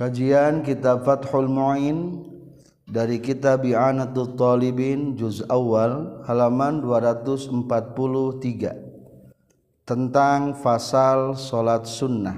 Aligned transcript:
Kajian 0.00 0.64
Kitab 0.64 1.04
Fathul 1.04 1.44
Mu'in 1.44 2.24
dari 2.88 3.20
Kitab 3.20 3.68
I'anatul 3.68 4.32
Talibin 4.32 5.12
juz 5.12 5.44
awal 5.44 6.24
halaman 6.24 6.80
243 6.80 7.60
tentang 9.84 10.56
fasal 10.56 11.36
salat 11.36 11.84
sunnah. 11.84 12.32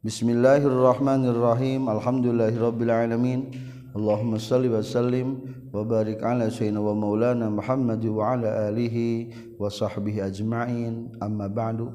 Bismillahirrahmanirrahim. 0.00 1.84
Alhamdulillahirabbil 1.84 2.88
alamin. 2.88 3.52
Allahumma 3.92 4.40
salli 4.40 4.72
wa 4.72 4.80
sallim 4.80 5.44
wa 5.68 5.84
barik 5.84 6.24
ala 6.24 6.48
sayyidina 6.48 6.80
wa 6.80 6.96
maulana 6.96 7.52
Muhammad 7.52 8.00
wa 8.08 8.40
ala 8.40 8.72
alihi 8.72 9.28
wa 9.60 9.68
sahbihi 9.68 10.24
ajma'in. 10.32 11.12
Amma 11.20 11.44
ba'du. 11.44 11.92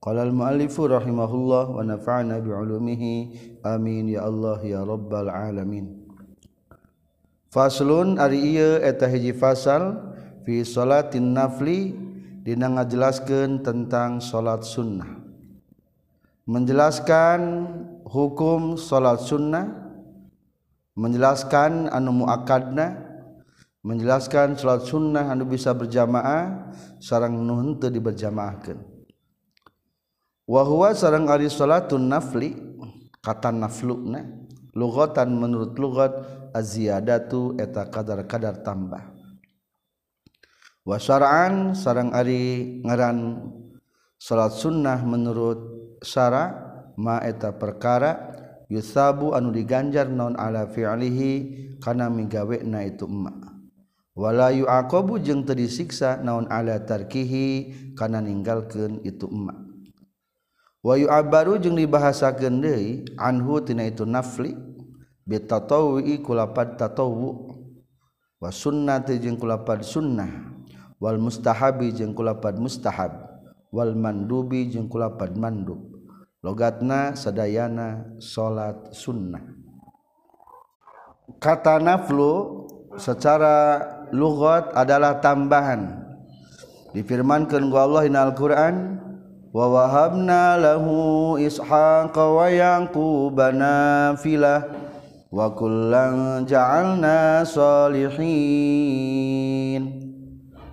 Qala 0.00 0.24
al-muallifu 0.24 0.88
rahimahullah 0.88 1.76
wa 1.76 1.84
nafa'na 1.84 2.40
bi'ulumihi 2.40 3.49
amin 3.64 4.16
ya 4.16 4.26
Allah 4.26 4.60
ya 4.64 4.80
robbal 4.84 5.28
alamin. 5.28 6.00
Faslun 7.50 8.16
ari 8.22 8.54
ieu 8.54 8.78
eta 8.78 9.10
hiji 9.10 9.34
fasal 9.34 10.14
fi 10.46 10.62
salatin 10.62 11.34
nafli 11.34 11.90
dina 12.46 12.70
ngajelaskeun 12.70 13.66
tentang 13.66 14.22
salat 14.22 14.62
sunnah. 14.62 15.18
Menjelaskan 16.46 17.40
hukum 18.06 18.78
salat 18.78 19.26
sunnah 19.26 19.66
menjelaskan 20.94 21.90
anu 21.90 22.22
muakadna 22.22 23.02
menjelaskan 23.82 24.54
salat 24.54 24.86
sunnah 24.86 25.34
anu 25.34 25.46
bisa 25.50 25.74
berjamaah 25.74 26.70
sarang 27.02 27.34
nu 27.34 27.58
henteu 27.58 27.90
diberjamaahkeun. 27.90 28.78
Wa 30.46 30.62
huwa 30.62 30.94
sareng 30.94 31.26
ari 31.26 31.50
salatun 31.50 32.06
nafli 32.06 32.69
kata 33.20 33.52
naflukna 33.52 34.24
lugotan 34.76 35.36
menurut 35.36 35.76
lugot 35.76 36.12
aziyadatu 36.56 37.60
eta 37.60 37.86
kadar-kadar 37.88 38.64
tambah. 38.66 39.16
Wasaraan 40.82 41.76
sarang 41.76 42.10
ari 42.16 42.80
ngaran 42.82 43.46
salat 44.16 44.56
sunnah 44.56 44.98
menurut 45.04 45.60
syara 46.02 46.56
ma 46.96 47.20
eta 47.20 47.52
perkara 47.54 48.32
yusabu 48.72 49.36
anu 49.36 49.52
diganjar 49.52 50.08
non 50.08 50.34
ala 50.34 50.66
fi'lihi 50.68 51.32
kana 51.80 52.08
migawena 52.12 52.84
itu 52.84 53.08
emma 53.08 53.32
wala 54.16 54.52
yu'aqabu 54.52 55.20
jeung 55.24 55.48
teu 55.48 55.56
disiksa 55.56 56.20
naon 56.20 56.50
ala 56.52 56.80
tarkihi 56.82 57.72
kana 57.96 58.20
ninggalkeun 58.20 59.00
itu 59.02 59.26
emma 59.26 59.69
Wahyu 60.80 61.12
abaru 61.12 61.60
jeung 61.60 61.76
dibahasakeun 61.76 62.64
deui 62.64 63.04
anhu 63.20 63.60
tina 63.60 63.84
itu 63.84 64.08
nafli 64.08 64.56
bitatawwi 65.28 66.24
kulapat 66.24 66.80
tatawu 66.80 67.52
wa 68.40 68.48
sunnati 68.48 69.20
jeung 69.20 69.36
kulapat 69.36 69.84
sunnah. 69.84 70.56
Wal 71.00 71.16
mustahabi 71.16 71.92
jeung 71.96 72.12
kulapat 72.12 72.60
mustahab. 72.60 73.12
Wal 73.72 73.96
mandubi 73.96 74.68
jeung 74.68 74.88
kulapat 74.88 75.32
mandub. 75.36 75.80
Logatna 76.40 77.12
sadayana 77.16 78.16
salat 78.20 78.92
sunnah. 78.96 79.40
Kata 81.40 81.80
naflu 81.80 82.64
secara 82.96 83.80
lugat 84.12 84.72
adalah 84.76 85.20
tambahan. 85.20 86.04
Difirmankan 86.96 87.68
ku 87.68 87.76
Allah 87.76 88.08
dina 88.08 88.28
Al-Qur'an 88.28 88.98
wawahabna 89.50 90.54
lahu 90.54 91.34
ishaqa 91.34 92.22
wa 92.22 92.46
yaquba 92.46 93.50
nafilah 93.50 94.70
wa 95.30 95.46
kullan 95.54 96.46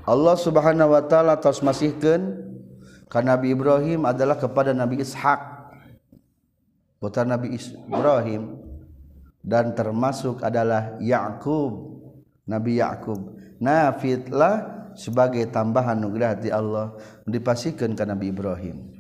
Allah 0.07 0.35
Subhanahu 0.39 0.93
wa 0.93 1.03
taala 1.03 1.41
tos 1.41 1.65
masihkeun 1.65 2.37
ka 3.09 3.19
Nabi 3.25 3.57
Ibrahim 3.57 4.05
adalah 4.05 4.37
kepada 4.37 4.77
Nabi 4.77 5.01
Ishak 5.01 5.41
putra 7.01 7.25
Nabi 7.25 7.57
Ibrahim 7.57 8.61
dan 9.41 9.73
termasuk 9.73 10.45
adalah 10.45 11.01
Yakub 11.01 11.97
Nabi 12.45 12.77
Yakub 12.77 13.41
nafitlah 13.57 14.76
sebagai 14.97 15.45
tambahan 15.53 15.95
nugerah 16.01 16.33
di 16.35 16.49
Allah 16.49 16.97
dipasikan 17.29 17.93
ke 17.93 18.03
Nabi 18.03 18.33
Ibrahim. 18.33 18.97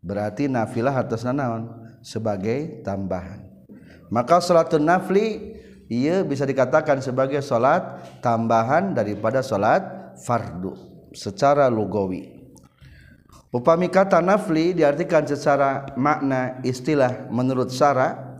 Berarti 0.00 0.48
nafilah 0.48 0.96
atas 0.96 1.22
nanaon 1.28 1.68
sebagai 2.00 2.80
tambahan. 2.80 3.44
Maka 4.08 4.40
salatun 4.40 4.88
nafli 4.88 5.58
ia 5.92 6.24
bisa 6.24 6.48
dikatakan 6.48 7.04
sebagai 7.04 7.44
salat 7.44 8.00
tambahan 8.24 8.96
daripada 8.96 9.44
salat 9.44 9.84
fardu 10.24 10.72
secara 11.12 11.68
lugawi. 11.68 12.38
Upami 13.48 13.88
kata 13.88 14.20
nafli 14.20 14.76
diartikan 14.76 15.24
secara 15.24 15.92
makna 15.96 16.60
istilah 16.64 17.28
menurut 17.32 17.72
syara. 17.72 18.36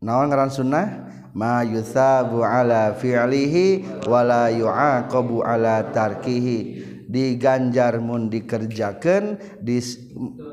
Naon 0.00 0.32
ngaran 0.32 0.52
sunnah? 0.52 1.09
Ma 1.36 1.66
yuthabu 1.66 2.44
ala 2.44 2.94
fi'lihi 2.94 4.06
wala 4.06 4.48
yu'aqabu 4.50 5.44
ala 5.44 5.90
tarkihi. 5.90 6.88
Diganjar 7.10 7.98
mun 7.98 8.30
dikerjakeun 8.30 9.34
dis, 9.58 9.98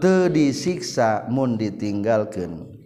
teu 0.01 0.25
disiksa 0.25 1.29
mun 1.29 1.53
ditinggalkeun 1.53 2.77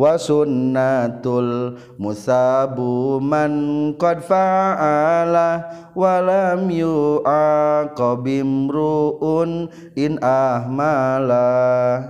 wa 0.00 0.16
sunnatul 0.16 1.76
musabu 2.00 3.20
man 3.20 3.52
qad 4.00 4.24
fa'ala 4.24 5.68
wa 5.92 6.24
lam 6.24 6.72
yu'aqabimru'un 6.72 9.68
in 10.00 10.16
ahmala. 10.24 12.00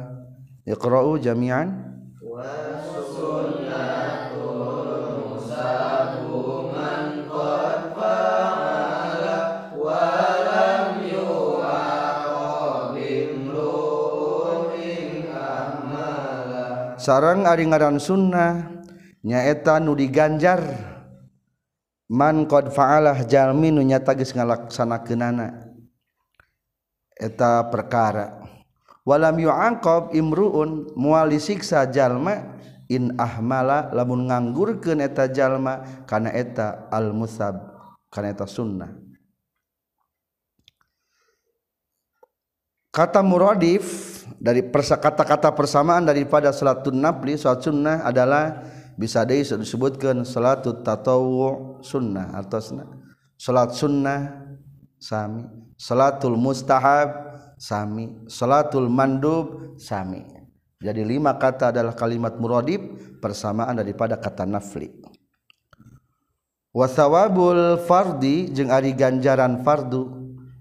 Iqra'u 0.62 1.18
jami'an. 1.18 1.74
Wa 2.22 2.46
sarang 17.00 17.48
ari 17.48 17.64
ngaran 17.64 17.96
sunnah 17.96 18.84
nyaeta 19.24 19.80
nu 19.80 19.96
diganjar. 19.96 20.60
Man 22.10 22.50
qad 22.50 22.74
fa'alah 22.74 23.22
jalmi 23.24 23.70
nu 23.70 23.86
nyata 23.86 24.18
geus 24.18 24.34
ngalaksanakeunana 24.34 25.70
eta 27.14 27.70
perkara. 27.70 28.42
Walam 29.06 29.38
yu'aqab 29.38 30.10
imruun 30.18 30.90
moal 30.98 31.30
disiksa 31.30 31.86
jalma 31.86 32.58
in 32.90 33.14
ahmala 33.14 33.94
lamun 33.94 34.26
nganggurkeun 34.26 34.98
eta 34.98 35.30
jalma 35.30 36.02
kana 36.10 36.34
eta 36.34 36.90
al 36.90 37.14
musab 37.14 37.62
kana 38.10 38.34
eta 38.34 38.42
sunnah. 38.50 38.90
Kata 42.90 43.22
muradif 43.22 44.09
dari 44.40 44.64
kata-kata 44.70 45.52
persamaan 45.54 46.04
daripada 46.06 46.52
salatun 46.52 47.00
nafli 47.00 47.36
salat 47.36 47.64
sunnah 47.64 47.96
adalah 48.04 48.64
bisa 48.98 49.24
disebutkan 49.24 50.24
salatut 50.28 50.84
tatawu 50.84 51.80
sunnah 51.80 52.36
atau 52.36 52.60
salat 53.40 53.70
sunnah 53.72 54.20
sami 55.00 55.48
salatul 55.80 56.36
mustahab 56.36 57.08
sami 57.56 58.12
salatul 58.28 58.92
mandub 58.92 59.76
sami. 59.80 60.28
Jadi 60.80 61.04
lima 61.04 61.36
kata 61.36 61.72
adalah 61.76 61.92
kalimat 61.92 62.40
muradib 62.40 62.80
persamaan 63.20 63.76
daripada 63.76 64.16
kata 64.16 64.48
nafli. 64.48 64.88
Wasawabul 66.72 67.82
fardi 67.84 68.48
jeung 68.48 68.72
ari 68.72 68.94
ganjaran 68.96 69.60
fardu 69.66 70.19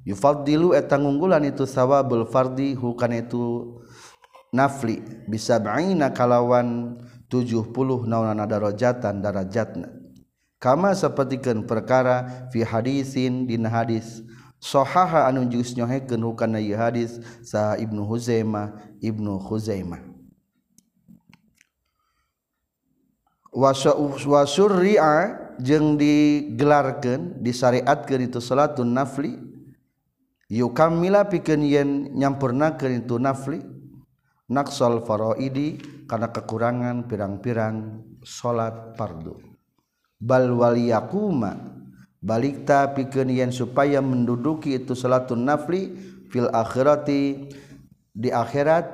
yufaddilu 0.09 0.73
eta 0.73 0.97
ngunggulan 0.97 1.45
itu 1.45 1.69
sawabul 1.69 2.25
fardi 2.25 2.73
hukan 2.73 3.13
itu 3.13 3.77
nafli. 4.49 5.05
Bisa 5.29 5.61
ba'ina 5.61 6.09
kalawan 6.09 6.97
70 7.29 7.69
naunana 8.09 8.49
darajatan 8.49 9.21
darajatna. 9.21 9.93
Kama 10.57 10.97
sapertikeun 10.97 11.63
perkara 11.69 12.49
fi 12.49 12.65
hadisin 12.65 13.45
dina 13.45 13.69
hadis. 13.69 14.25
Sahaha 14.59 15.23
anu 15.31 15.47
geus 15.47 15.71
nyohekeun 15.71 16.19
hukana 16.19 16.59
ieu 16.59 16.75
hadis 16.75 17.15
sa 17.47 17.79
Ibnu 17.79 18.03
Huzaimah 18.03 18.75
Ibnu 18.99 19.39
Huzaimah. 19.39 20.03
Wa 23.55 23.71
syurri'a 24.43 25.47
jeung 25.63 25.95
digelarkeun 25.95 27.39
disyariatkeun 27.39 28.27
itu 28.27 28.43
salatun 28.43 28.91
nafli 28.91 29.48
yuk 30.49 30.73
kamila 30.73 31.29
pikeun 31.29 31.61
yen 31.61 31.89
nyampurnakeun 32.17 33.05
itu 33.05 33.15
nafli 33.21 33.61
naksol 34.49 35.05
faraidi 35.05 35.77
karena 36.09 36.33
kekurangan 36.33 37.05
pirang-pirang 37.05 38.01
salat 38.25 38.97
fardu. 38.97 39.37
Bal 40.19 40.51
waliyakuma 40.51 41.55
balikta 42.19 42.91
pikeun 42.91 43.53
supaya 43.53 44.03
menduduki 44.03 44.75
itu 44.75 44.97
salatun 44.97 45.47
nafli 45.47 45.95
fil 46.27 46.49
akhirati 46.51 47.47
di 48.11 48.29
akhirat 48.33 48.85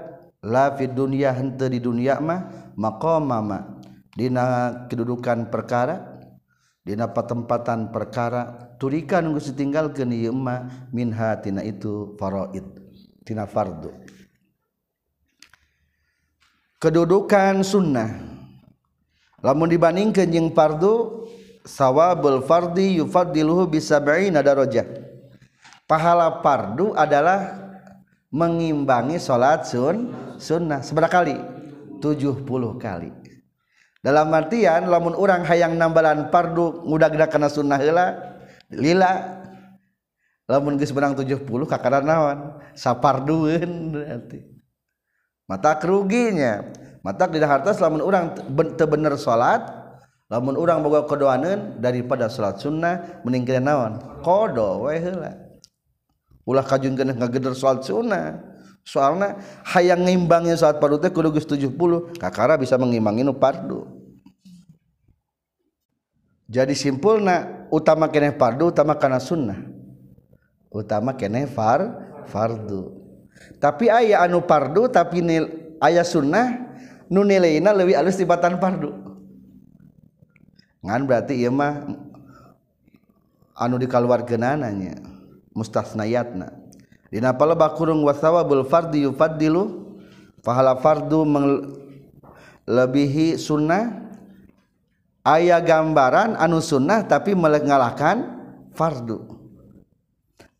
la 0.45 0.75
fid 0.77 0.93
dunya 0.93 1.33
henteu 1.33 1.71
di 1.71 1.81
dunia 1.81 2.21
mah 2.21 2.71
maqamama 2.77 3.81
dina 4.13 4.85
kedudukan 4.85 5.49
perkara 5.49 6.14
dina 6.85 7.09
patempatan 7.09 7.89
perkara 7.89 8.77
turikan 8.77 9.33
geus 9.33 9.49
ditinggalkeun 9.49 10.13
ieu 10.13 10.29
mah 10.29 10.69
minha 10.93 11.33
tina 11.41 11.65
itu 11.65 12.13
faraid 12.21 12.63
tina 13.25 13.49
fardu. 13.49 13.89
Kedudukan 16.77 17.65
sunnah. 17.65 18.37
Lamun 19.41 19.73
dibandingkeun 19.73 20.29
jeung 20.29 20.49
fardu 20.53 21.25
sawabul 21.65 22.45
fardi 22.45 23.01
yufaddiluhu 23.01 23.65
bisab'ina 23.65 24.45
darajah. 24.45 24.85
Pahala 25.89 26.41
fardu 26.45 26.93
adalah 26.93 27.65
mengimbangi 28.29 29.17
salat 29.17 29.65
sun 29.65 30.13
sunnah 30.37 30.85
seberapa 30.85 31.09
kali? 31.09 31.37
70 32.01 32.45
kali 32.77 33.24
dalam 34.05 34.29
artian 34.29 34.85
lamun 34.85 35.17
orang 35.17 35.41
hayang 35.49 35.73
nambalan 35.81 36.29
pardu 36.29 36.85
ngudag-dag 36.85 37.25
kana 37.25 37.49
sunnah 37.49 37.81
heula 37.81 38.37
lila 38.69 39.41
lamun 40.45 40.77
geus 40.77 40.93
menang 40.93 41.17
70 41.17 41.41
kakara 41.65 42.05
naon? 42.05 42.61
Sapardueun 42.77 43.89
berarti. 43.89 44.45
Mata 45.49 45.73
keruginya. 45.81 46.69
Mata 47.01 47.25
tidak 47.25 47.49
harta 47.49 47.73
lamun 47.81 48.05
orang 48.05 48.37
teu 48.77 48.85
bener 48.85 49.17
salat 49.17 49.65
lamun 50.29 50.53
orang 50.53 50.85
boga 50.85 51.05
kodoaneun 51.09 51.81
daripada 51.81 52.29
salat 52.29 52.61
sunnah 52.61 53.25
meningkirna 53.25 53.73
naon? 53.73 53.93
Kodo 54.21 54.85
wae 54.85 55.01
heula. 55.01 55.33
Ulah 56.45 56.61
kajungkeun 56.61 57.17
ngageder 57.17 57.57
salat 57.57 57.81
sunnah. 57.81 58.53
soalnya 58.85 59.41
hayang 59.65 60.05
ngimbangnya 60.05 60.53
saat 60.53 60.77
pardu 60.77 61.01
teh 61.01 61.09
kudu 61.09 61.33
geus 61.33 61.49
70 61.49 62.21
kakara 62.21 62.55
bisa 62.55 62.77
mengimbangi 62.77 63.25
nu 63.25 63.33
pardu. 63.33 63.89
Jadi 66.45 66.77
simpulna 66.77 67.65
utama 67.73 68.05
keneh 68.05 68.29
pardu 68.37 68.69
utama 68.69 68.93
kana 68.93 69.17
sunnah. 69.17 69.57
Utama 70.69 71.17
keneh 71.17 71.49
far 71.49 71.81
fardu. 72.29 72.93
Tapi 73.57 73.89
ayah 73.89 74.29
anu 74.29 74.45
pardu 74.45 74.85
tapi 74.85 75.25
nil, 75.25 75.49
ayah 75.81 76.05
sunnah 76.05 76.69
nu 77.09 77.25
nilaina 77.25 77.73
lebih 77.73 77.97
alus 77.97 78.21
tibatan 78.21 78.61
pardu. 78.61 78.93
Ngan 80.85 81.01
berarti 81.09 81.33
ieu 81.33 81.49
mah 81.49 81.89
anu 83.57 83.81
dikaluarkeunananya 83.81 85.01
mustasnayatna 85.57 86.64
Dina 87.13 87.37
palebah 87.37 87.77
kurung 87.77 88.01
wasawabul 88.01 88.65
fardi 88.65 89.05
yufaddilu 89.05 89.93
pahala 90.41 90.77
fardu 90.81 91.21
melebihi 92.65 93.37
sunnah. 93.37 94.05
Ayah 95.25 95.57
gambaran 95.57 96.37
anu 96.37 96.61
sunnah 96.61 97.01
tapi 97.09 97.33
mengalahkan 97.33 98.45
fardu. 98.77 99.25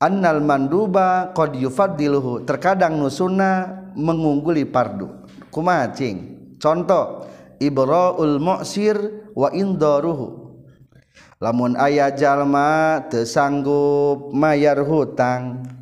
Annal 0.02 0.42
manduba 0.42 1.30
qad 1.38 1.54
yufaddiluhu 1.54 2.46
terkadang 2.50 2.98
nu 2.98 3.10
sunnah 3.14 3.86
mengungguli 3.94 4.66
fardu. 4.66 5.26
Kumaha 5.54 5.94
cing? 5.94 6.36
Contoh 6.58 7.30
ibraul 7.62 8.42
mu'sir 8.42 8.98
wa 9.38 9.54
indaruhu. 9.54 10.58
Lamun 11.38 11.78
aya 11.78 12.10
jalma 12.16 13.06
teu 13.12 13.28
sanggup 13.28 14.34
mayar 14.34 14.82
hutang 14.82 15.75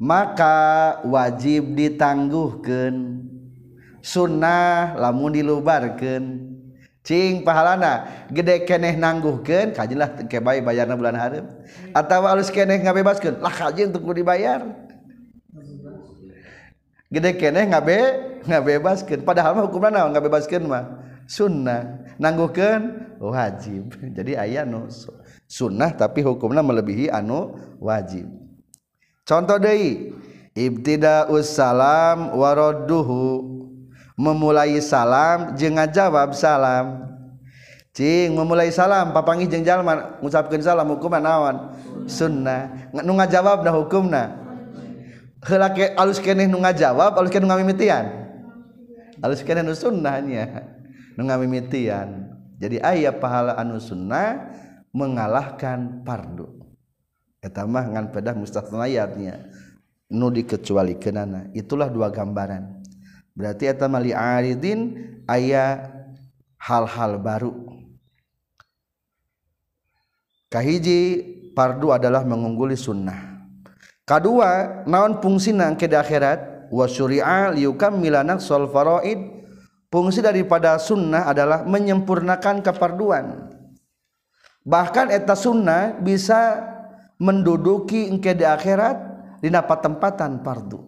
maka 0.00 0.96
wajib 1.04 1.76
ditangguhkan 1.76 3.20
sunnah 4.00 4.96
lamun 4.96 5.36
dilubarkan 5.36 6.56
cing 7.04 7.44
pahalana 7.44 8.08
gede 8.32 8.64
keneh 8.64 8.96
nangguhkan 8.96 9.76
kajilah 9.76 10.24
kebai 10.24 10.64
bayarna 10.64 10.96
bulan 10.96 11.20
haram 11.20 11.44
atau 11.92 12.24
alus 12.24 12.48
keneh 12.48 12.80
ngabebaskan 12.80 13.44
lah 13.44 13.52
kaji 13.52 13.92
untuk 13.92 14.08
dibayar. 14.16 14.64
Gede 17.12 17.36
keneh 17.36 17.68
ngabe 17.68 17.98
ngabebaskan 18.48 19.20
padahal 19.20 19.52
mah 19.52 19.64
hukumna 19.68 20.00
naon 20.00 20.16
ngabebaskan 20.16 20.64
mah? 20.64 20.84
Sunnah. 21.28 22.00
Nangguhkan 22.16 23.12
wajib. 23.20 23.92
Jadi 24.16 24.38
ayah 24.38 24.64
nu 24.64 24.88
sunnah 25.44 25.92
tapi 25.92 26.24
hukumna 26.24 26.64
melebihi 26.64 27.12
anu 27.12 27.52
wajib. 27.82 28.39
Contoh 29.30 29.62
deui 29.62 30.10
ibtidaus 30.58 31.54
salam 31.54 32.34
waradduhu 32.34 33.46
memulai 34.18 34.82
salam 34.82 35.54
jeung 35.54 35.78
ngajawab 35.78 36.34
salam. 36.34 37.08
Cing 37.90 38.38
memulai 38.38 38.70
salam 38.70 39.10
papangih 39.10 39.50
jeung 39.50 39.66
jalma 39.66 40.18
ngucapkeun 40.22 40.62
salam 40.62 40.90
hukumna 40.94 41.18
naon? 41.22 41.56
Sunnah. 42.06 42.90
Nu 42.92 43.16
ngajawab 43.16 43.62
dah 43.66 43.74
hukumna. 43.74 44.24
Heula 45.40 45.72
ke 45.72 45.96
alus 45.96 46.20
keneh 46.20 46.44
nu 46.44 46.60
ngajawab 46.60 47.16
alus 47.16 47.32
keneh 47.32 47.48
nu 47.48 47.50
ngamimitian? 47.50 48.04
Alus 49.24 49.40
keneh 49.40 49.64
nu 49.64 49.72
sunnahnya 49.72 50.68
nu 51.16 51.24
ngamimitian. 51.24 52.28
Jadi 52.60 52.76
aya 52.84 53.08
pahala 53.08 53.56
anu 53.56 53.80
sunnah 53.80 54.52
mengalahkan 54.92 56.04
fardu 56.04 56.59
eta 57.40 57.64
mah 57.64 57.88
ngan 57.88 58.12
pedah 58.12 58.36
mustathnayatnya 58.36 59.48
nu 60.12 60.28
dikecualikeunana 60.28 61.52
itulah 61.56 61.88
dua 61.88 62.12
gambaran. 62.12 62.80
Berarti 63.32 63.70
eta 63.70 63.88
mali 63.88 64.12
aridin 64.12 65.08
aya 65.24 65.88
hal-hal 66.60 67.16
baru. 67.16 67.54
Kahiji 70.50 71.00
fardu 71.54 71.94
adalah 71.94 72.26
mengungguli 72.26 72.74
sunnah. 72.74 73.46
Kedua 74.02 74.82
naon 74.84 75.22
fungsina 75.22 75.70
ke 75.78 75.86
akhirat? 75.86 76.70
Wa 76.70 76.86
syuri'a 76.86 77.54
liyukammilana 77.54 78.42
sol 78.42 78.66
faraid. 78.70 79.38
Fungsi 79.90 80.22
daripada 80.22 80.78
sunnah 80.78 81.26
adalah 81.26 81.66
menyempurnakan 81.66 82.62
keparduan. 82.62 83.50
Bahkan 84.62 85.10
eta 85.10 85.34
sunnah 85.34 85.98
bisa 85.98 86.69
menduduki 87.20 88.08
engke 88.08 88.32
di 88.32 88.48
akhirat 88.48 88.96
di 89.44 89.52
tempatan 89.52 90.40
fardu. 90.40 90.80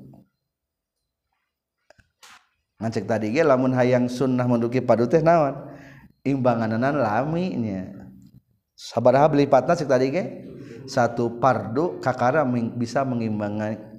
Ngancek 2.81 3.05
tadi 3.07 3.31
ge 3.31 3.45
lamun 3.45 3.77
hayang 3.77 4.09
sunnah 4.09 4.49
menduduki 4.49 4.83
fardu 4.83 5.07
teh 5.07 5.23
naon? 5.23 5.55
Imbanganan 6.25 6.97
lami 6.97 7.55
nya. 7.61 8.09
Sabaraha 8.75 9.31
belipatna 9.31 9.77
cek 9.77 9.87
tadi 9.87 10.07
ge. 10.11 10.25
Satu 10.89 11.39
pardu 11.39 12.03
kakara 12.03 12.43
bisa 12.75 13.07
mengimbangi 13.07 13.93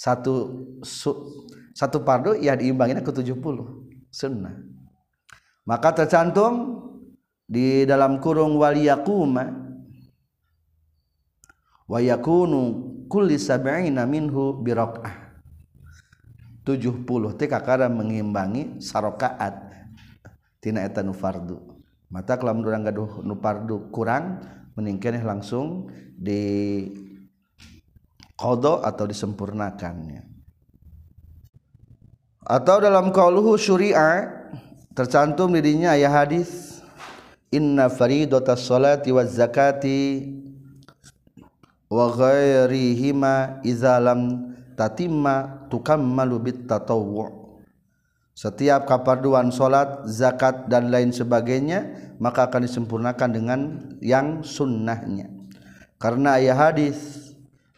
satu 0.00 0.64
su, 0.80 1.12
satu 1.76 2.00
pardu 2.00 2.32
ya 2.40 2.56
diimbanginya 2.56 3.04
ke 3.04 3.12
70 3.12 3.36
sunnah. 4.08 4.56
Maka 5.68 5.92
tercantum 5.92 6.80
di 7.44 7.84
dalam 7.84 8.16
kurung 8.16 8.56
waliyakuma 8.56 9.69
wa 11.90 11.98
yakunu 11.98 12.86
kulli 13.10 13.34
sab'ina 13.34 14.06
minhu 14.06 14.62
biraqah 14.62 15.30
70 16.62 17.02
teh 17.34 17.50
kakara 17.50 17.90
mengimbangi 17.90 18.78
sarokaat. 18.78 19.74
Tina 20.60 20.84
eta 20.86 21.02
nu 21.02 21.16
fardu. 21.16 21.58
Mata 22.12 22.36
kelamun 22.36 22.62
urang 22.62 22.84
gaduh 22.86 23.24
nu 23.24 23.34
fardu 23.40 23.90
kurang 23.90 24.44
meningkeneh 24.76 25.24
langsung 25.24 25.90
di 26.14 26.84
kodok 28.36 28.84
atau 28.84 29.04
disempurnakannya. 29.08 30.22
Atau 32.44 32.76
dalam 32.82 33.08
qauluhu 33.08 33.56
syuri'a 33.56 34.28
tercantum 34.92 35.54
dirinya 35.56 35.96
ayat 35.96 36.12
hadis 36.12 36.82
inna 37.48 37.88
faridatas 37.88 38.68
salati 38.68 39.10
waz 39.14 39.32
zakati 39.32 40.28
wa 41.90 42.06
ghairihima 42.14 43.60
idza 43.66 43.98
lam 43.98 44.54
tatimma 44.78 45.66
tukammalu 45.66 46.38
bit 46.38 46.58
tatawwu' 46.70 47.40
setiap 48.40 48.88
kaparduan 48.88 49.52
salat 49.52 50.08
zakat 50.08 50.64
dan 50.64 50.88
lain 50.88 51.12
sebagainya 51.12 51.92
maka 52.16 52.48
akan 52.48 52.64
disempurnakan 52.64 53.30
dengan 53.36 53.60
yang 54.00 54.40
sunnahnya. 54.40 55.28
Karena 56.00 56.40
ayat 56.40 56.56
hadis 56.56 56.96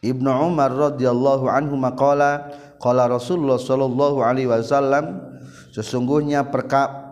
Ibnu 0.06 0.30
Umar 0.30 0.70
radhiyallahu 0.70 1.50
anhu 1.50 1.74
maqala 1.74 2.54
kalau 2.78 3.10
Rasulullah 3.10 3.58
Shallallahu 3.58 4.22
Alaihi 4.22 4.46
Wasallam 4.46 5.34
sesungguhnya 5.74 6.46
perka 6.46 7.10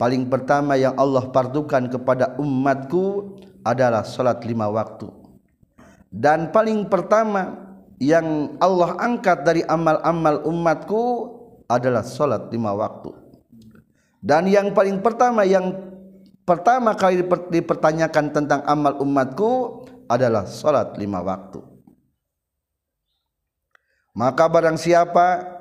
paling 0.00 0.24
pertama 0.32 0.80
yang 0.80 0.96
Allah 0.96 1.28
pardukan 1.28 1.92
kepada 1.92 2.40
umatku 2.40 3.36
adalah 3.68 4.00
salat 4.00 4.40
lima 4.48 4.64
waktu 4.72 5.12
dan 6.08 6.48
paling 6.48 6.88
pertama 6.88 7.68
yang 8.00 8.56
Allah 8.62 8.96
angkat 8.96 9.44
dari 9.44 9.62
amal-amal 9.66 10.46
umatku 10.48 11.04
adalah 11.68 12.00
salat 12.06 12.48
lima 12.48 12.72
waktu. 12.72 13.12
Dan 14.18 14.48
yang 14.50 14.72
paling 14.74 15.04
pertama 15.04 15.44
yang 15.44 15.74
pertama 16.42 16.96
kali 16.96 17.22
dipertanyakan 17.52 18.32
tentang 18.32 18.60
amal 18.64 18.98
umatku 18.98 19.84
adalah 20.08 20.48
salat 20.48 20.96
lima 20.96 21.20
waktu. 21.20 21.60
Maka 24.16 24.44
barang 24.50 24.80
siapa 24.80 25.58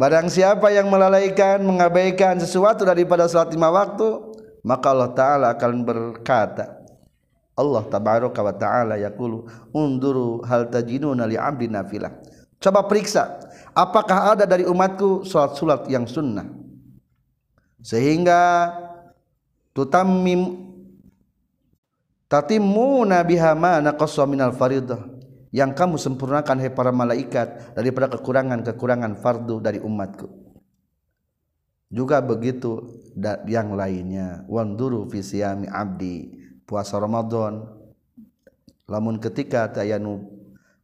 Barang 0.00 0.32
siapa 0.32 0.72
yang 0.72 0.88
melalaikan, 0.88 1.60
mengabaikan 1.60 2.40
sesuatu 2.40 2.88
daripada 2.88 3.28
salat 3.28 3.52
lima 3.52 3.68
waktu, 3.68 4.32
maka 4.64 4.96
Allah 4.96 5.12
Ta'ala 5.12 5.46
akan 5.52 5.84
berkata, 5.84 6.79
Allah 7.60 7.84
tabaraka 7.84 8.40
wa 8.40 8.54
ta'ala 8.56 8.96
yaqulu 8.96 9.44
unduru 9.76 10.40
hal 10.48 10.72
tajinuna 10.72 11.28
li 11.28 11.36
abdi 11.36 11.68
nafilah. 11.68 12.16
Coba 12.56 12.88
periksa, 12.88 13.44
apakah 13.76 14.32
ada 14.32 14.44
dari 14.48 14.64
umatku 14.64 15.28
salat-salat 15.28 15.92
yang 15.92 16.08
sunnah? 16.08 16.48
Sehingga 17.84 18.72
tutammim 19.76 20.72
tatimuna 22.32 23.20
biha 23.20 23.52
ma 23.52 23.84
naqassa 23.84 24.24
minal 24.24 24.56
faridah 24.56 25.00
yang 25.52 25.76
kamu 25.76 26.00
sempurnakan 26.00 26.62
hai 26.62 26.70
para 26.72 26.94
malaikat 26.94 27.76
daripada 27.76 28.06
kekurangan-kekurangan 28.12 29.18
fardu 29.18 29.58
dari 29.58 29.82
umatku 29.82 30.40
juga 31.90 32.22
begitu 32.22 32.86
yang 33.50 33.74
lainnya 33.74 34.46
wanduru 34.46 35.10
fi 35.10 35.26
siyami 35.26 35.66
abdi 35.66 36.39
puasa 36.70 36.94
Ramadan. 37.02 37.66
Lamun 38.86 39.18
ketika 39.18 39.66
tayanu 39.66 40.30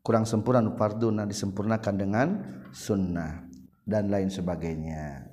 kurang 0.02 0.26
sempurna 0.26 0.66
farduna 0.74 1.22
disempurnakan 1.22 1.94
dengan 1.94 2.26
sunnah 2.74 3.46
dan 3.86 4.10
lain 4.10 4.26
sebagainya. 4.26 5.30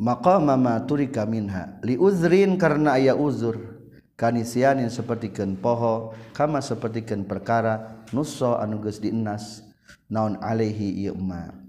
Maqama 0.00 0.56
ma 0.56 0.80
turika 0.88 1.28
minha 1.28 1.76
li 1.84 2.00
uzrin 2.00 2.56
karena 2.56 2.96
aya 2.96 3.12
uzur. 3.12 3.76
Kanisianin 4.18 4.90
sepertikan 4.90 5.54
poho 5.54 6.10
kama 6.34 6.58
sepertikan 6.58 7.22
perkara 7.22 8.02
nusso 8.10 8.58
anuges 8.58 8.98
dinas 8.98 9.62
naon 10.10 10.34
alaihi 10.42 11.06
ieu 11.06 11.14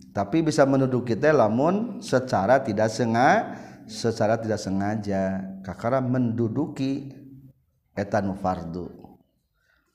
tapi 0.09 0.41
bisa 0.41 0.65
menuduh 0.65 1.05
kita 1.05 1.29
lamun 1.29 2.01
secara 2.01 2.57
tidak 2.57 2.89
sengaja 2.89 3.68
secara 3.89 4.37
tidak 4.37 4.61
sengaja. 4.61 5.41
Kakara 5.65 5.99
menduduki 5.99 7.11
etan 7.97 8.31
fardu. 8.37 8.87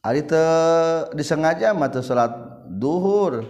Ari 0.04 0.26
teu 0.28 1.08
disengaja 1.16 1.72
mah 1.72 1.88
teu 1.88 2.04
salat 2.04 2.34
duhur 2.68 3.40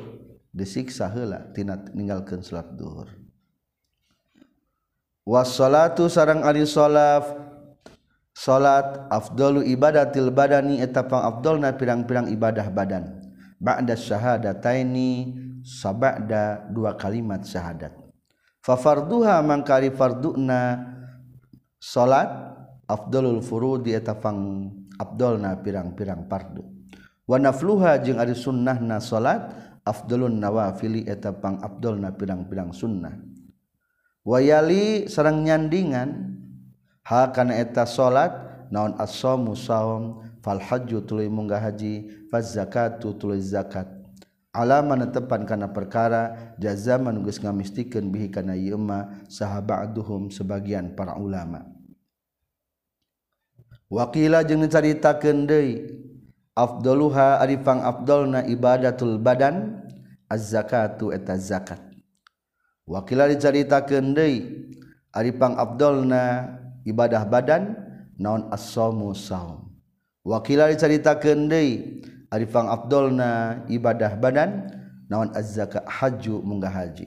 disiksa 0.55 1.11
heula 1.11 1.51
tina 1.51 1.81
ninggalkeun 1.91 2.45
salat 2.45 2.69
duhur. 2.79 3.11
Wassalatu 5.27 6.07
sarang 6.07 6.47
ari 6.47 6.63
salat 6.69 7.25
salat 8.37 9.09
afdalu 9.11 9.67
ibadatil 9.73 10.31
badani 10.31 10.79
eta 10.79 11.03
pang 11.03 11.27
afdalna 11.27 11.75
pirang-pirang 11.75 12.31
ibadah 12.31 12.71
badan. 12.71 13.25
Ba'da 13.59 13.97
syahadataini 13.97 15.33
sabada 15.65 16.69
dua 16.69 16.93
kalimat 16.93 17.41
syahadat 17.49 18.04
fafarduha 18.65 19.45
mangkari 19.45 19.93
farduna 19.93 20.81
salat 21.77 22.33
afdalul 22.89 23.45
furudi 23.45 23.93
eta 23.93 24.17
pang 24.17 24.73
abdolna 24.97 25.61
pirang-pirang 25.61 26.25
fardu. 26.25 26.65
Wa 27.29 27.37
nafluha 27.37 28.01
jeung 28.01 28.17
ari 28.17 28.33
sunnahna 28.33 29.05
salat 29.05 29.53
afdalun 29.85 30.41
nawafili 30.41 31.05
eta 31.05 31.37
pang 31.37 31.61
abdolna 31.61 32.17
pirang-pirang 32.17 32.73
sunnah. 32.73 33.13
Wayali 34.25 35.13
sareng 35.13 35.45
nyandingan 35.45 36.41
hal 37.05 37.37
kana 37.37 37.61
eta 37.61 37.85
salat 37.85 38.33
naon 38.73 38.97
as-shamu 38.97 39.53
shaum 39.53 40.25
fal 40.41 40.57
hajju 40.57 41.05
tuluy 41.05 41.29
munggah 41.29 41.61
haji 41.61 42.29
faz 42.33 42.57
zakatu 42.57 43.13
tuluy 43.21 43.45
zakat. 43.45 43.94
Alaman 44.55 45.11
tepan 45.11 45.43
karena 45.43 45.67
perkara 45.67 46.55
jaza 46.57 46.95
menunggus 46.97 47.43
ngamistikan 47.43 48.09
bihi 48.09 48.31
karena 48.31 48.55
yma 48.55 49.27
sahabat 49.27 49.91
duhum 49.91 50.31
sebagian 50.31 50.95
para 50.95 51.19
ulama. 51.19 51.67
Wakila 53.91 54.47
jeung 54.47 54.63
dicarita 54.63 55.19
kendai 55.19 55.91
Abdulha 56.55 57.43
arifang 57.43 57.83
Abdul 57.83 58.31
na 58.31 58.41
ibadatul 58.47 59.19
badan 59.19 59.83
az-zakatu 60.31 61.11
eta 61.11 61.35
zakat 61.35 61.83
wakila 62.87 63.27
dicarita 63.27 63.83
kendai 63.83 64.63
arifang 65.11 65.59
Abdul 65.59 66.07
na 66.07 66.47
ibadah 66.87 67.27
badan 67.27 67.75
naon 68.15 68.47
as-saumu 68.55 69.11
saum. 69.19 69.75
Wakila 70.25 70.73
diceritakeun 70.73 71.53
deui 71.53 72.01
Arifang 72.35 72.67
Abdulna 72.67 73.63
ibadah 73.71 74.19
badan 74.19 74.67
nawan 75.07 75.31
azzaka 75.39 75.87
haju 75.87 76.43
munggah 76.43 76.75
haji. 76.75 77.07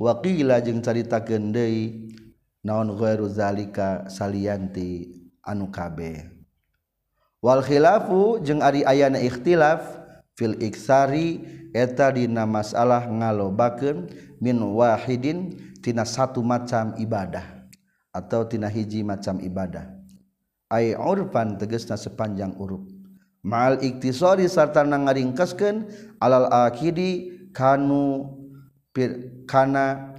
Waqila 0.00 0.64
jeung 0.64 0.80
caritakeun 0.80 1.52
deui 1.52 2.16
naon 2.64 2.96
ghairu 2.96 3.28
zalika 3.28 4.08
salianti 4.08 5.12
anu 5.44 5.68
kabeh. 5.68 6.32
Wal 7.44 7.60
khilafu 7.60 8.40
jeung 8.40 8.64
ari 8.64 8.88
ayana 8.88 9.20
ikhtilaf 9.20 9.84
fil 10.32 10.56
iksari 10.64 11.44
eta 11.76 12.08
dina 12.08 12.48
masalah 12.48 13.04
ngalobakeun 13.04 14.08
min 14.40 14.56
wahidin 14.64 15.60
tina 15.84 16.08
satu 16.08 16.40
macam 16.40 16.96
ibadah 16.96 17.68
atau 18.16 18.48
tina 18.48 18.72
hiji 18.72 19.04
macam 19.04 19.44
ibadah. 19.44 19.92
Ai 20.72 20.96
urfan 20.96 21.60
tegasna 21.60 22.00
sepanjang 22.00 22.56
urut 22.56 22.97
mal 23.48 23.80
iktisori 23.80 24.44
sarta 24.44 24.84
na 24.84 25.00
ngaringkaskeun 25.00 25.88
alal 26.20 26.52
akidi 26.52 27.32
kanu 27.56 28.28
pir, 28.92 29.40
kana 29.48 30.12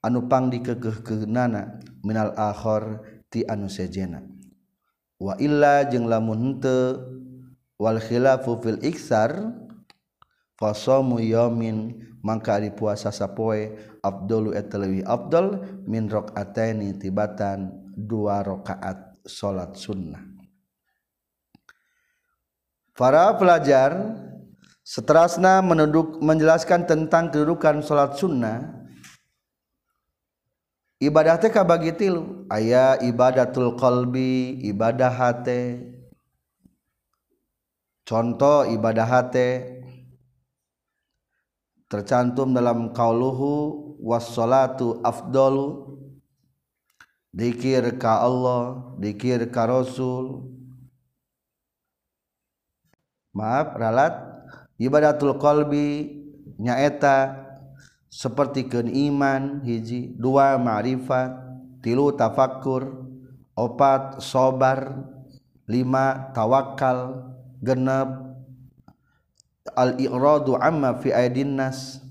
anu 0.00 0.24
pangdikekehkeunana 0.24 1.84
minal 2.00 2.32
akhir 2.32 3.04
ti 3.28 3.44
anu 3.44 3.68
sejena. 3.68 4.24
Wa 5.20 5.36
illa 5.36 5.84
jeung 5.84 6.08
lamun 6.08 6.56
henteu 6.56 7.04
wal 7.76 8.00
khilafu 8.00 8.56
fil 8.64 8.80
iksar 8.80 9.52
fasamu 10.56 11.20
yamin 11.20 12.00
mangka 12.24 12.56
ari 12.56 12.72
puasa 12.72 13.12
sapoe 13.12 13.76
afdalu 14.00 14.56
etalawi 14.56 15.04
afdal 15.04 15.60
min 15.84 16.08
rakataini 16.08 16.96
tibatan 16.96 17.68
dua 17.92 18.40
rakaat 18.40 19.20
salat 19.28 19.76
sunnah. 19.76 20.29
Para 23.00 23.32
pelajar 23.40 23.96
seterusnya 24.84 25.64
menunduk 25.64 26.20
menjelaskan 26.20 26.84
tentang 26.84 27.32
kedudukan 27.32 27.80
salat 27.80 28.20
sunnah. 28.20 28.76
Ibadah 31.00 31.40
teh 31.40 31.48
kabagi 31.48 31.96
tilu. 31.96 32.44
Aya 32.52 33.00
ibadatul 33.00 33.80
qalbi 33.80 34.60
ibadah 34.68 35.08
hate 35.08 35.80
contoh 38.04 38.68
ibadah 38.68 39.08
hate 39.08 39.80
tercantum 41.88 42.52
dalam 42.52 42.92
kauluhu 42.92 43.96
wassalatu 43.96 45.00
afdalu. 45.00 45.88
Dikir 47.32 47.96
ka 47.96 48.26
Allah 48.26 48.92
dikir 49.00 49.48
ka 49.48 49.64
Rasul 49.64 50.59
maaf 53.34 53.74
ralat. 53.76 54.14
Ibadatul 54.80 55.36
qalbi 55.36 56.08
nyaeta 56.56 57.36
seperti 58.08 58.64
ke 58.66 58.80
iman 58.80 59.60
hiji 59.60 60.16
dua 60.16 60.56
ma'rifat 60.56 61.36
tilu 61.84 62.16
tafakur 62.16 63.06
opat 63.54 64.24
sobar 64.24 65.04
lima 65.68 66.32
tawakal 66.34 67.28
genep 67.62 68.08
al 69.78 69.94
iqradu 70.00 70.58
amma 70.58 70.98
fi 70.98 71.14
aidin 71.14 71.54
nas 71.54 72.02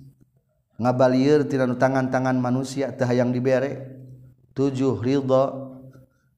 ngabalieur 0.80 1.44
tina 1.44 1.68
tangan-tangan 1.68 2.40
manusia 2.40 2.96
teh 2.96 3.04
hayang 3.04 3.36
dibere 3.36 4.00
tujuh 4.56 5.04
ridha 5.04 5.74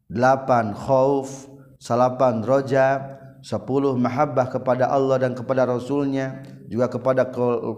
delapan 0.10 0.74
khauf 0.74 1.46
salapan 1.78 2.42
roja 2.42 3.21
sepuluh 3.42 3.98
mahabbah 3.98 4.48
kepada 4.48 4.88
Allah 4.90 5.22
dan 5.22 5.34
kepada 5.36 5.66
Rasulnya 5.66 6.46
juga 6.70 6.88
kepada 6.88 7.28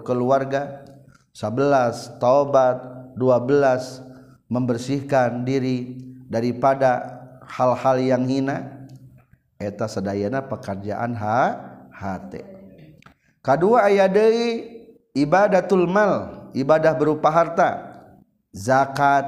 keluarga. 0.03 0.83
Sebelas 1.33 2.13
taubat. 2.21 2.93
Dua 3.13 3.37
belas 3.37 4.01
membersihkan 4.49 5.45
diri 5.45 6.01
daripada 6.25 7.21
hal-hal 7.45 8.01
yang 8.01 8.25
hina. 8.25 8.89
Eta 9.61 9.85
sedayana 9.85 10.43
pekerjaan 10.43 11.13
ha 11.13 11.55
hati 11.93 12.41
kedua 13.39 13.85
ayat 13.87 14.11
dari 14.11 14.65
ibadatul 15.13 15.85
mal 15.85 16.49
ibadah 16.57 16.91
berupa 16.97 17.29
harta. 17.29 17.69
Zakat. 18.49 19.23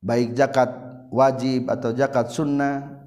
Baik 0.00 0.34
zakat 0.34 0.70
wajib 1.12 1.70
atau 1.70 1.92
zakat 1.92 2.32
sunnah 2.32 3.01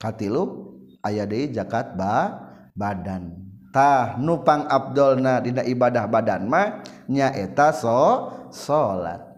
katilu 0.00 0.74
ayat 1.04 1.26
dari 1.28 1.52
zakat 1.52 1.94
ba 1.94 2.42
badan. 2.72 3.44
Tah 3.74 4.14
nupang 4.22 4.70
abdolna 4.70 5.42
dina 5.42 5.66
ibadah 5.66 6.06
badan 6.06 6.46
mah 6.46 6.86
nyaeta 7.10 7.74
so 7.74 8.30
salat 8.54 9.34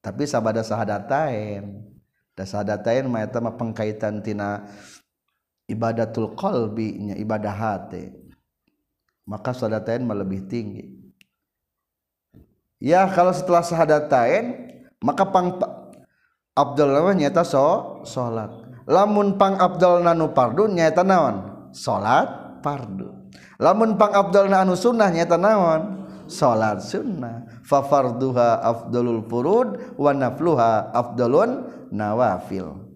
tapi 0.00 0.24
sabada 0.24 0.64
sahadatain. 0.64 1.84
Da 2.32 2.48
sahadatain 2.48 3.04
mah 3.08 3.24
eta 3.24 3.40
mah 3.40 3.56
pengkaitan 3.56 4.24
tina 4.24 4.64
ibadatul 5.68 6.32
qalbi 6.36 7.12
nya 7.12 7.14
ibadah 7.20 7.52
hati. 7.52 8.12
Maka 9.28 9.52
sahadatain 9.52 10.04
mah 10.04 10.16
lebih 10.16 10.48
tinggi. 10.48 10.84
Ya 12.80 13.04
kalau 13.12 13.36
setelah 13.36 13.60
sahadatain 13.60 14.72
maka 15.04 15.28
pang 15.28 15.60
abdul 16.56 16.92
mah 16.92 17.12
nyata 17.12 17.44
so 17.44 18.00
salat 18.08 18.48
lamun 18.90 19.38
pang 19.38 19.54
abdul 19.54 20.02
nanu 20.02 20.34
pardu 20.34 20.66
nyata 20.66 21.06
naon? 21.06 21.70
Salat 21.70 22.58
pardu. 22.58 23.30
Lamun 23.62 23.94
pang 23.94 24.10
abdul 24.10 24.50
anu 24.50 24.74
sunnah 24.74 25.14
nyata 25.14 25.38
naon? 25.38 26.10
Salat 26.26 26.82
sunnah. 26.82 27.62
Fa 27.62 27.86
farduha 27.86 28.58
afdalul 28.66 29.22
furud 29.30 29.94
wa 29.94 30.10
nafluha 30.10 30.90
afdalun 30.90 31.70
nawafil. 31.94 32.90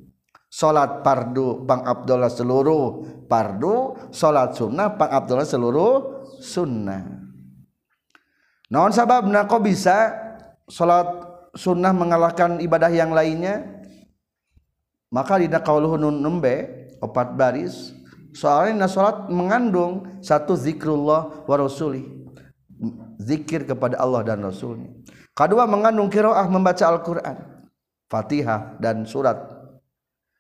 Salat 0.51 1.03
pardu 1.03 1.67
pang 1.67 1.83
abdullah 1.83 2.31
seluruh 2.31 3.03
pardu 3.27 3.99
salat 4.15 4.55
sunnah 4.55 4.95
pang 4.95 5.11
abdullah 5.11 5.47
seluruh 5.47 5.95
sunnah. 6.39 7.03
Naon 8.71 8.95
sababna 8.95 9.51
kok 9.51 9.67
bisa 9.67 10.15
salat 10.71 11.07
sunnah 11.59 11.91
mengalahkan 11.91 12.63
ibadah 12.63 12.91
yang 12.91 13.11
lainnya 13.11 13.84
maka 15.15 15.39
dina 15.39 15.63
qauluhun 15.63 16.11
nembe 16.19 16.91
opat 16.99 17.39
baris 17.39 17.95
soalnya 18.35 18.91
salat 18.91 19.31
mengandung 19.31 20.19
satu 20.19 20.59
zikrullah 20.59 21.47
wa 21.47 21.57
zikir 23.23 23.63
kepada 23.63 24.03
Allah 24.03 24.27
dan 24.27 24.43
rasulnya 24.43 24.91
kedua 25.39 25.71
mengandung 25.71 26.11
kiroah 26.11 26.51
membaca 26.51 26.83
Al-Qur'an 26.83 27.55
Fatihah 28.15 28.79
dan 28.79 29.03
surat. 29.09 29.43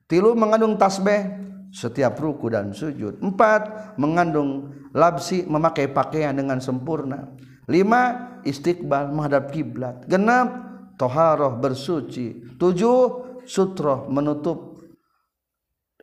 Tilu 0.06 0.38
mengandung 0.38 0.78
tasbih 0.78 1.42
setiap 1.74 2.14
ruku 2.20 2.46
dan 2.52 2.70
sujud. 2.70 3.18
Empat 3.18 3.96
mengandung 3.98 4.70
labsi 4.94 5.42
memakai 5.48 5.90
pakaian 5.90 6.36
dengan 6.36 6.62
sempurna. 6.62 7.34
Lima 7.66 8.38
istiqbal 8.46 9.10
menghadap 9.10 9.50
kiblat. 9.50 10.06
Genap 10.06 10.54
toharoh 11.00 11.58
bersuci. 11.58 12.54
Tujuh 12.60 12.98
sutroh 13.44 14.08
menutup 14.10 14.80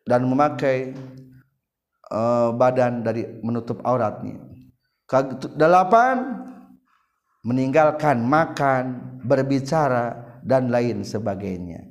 dan 0.06 0.26
memakai 0.26 0.94
uh, 2.10 2.50
badan 2.56 3.06
dari 3.06 3.26
menutup 3.46 3.80
auratnya. 3.86 4.40
Delapan 5.60 6.48
meninggalkan 7.44 8.24
makan, 8.24 8.84
berbicara, 9.28 10.40
dan 10.42 10.74
lain 10.74 11.06
sebagainya. 11.06 11.86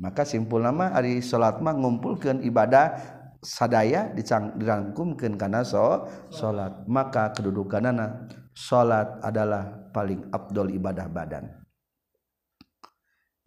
Maka 0.00 0.24
simpul 0.24 0.64
nama 0.64 0.96
hari 0.96 1.20
salat 1.20 1.60
mah 1.60 1.76
ngumpulkan 1.76 2.40
ibadah 2.40 2.96
sadaya 3.44 4.12
dirangkumkan 4.56 5.36
karena 5.36 5.64
so 5.64 6.08
salat 6.28 6.72
maka 6.84 7.32
kedudukan 7.32 7.88
nana 7.88 8.28
salat 8.52 9.20
adalah 9.24 9.88
paling 9.92 10.28
abdul 10.32 10.68
ibadah 10.68 11.08
badan 11.08 11.59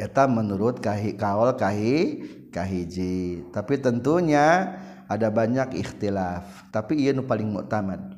eta 0.03 0.27
menurut 0.27 0.83
kahi 0.83 1.15
kawal 1.15 1.55
kahi 1.55 2.19
kahiji 2.51 3.47
tapi 3.55 3.79
tentunya 3.79 4.75
ada 5.07 5.27
banyak 5.29 5.77
ikhtilaf. 5.79 6.71
Tapi 6.73 6.97
ia 6.97 7.11
nu 7.13 7.23
paling 7.25 7.53
muktamad. 7.53 8.17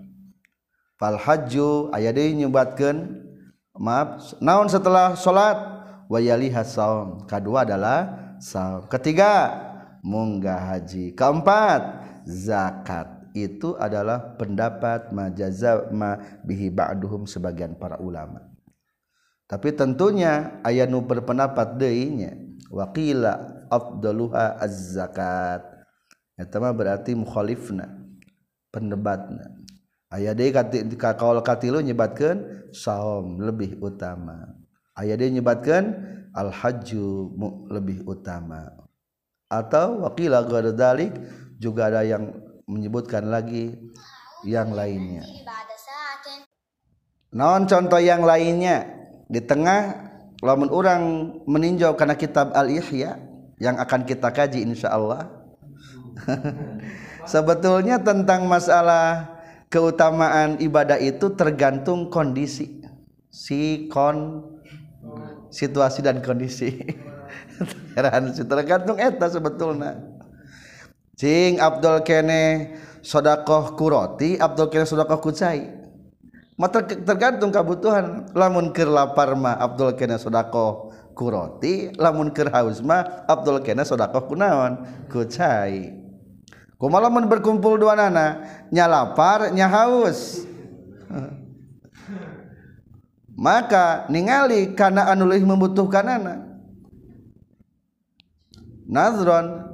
Fal 0.95 1.19
hajju 1.19 1.91
aya 1.91 2.15
deui 2.15 2.39
nyebatkeun 2.39 3.28
maaf 3.76 4.39
naon 4.39 4.71
setelah 4.71 5.17
salat 5.19 5.60
wayaliha 6.08 6.63
saum. 6.63 7.28
Kedua 7.28 7.67
adalah 7.67 8.32
saum. 8.39 8.88
Ketiga 8.88 9.52
munggah 10.06 10.76
haji. 10.76 11.12
Keempat 11.12 11.82
zakat. 12.24 13.12
Itu 13.36 13.76
adalah 13.76 14.39
pendapat 14.39 15.12
majaza 15.12 15.91
ma 15.91 16.15
bihi 16.48 16.71
ba'duhum 16.71 17.28
sebagian 17.28 17.76
para 17.76 18.00
ulama. 18.00 18.55
Tapi 19.45 19.77
tentunya 19.77 20.58
ayat 20.65 20.89
nu 20.89 21.05
berpendapat 21.05 21.77
deuinya 21.77 22.34
waqila 22.73 23.65
afdaluha 23.69 24.58
az-zakat. 24.58 25.62
Eta 26.36 26.60
mah 26.60 26.73
berarti 26.75 27.15
mukhalifna 27.15 27.88
pendebatna. 28.73 29.53
Aya 30.12 30.36
deui 30.36 30.51
kaul 30.97 31.39
katilu 31.45 31.79
nyebatkeun 31.79 32.69
saum 32.73 33.39
lebih 33.41 33.79
utama. 33.79 34.58
Ayat 34.95 35.19
dia 35.19 35.29
nyebatkan 35.31 35.84
al-hajju 36.31 37.36
lebih 37.71 38.03
utama. 38.08 38.71
Atau 39.51 40.03
wakila 40.03 40.43
dalik 40.73 41.13
juga 41.62 41.91
ada 41.91 42.01
yang 42.03 42.31
menyebutkan 42.65 43.27
lagi 43.29 43.75
yang 44.47 44.73
lainnya. 44.73 45.23
Non 47.36 47.67
contoh 47.67 47.99
yang 47.99 48.23
lainnya 48.23 49.05
di 49.26 49.42
tengah 49.42 50.12
lamun 50.44 50.70
orang 50.70 51.02
meninjau 51.50 51.98
karena 51.98 52.14
kitab 52.14 52.54
al-ihya 52.54 53.18
yang 53.58 53.80
akan 53.80 54.04
kita 54.06 54.30
kaji 54.30 54.62
insya 54.62 54.94
Allah. 54.94 55.32
Sebetulnya 57.32 58.00
tentang 58.00 58.46
masalah 58.46 59.36
keutamaan 59.74 60.62
ibadah 60.62 61.02
itu 61.02 61.34
tergantung 61.34 62.14
kondisi. 62.14 62.86
Si 63.34 63.90
kon 63.92 64.46
situasi 65.52 66.06
dan 66.06 66.22
kondisi. 66.22 66.86
Tergantung 67.96 69.00
eta 69.00 69.28
sebetulnya. 69.32 70.00
Cing 71.16 71.64
Abdul 71.64 72.04
kene 72.04 72.76
sodakoh 73.00 73.80
kuroti 73.80 74.36
Abdul 74.36 74.68
kene 74.68 74.84
sodakoh 74.84 75.24
kucai 75.24 75.85
mata 76.56 76.84
tergantung 76.84 77.52
kebutuhan. 77.52 78.32
Lamun 78.32 78.72
ker 78.72 78.88
lapar 78.88 79.36
ma 79.36 79.56
Abdul 79.56 79.96
kene 79.96 80.20
sodakoh 80.20 80.91
kuroti 81.15 81.96
lamun 81.96 82.32
ker 82.36 82.52
haus 82.52 82.84
ma 82.84 83.04
Abdul 83.28 83.63
kene 83.63 83.88
sodakoh 83.88 84.28
kunaon 84.28 84.84
kucai 85.08 85.96
kumaha 86.76 87.08
lamun 87.08 87.28
berkumpul 87.32 87.80
dua 87.80 87.96
nana? 87.96 88.44
Nya 88.72 88.88
lapar 88.88 89.52
nya 89.52 89.68
haus. 89.72 90.44
Maka 93.36 94.08
ningali 94.08 94.72
karena 94.80 95.12
anulih 95.12 95.44
membutuhkan 95.44 96.08
anak 96.08 96.39
nazron 98.88 99.65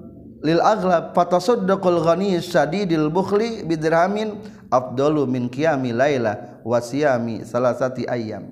lil 0.42 0.58
aghlab 0.64 1.14
fatasaddaqul 1.14 2.02
ghani 2.02 2.42
sadidil 2.42 3.12
bukhli 3.14 3.62
bidirhamin 3.68 4.42
afdalu 4.72 5.28
min 5.28 5.52
qiyami 5.52 5.92
laila 5.92 6.64
wa 6.64 6.80
siyami 6.80 7.44
salasati 7.44 8.08
ayyam. 8.08 8.50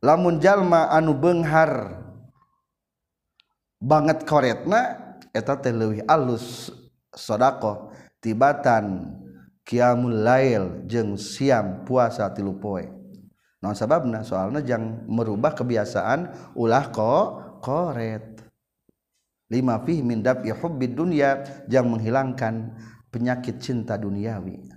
Lamun 0.00 0.38
jalma 0.38 0.86
anu 0.94 1.18
beunghar 1.18 1.98
banget 3.82 4.22
koretna 4.22 4.96
eta 5.34 5.58
teh 5.58 5.74
leuwih 5.74 6.06
alus 6.06 6.70
sedekah 7.10 7.90
tibatan 8.22 9.18
qiyamul 9.66 10.22
lail 10.22 10.86
jeung 10.86 11.18
siam 11.18 11.82
puasa 11.82 12.30
tilu 12.30 12.56
poe. 12.62 12.86
Non 13.58 13.74
sababna? 13.74 14.22
Soalnya 14.22 14.62
jangan 14.62 15.08
merubah 15.10 15.56
kebiasaan 15.56 16.54
ulah 16.54 16.92
ko 16.94 17.40
koret. 17.64 18.38
Lima 19.50 19.82
fi 19.82 20.02
min 20.04 20.22
daf'i 20.22 20.54
hubbid 20.54 20.94
dunya 20.94 21.42
jangan 21.66 21.98
menghilangkan 21.98 22.54
penyakit 23.10 23.58
cinta 23.58 23.96
duniawi. 23.96 24.75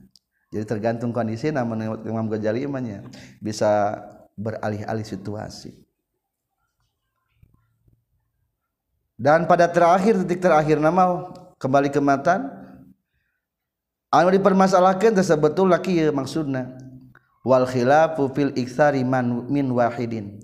Jadi 0.49 0.65
tergantung 0.65 1.13
kondisi 1.13 1.53
namun 1.53 2.01
Imam 2.01 2.25
Ghazali 2.25 2.65
imannya 2.65 3.05
bisa 3.37 4.01
beralih-alih 4.33 5.05
situasi. 5.05 5.77
Dan 9.19 9.45
pada 9.45 9.69
terakhir 9.69 10.15
titik 10.25 10.41
terakhir 10.41 10.79
nama 10.79 11.29
kembali 11.59 11.91
ke 11.93 11.99
matan 12.01 12.49
anu 14.09 14.31
dipermasalahkan 14.31 15.11
tersebut 15.11 15.53
laki 15.69 16.01
ya 16.01 16.09
maksudna 16.09 16.71
wal 17.45 17.67
khilafu 17.67 18.31
fil 18.33 18.55
iktsari 18.57 19.05
man 19.05 19.45
min 19.51 19.69
wahidin. 19.69 20.39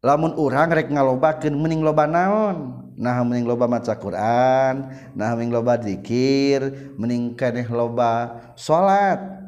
Lamun 0.00 0.32
urang 0.38 0.70
rek 0.70 0.88
ngalobakeun 0.88 1.56
mending 1.56 1.84
loba 1.84 2.06
naon 2.06 2.79
nah 3.00 3.24
mening 3.24 3.48
loba 3.48 3.64
maca 3.64 3.96
Quran 3.96 4.92
nah 5.16 5.32
mening 5.32 5.48
loba 5.48 5.80
dzikir 5.80 6.92
mening 7.00 7.32
keneh 7.32 7.64
loba 7.72 8.36
salat 8.52 9.40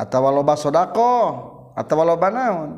atawa 0.00 0.32
loba 0.32 0.56
sodako 0.56 1.14
atawa 1.76 2.02
loba 2.04 2.28
naon. 2.32 2.70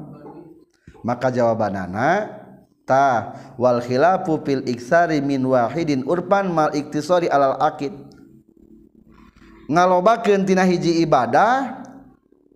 Maka 1.05 1.29
jawabanana 1.29 2.41
ta 2.89 3.37
wal 3.61 3.81
khilafu 3.85 4.41
fil 4.45 4.65
iksari 4.65 5.21
min 5.21 5.45
wahidin 5.45 6.05
urpan 6.09 6.49
mal 6.49 6.73
iktisari 6.73 7.29
alal 7.29 7.61
akid. 7.61 7.93
Ngalobakeun 9.69 10.45
tina 10.45 10.65
hiji 10.65 11.01
ibadah 11.05 11.85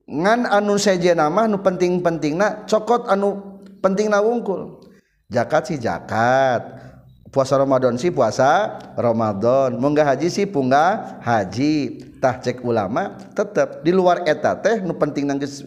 ngan 0.08 0.48
anu 0.48 0.80
sejenah 0.80 1.28
mah 1.28 1.48
nu 1.48 1.60
penting-pentingna 1.60 2.64
cokot 2.64 3.08
anu 3.08 3.60
pentingna 3.84 4.20
wungkul. 4.24 4.80
Zakat 5.28 5.68
si 5.68 5.76
zakat. 5.76 6.87
puasa 7.28 7.60
Ramadan 7.60 7.94
sih 8.00 8.12
puasa 8.12 8.80
Ramadan. 8.96 9.76
Munggah 9.76 10.14
haji 10.14 10.28
sih 10.28 10.46
punggah 10.48 11.20
haji. 11.22 12.04
Tah 12.18 12.34
cek 12.42 12.66
ulama 12.66 13.14
tetap 13.30 13.86
di 13.86 13.94
luar 13.94 14.26
eta 14.26 14.58
teh 14.58 14.82
nu 14.82 14.90
penting 14.98 15.30
nanggis 15.30 15.62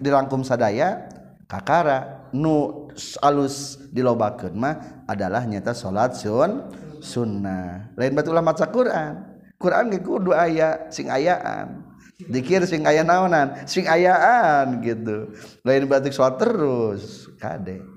dirangkum 0.00 0.40
sadaya 0.40 1.04
kakara. 1.44 2.24
Nu 2.34 2.88
alus 3.20 3.78
dilobakeun 3.94 4.56
mah 4.56 5.04
adalah 5.06 5.44
nyata 5.44 5.76
salat 5.76 6.16
sun 6.16 6.72
sunnah. 7.04 7.92
Lain 7.94 8.16
batu 8.16 8.32
ulama 8.32 8.56
maca 8.56 8.66
Quran. 8.66 9.36
Quran 9.60 9.92
ge 9.92 10.00
kudu 10.02 10.32
aya 10.32 10.88
sing 10.88 11.12
ayaan. 11.12 11.84
Dikir 12.14 12.64
sing 12.64 12.86
aya 12.88 13.04
naonan 13.04 13.66
sing 13.68 13.84
ayaan 13.84 14.80
gitu. 14.80 15.30
Lain 15.62 15.84
batik 15.84 16.16
salat 16.16 16.40
terus 16.40 17.28
kade. 17.36 17.93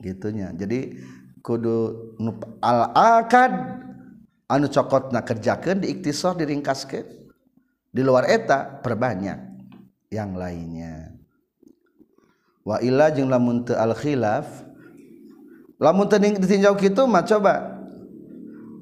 Gitunya. 0.00 0.50
Jadi 0.56 0.96
kudu 1.44 2.16
al 2.60 2.92
akad 2.92 3.52
anu 4.50 4.66
cokotna 4.66 5.22
kerjakeun 5.22 5.84
diiktisar 5.84 6.36
diringkaskeun 6.36 7.06
di 7.90 8.00
luar 8.02 8.26
eta 8.26 8.80
perbanyak 8.82 9.38
yang 10.10 10.34
lainnya. 10.34 11.14
Wa 12.66 12.82
illa 12.84 13.08
jeung 13.14 13.32
lamun 13.32 13.64
teu 13.64 13.76
al 13.76 13.96
khilaf 13.96 14.46
lamun 15.80 16.08
teu 16.10 16.20
ditinjau 16.20 16.76
kitu 16.76 17.08
mah 17.08 17.24
coba 17.24 17.80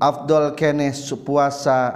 afdol 0.03 0.55
keneh 0.59 0.91
puasa 1.23 1.95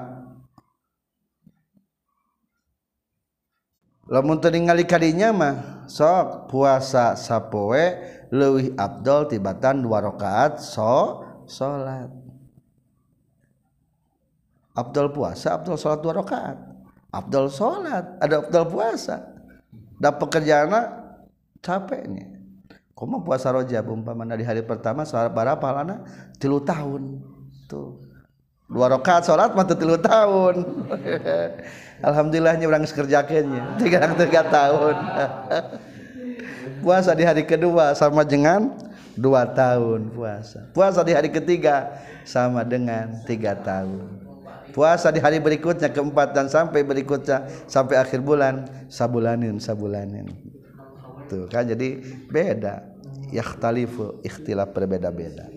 lamun 4.07 4.39
teu 4.39 4.55
ningali 4.55 4.87
kadinya 4.87 5.35
mah 5.35 5.55
sok 5.91 6.47
puasa 6.55 7.19
sapoe 7.19 7.99
leuwih 8.33 8.73
afdol 8.81 9.29
tibatan 9.29 9.85
dua 9.85 10.01
rakaat 10.01 10.57
so 10.57 11.21
salat 11.45 12.09
afdol 14.73 15.13
puasa 15.13 15.61
afdol 15.61 15.77
salat 15.77 16.01
dua 16.01 16.17
rakaat. 16.17 16.59
Afdol 17.13 17.53
salat 17.53 18.17
ada 18.25 18.41
afdol 18.41 18.65
puasa. 18.73 19.21
Da 20.01 20.11
pekerjaanna 20.11 20.81
capeknya. 21.61 22.27
Koma 22.97 23.21
puasa 23.21 23.53
rojab 23.53 23.87
umpamana 23.93 24.35
di 24.35 24.43
hari 24.43 24.65
pertama 24.65 25.05
sholat 25.05 25.31
berapa 25.31 25.63
lana 25.71 26.03
tilu 26.41 26.65
tahun. 26.65 27.21
Tuh. 27.69 28.01
Dua 28.73 28.89
rakaat 28.89 29.29
sholat 29.29 29.53
mah 29.53 29.69
tilu 29.69 30.01
tahun. 30.01 30.65
Alhamdulillahnya 32.09 32.67
orang 32.67 32.83
sekerjakannya 32.83 33.79
tiga 33.79 34.11
tiga 34.19 34.43
tahun 34.51 34.97
puasa 36.83 37.15
di 37.15 37.23
hari 37.23 37.47
kedua 37.47 37.95
sama 37.95 38.27
dengan 38.27 38.75
dua 39.15 39.47
tahun 39.47 40.11
puasa. 40.11 40.67
Puasa 40.75 41.01
di 41.07 41.15
hari 41.15 41.31
ketiga 41.31 42.03
sama 42.27 42.67
dengan 42.67 43.23
tiga 43.25 43.55
tahun. 43.55 44.21
Puasa 44.75 45.15
di 45.15 45.21
hari 45.23 45.39
berikutnya 45.39 45.93
keempat 45.93 46.35
dan 46.35 46.51
sampai 46.51 46.83
berikutnya 46.83 47.47
sampai 47.71 48.01
akhir 48.01 48.25
bulan 48.25 48.67
sabulanin 48.91 49.63
sabulanin. 49.63 50.27
Gitu 51.25 51.47
kan 51.49 51.65
jadi 51.65 52.03
beda. 52.29 52.91
Yakhtalifu 53.33 54.21
ikhtilaf 54.21 54.77
berbeda-beda. 54.77 55.49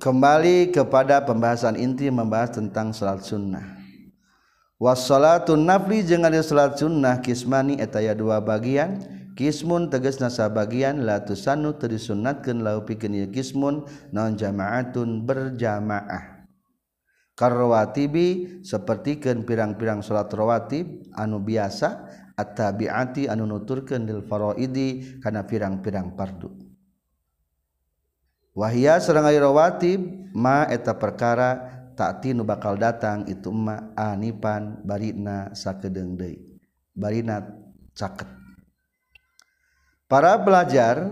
Kembali 0.00 0.72
kepada 0.72 1.20
pembahasan 1.20 1.76
inti 1.76 2.08
membahas 2.08 2.56
tentang 2.56 2.96
salat 2.96 3.20
sunnah 3.20 3.75
wasalaun 4.76 5.64
nafli 5.64 6.04
jeung 6.04 6.24
ada 6.24 6.40
salat 6.40 6.76
sunnah 6.80 7.20
kismani 7.20 7.80
etaya 7.80 8.16
dua 8.16 8.40
bagian. 8.40 9.02
Kismun 9.36 9.92
teges 9.92 10.16
nasa 10.16 10.48
bagian 10.48 11.04
latusanu 11.04 11.76
terdisunatkan 11.76 12.64
lau 12.64 12.88
pikeun 12.88 13.28
kismun 13.28 13.84
non 14.08 14.32
jamaatun 14.32 15.28
berjamaah. 15.28 16.48
Karwatibi 17.36 18.64
sapertikeun 18.64 19.44
pirang-pirang 19.44 20.00
salat 20.00 20.32
rawatib 20.32 21.12
anu 21.12 21.44
biasa 21.44 22.08
at-tabiati 22.32 23.28
anu 23.28 23.44
nuturkeun 23.44 24.08
dil 24.08 24.24
faraidi 24.24 25.20
kana 25.20 25.44
pirang-pirang 25.44 26.16
fardu 26.16 26.56
wahia 28.56 28.96
sareng 28.96 29.28
rawatib 29.36 30.32
ma 30.32 30.64
eta 30.64 30.96
perkara 30.96 31.75
takti 31.96 32.36
nu 32.36 32.44
bakal 32.44 32.76
datang 32.76 33.24
itu 33.24 33.48
emma 33.48 33.90
Anipan 33.96 34.84
Barina 34.84 35.50
sakedeng 35.56 36.14
Barinat 36.96 37.44
caket. 37.96 38.28
Para 40.06 40.38
belajar 40.38 41.10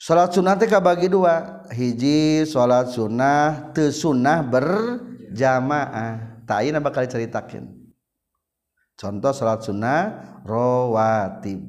salat 0.00 0.32
sunnatkah 0.34 0.80
bagi 0.80 1.08
dua. 1.08 1.64
Hiji 1.68 2.48
salat 2.48 2.92
sunnah 2.92 3.72
tesunnah 3.76 4.40
berjamaah. 4.44 6.40
Tak 6.48 6.64
bakal 6.80 7.04
ceritakin 7.04 7.68
contoh 8.96 9.32
salat 9.32 9.60
sunnah 9.64 10.00
rawatib. 10.44 11.60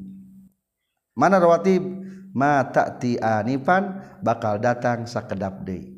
Mana 1.15 1.35
rawatib? 1.37 1.99
Ma 2.29 2.61
ta'ti 2.61 3.17
anifan 3.17 4.05
bakal 4.21 4.61
datang 4.61 5.09
sakedap 5.09 5.65
deui 5.65 5.88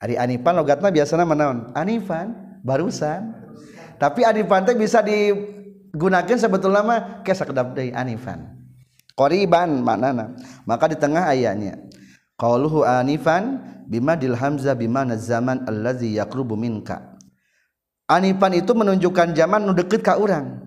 ari 0.00 0.16
anifan 0.16 0.56
logatna 0.56 0.88
biasana 0.88 1.28
manaon 1.28 1.70
anifan 1.76 2.34
barusan. 2.64 3.36
Tapi 4.00 4.24
anifan 4.24 4.64
teh 4.64 4.72
bisa 4.72 5.04
digunakan 5.04 6.40
sebetulnya 6.40 6.80
mah 6.80 7.00
ke 7.20 7.36
sakedap 7.36 7.76
deui 7.76 7.92
anifan. 7.92 8.48
Qoriban 9.12 9.84
maknana. 9.84 10.32
Maka 10.64 10.88
di 10.88 10.96
tengah 10.96 11.28
ayatnya 11.28 11.76
qauluhu 12.40 12.80
anifan 12.80 13.60
bima 13.84 14.16
dil 14.16 14.32
hamzah 14.32 14.72
bima 14.72 15.04
zaman 15.20 15.68
allazi 15.68 16.16
yaqrubu 16.16 16.56
minka. 16.56 17.20
Anifan 18.08 18.56
itu 18.56 18.72
menunjukkan 18.72 19.36
zaman 19.36 19.68
nu 19.68 19.76
deket 19.76 20.00
ka 20.00 20.16
orang. 20.16 20.64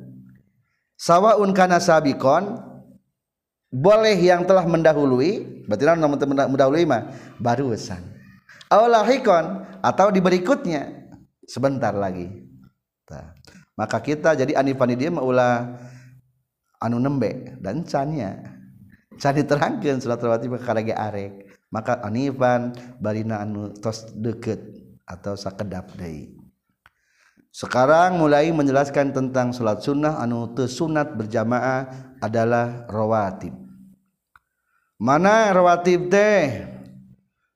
Sawaun 0.94 1.52
kana 1.58 1.82
sabikon 1.82 2.62
boleh 3.74 4.14
yang 4.22 4.46
telah 4.46 4.64
mendahului, 4.70 5.66
berarti 5.66 5.98
namun 5.98 6.22
mendahului 6.54 6.86
mah? 6.86 7.10
Barusan. 7.42 8.13
Aulahikon 8.74 9.70
atau 9.86 10.10
di 10.10 10.18
berikutnya 10.18 10.90
sebentar 11.46 11.94
lagi. 11.94 12.26
Nah, 13.14 13.38
maka 13.78 14.02
kita 14.02 14.34
jadi 14.34 14.58
anifan 14.58 14.98
dia 14.98 15.14
ulah 15.14 15.78
anu 16.82 16.98
nembe 16.98 17.54
dan 17.62 17.86
cannya. 17.86 18.42
Can 19.22 19.38
diterangkeun 19.38 20.02
surat 20.02 20.18
rawati 20.18 20.50
karage 20.58 20.90
arek. 20.90 21.54
Maka 21.70 22.02
anifan 22.02 22.74
barina 22.98 23.46
anu 23.46 23.70
tos 23.78 24.10
deket 24.18 24.62
atau 25.06 25.38
sakedap 25.38 25.94
deui. 25.94 26.34
Sekarang 27.54 28.18
mulai 28.18 28.50
menjelaskan 28.50 29.14
tentang 29.14 29.54
salat 29.54 29.86
sunnah 29.86 30.18
anu 30.18 30.50
sunat 30.58 31.14
berjamaah 31.14 32.18
adalah 32.18 32.90
rawatib. 32.90 33.54
Mana 34.98 35.54
rawatib 35.54 36.10
teh? 36.10 36.66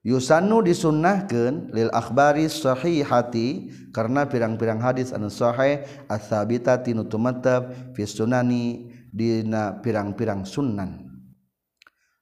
Yusanu 0.07 0.63
disunnahkeun 0.63 1.75
lil 1.75 1.91
akhbari 1.91 2.47
sahihati 2.47 3.67
karena 3.91 4.23
pirang-pirang 4.23 4.79
hadis 4.79 5.11
anu 5.11 5.27
sahih 5.27 5.83
as-sabitati 6.07 6.95
nu 6.95 7.03
tumatab 7.03 7.75
fi 7.91 8.07
sunani 8.07 8.87
dina 9.11 9.75
pirang-pirang 9.83 10.47
sunnan. 10.47 11.11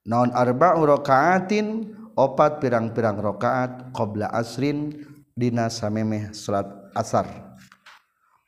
Naon 0.01 0.33
arba'u 0.33 0.81
rakaatin 0.81 1.93
opat 2.17 2.57
pirang-pirang 2.57 3.21
rakaat 3.21 3.93
qabla 3.93 4.33
asrin 4.33 5.05
dina 5.37 5.69
samemeh 5.69 6.33
salat 6.33 6.65
asar. 6.97 7.29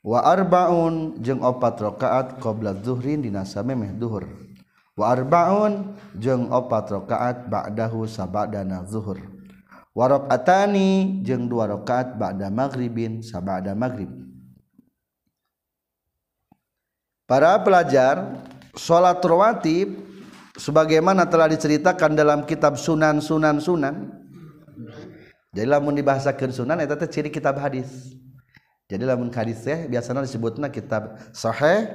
Wa 0.02 0.26
arbaun 0.26 1.22
jeung 1.22 1.46
opat 1.46 1.78
rakaat 1.78 2.42
qabla 2.42 2.74
zuhrin 2.82 3.22
dina 3.22 3.46
samemeh 3.46 3.94
duhur. 3.94 4.47
Warbaun 4.98 5.94
jeung 6.18 6.50
opat 6.50 6.90
rakaat 6.90 7.46
ba'dahu 7.46 8.10
sabadana 8.10 8.82
zuhur. 8.82 9.22
Warakaatani 9.94 11.22
jeung 11.22 11.46
dua 11.46 11.70
rakaat 11.70 12.18
ba'da 12.18 12.50
maghribin 12.50 13.22
sabada 13.22 13.78
maghrib. 13.78 14.10
Para 17.30 17.54
pelajar 17.62 18.42
salat 18.74 19.22
rawatib 19.22 20.00
sebagaimana 20.58 21.28
telah 21.28 21.46
diceritakan 21.46 22.18
dalam 22.18 22.42
kitab 22.42 22.74
Sunan 22.74 23.22
Sunan 23.22 23.62
Sunan. 23.62 24.10
Jadi 25.54 25.68
lamun 25.68 25.94
dibahasakan 25.94 26.50
Sunan 26.50 26.82
itu 26.82 26.94
ciri 27.06 27.30
kitab 27.30 27.60
hadis. 27.60 28.16
Jadi 28.88 29.04
lamun 29.04 29.28
hadis 29.28 29.60
teh 29.60 29.84
biasanya 29.84 30.24
disebutnya 30.24 30.72
kitab 30.72 31.20
sahih 31.36 31.92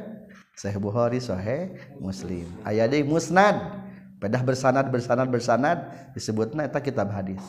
Sahih 0.53 0.77
Bukhari 0.77 1.17
Sahih 1.17 1.73
Muslim. 1.97 2.45
Aya 2.61 2.85
deui 2.85 3.05
musnad. 3.05 3.57
Pedah 4.21 4.39
bersanad 4.39 4.87
bersanad 4.87 5.27
bersanad 5.27 5.77
disebutna 6.15 6.63
eta 6.63 6.79
kitab 6.79 7.11
hadis. 7.11 7.43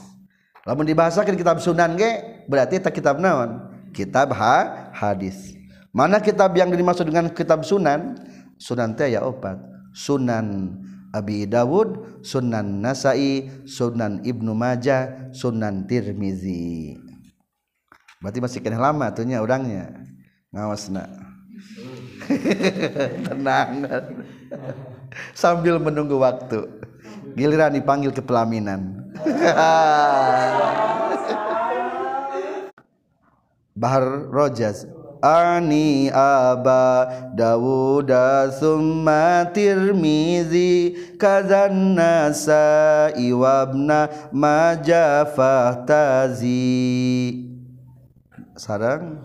Lamun 0.66 0.82
dibahasakeun 0.82 1.38
kitab 1.38 1.62
sunan 1.62 1.94
ge 1.94 2.42
berarti 2.50 2.82
eta 2.82 2.90
kitab 2.90 3.22
naon? 3.22 3.70
Kitab 3.94 4.34
ha 4.34 4.90
hadis. 4.90 5.54
Mana 5.94 6.18
kitab 6.18 6.50
yang 6.58 6.74
dimaksud 6.74 7.06
dengan 7.06 7.30
kitab 7.30 7.62
sunan? 7.62 8.18
Sunan 8.58 8.98
teh 8.98 9.14
ya 9.14 9.22
opat. 9.22 9.62
Sunan 9.94 10.74
Abi 11.14 11.46
Dawud, 11.46 12.18
Sunan 12.26 12.82
Nasai, 12.82 13.46
Sunan 13.70 14.26
Ibnu 14.26 14.50
Majah, 14.50 15.30
Sunan 15.30 15.86
Tirmizi. 15.86 16.98
Berarti 18.18 18.42
masih 18.42 18.58
kena 18.58 18.82
lama 18.82 19.14
tuhnya 19.14 19.38
orangnya. 19.38 19.94
Ngawasna. 20.50 21.06
tenang. 23.28 23.88
Sambil 25.34 25.78
menunggu 25.80 26.18
waktu. 26.20 26.68
Giliran 27.34 27.74
dipanggil 27.74 28.12
ke 28.14 28.22
pelaminan. 28.22 29.10
Bahar 33.74 34.30
Rojas 34.30 34.86
Ani 35.24 36.12
aba 36.12 37.08
Dawud 37.32 38.12
summa 38.60 39.48
tirmizi 39.56 40.92
kazan 41.16 41.96
nasa 41.96 43.08
iwabna 43.16 44.12
majafah 44.36 45.80
tazi 45.88 47.53
sarang 48.54 49.18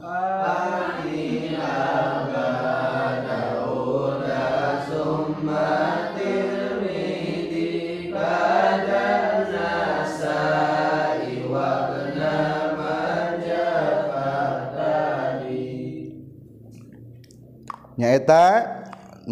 nyaeta 18.00 18.79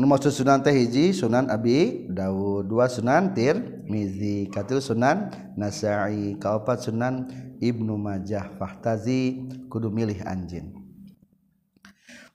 maksud 0.05 0.29
sunan 0.29 0.61
teh 0.61 0.75
hiji 0.75 1.15
sunan 1.15 1.49
abi 1.49 2.05
Dawud. 2.11 2.69
Dua 2.69 2.85
sunan 2.85 3.33
Tirmizi 3.33 4.51
katil 4.53 4.77
sunan 4.83 5.33
Nasai. 5.57 6.37
Kaopat 6.37 6.85
sunan 6.85 7.25
Ibnu 7.57 7.97
Majah 7.97 8.53
fahtazi. 8.61 9.49
Kudu 9.65 9.89
milih 9.89 10.21
anjin 10.27 10.77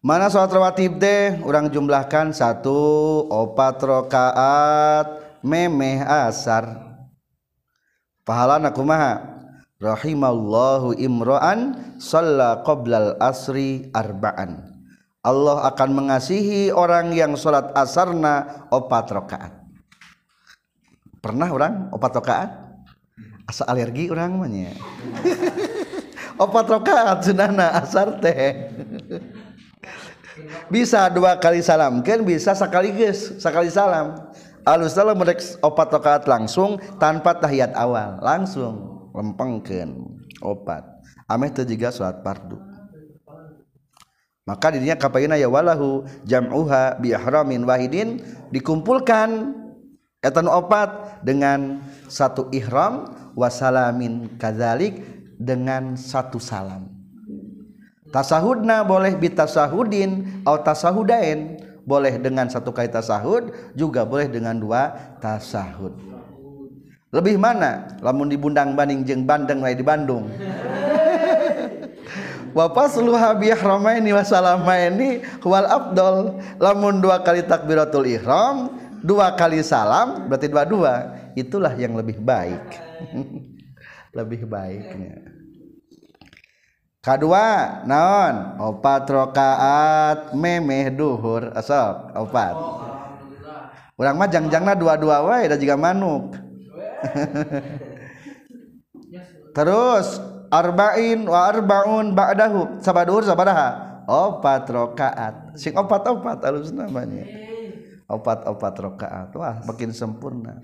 mana 0.03 0.27
sholat 0.27 0.51
rawatib 0.51 0.99
teh? 0.99 1.39
Orang 1.47 1.71
jumlahkan 1.71 2.35
satu 2.35 2.75
opat 3.31 3.79
rokaat 3.87 5.39
memeh 5.47 6.03
asar. 6.03 6.99
Pahala 8.27 8.59
kumaha? 8.75 9.31
Rahimallahu 9.79 10.99
imro'an 10.99 11.75
shalla 11.99 12.63
qoblal 12.63 13.19
asri 13.19 13.91
arba'an 13.91 14.72
Allah 15.23 15.71
akan 15.71 15.91
mengasihi 15.95 16.75
orang 16.75 17.15
yang 17.15 17.39
sholat 17.39 17.71
asarna 17.79 18.67
opat 18.75 19.07
rokaat 19.15 19.55
pernah 21.23 21.47
orang 21.47 21.87
opat 21.95 22.19
rokaat 22.19 22.51
asa 23.47 23.63
alergi 23.71 24.11
orang 24.11 24.35
namanya 24.35 24.75
opat 26.43 26.67
rokaat 26.67 27.23
sunana 27.23 27.79
asar 27.79 28.19
teh. 28.19 28.39
Bisa 30.73 31.13
dua 31.13 31.37
kali 31.37 31.61
salam 31.61 32.01
kan 32.01 32.25
bisa 32.25 32.57
sekaligus 32.57 33.37
sekali 33.37 33.69
salam. 33.69 34.17
Alus 34.65 34.97
salam 34.97 35.13
merek 35.13 35.45
opat 35.61 35.93
rokaat 35.93 36.25
langsung 36.25 36.81
tanpa 36.97 37.37
tahiyat 37.37 37.77
awal 37.77 38.17
langsung 38.25 39.05
lempengkan 39.13 39.93
opat. 40.41 40.89
Ameh 41.29 41.53
itu 41.53 41.69
juga 41.69 41.93
sholat 41.93 42.25
pardu 42.25 42.72
maka 44.43 44.75
dirinya 44.75 44.99
kapaina 44.99 45.39
ya 45.39 45.47
walahu 45.47 46.03
jam'uha 46.27 46.99
bi 46.99 47.15
ihramin 47.15 47.63
wahidin. 47.63 48.19
Dikumpulkan 48.51 49.55
etan 50.19 50.47
opat 50.51 51.23
dengan 51.23 51.79
satu 52.11 52.51
ihram 52.51 53.07
wasalamin 53.39 54.35
kadzalik 54.37 54.99
dengan 55.39 55.95
satu 55.95 56.43
salam. 56.43 56.91
Tasahudna 58.13 58.85
boleh 58.85 59.17
bitasahudin 59.17 60.45
atau 60.45 60.59
tasahudain. 60.61 61.71
Boleh 61.83 62.15
dengan 62.15 62.47
satu 62.47 62.71
kali 62.71 62.87
tasahud 62.87 63.75
juga 63.75 64.07
boleh 64.07 64.31
dengan 64.31 64.55
dua 64.55 64.95
tasahud. 65.19 65.91
Lebih 67.11 67.43
mana? 67.43 67.99
Lamun 67.99 68.31
di 68.31 68.39
Bundang 68.39 68.79
Banding 68.79 69.03
jeung 69.03 69.27
Bandeng 69.27 69.59
lain 69.59 69.75
di 69.75 69.83
Bandung. 69.83 70.31
Bapak 72.53 72.93
pasluha 72.93 73.33
bi 73.41 73.49
ihramaini 73.49 74.13
wa 74.13 74.21
salamaini 74.21 75.25
wal 75.41 75.65
afdal 75.65 76.37
lamun 76.61 77.01
dua 77.01 77.25
kali 77.25 77.49
takbiratul 77.49 78.05
ihram 78.05 78.77
dua 79.01 79.33
kali 79.35 79.65
salam 79.65 80.29
berarti 80.29 80.53
dua-dua. 80.53 81.17
Itulah 81.33 81.73
yang 81.81 81.97
lebih 81.97 82.21
baik. 82.21 82.61
Lebih 84.13 84.45
baiknya. 84.45 85.25
Kedua 87.01 87.81
naon? 87.89 88.61
Opat 88.61 89.09
rokaat 89.09 90.37
memeh 90.37 90.93
duhur. 90.93 91.49
Asal 91.57 92.13
opat. 92.13 92.53
Orang 93.97 94.21
mah 94.21 94.29
jangjangna 94.29 94.77
dua-dua 94.77 95.25
wae 95.25 95.49
da 95.49 95.57
juga 95.57 95.81
manuk. 95.81 96.37
Terus 99.57 100.21
arba'in 100.53 101.25
wa 101.25 101.49
arbaun 101.49 102.13
ba'dahu. 102.13 102.85
Sabadur 102.85 103.25
sabaraha 103.25 104.05
opat 104.05 104.69
rokaat. 104.69 105.57
Sing 105.57 105.73
opat 105.73 106.05
opat 106.05 106.45
alus 106.45 106.69
namanya. 106.69 107.25
Opat 108.05 108.45
opat 108.45 108.75
rokaat. 108.77 109.33
Wah 109.33 109.65
makin 109.65 109.97
sempurna. 109.97 110.61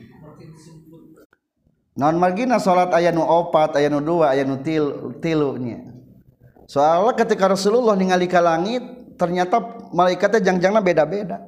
Non 1.98 2.14
margina 2.14 2.62
salat 2.62 2.94
ayat 2.94 3.16
nu 3.16 3.26
opat 3.26 3.74
ayat 3.74 3.90
nu 3.90 3.98
dua 3.98 4.30
ayat 4.36 4.46
nu 4.46 4.60
til, 4.62 5.16
tilunya. 5.18 5.82
Soalnya 6.68 7.16
ketika 7.16 7.48
Rasulullah 7.48 7.96
ningali 7.96 8.28
ke 8.30 8.38
langit 8.38 8.84
ternyata 9.18 9.58
malaikatnya 9.90 10.52
jangjangna 10.52 10.84
beda-beda. 10.84 11.42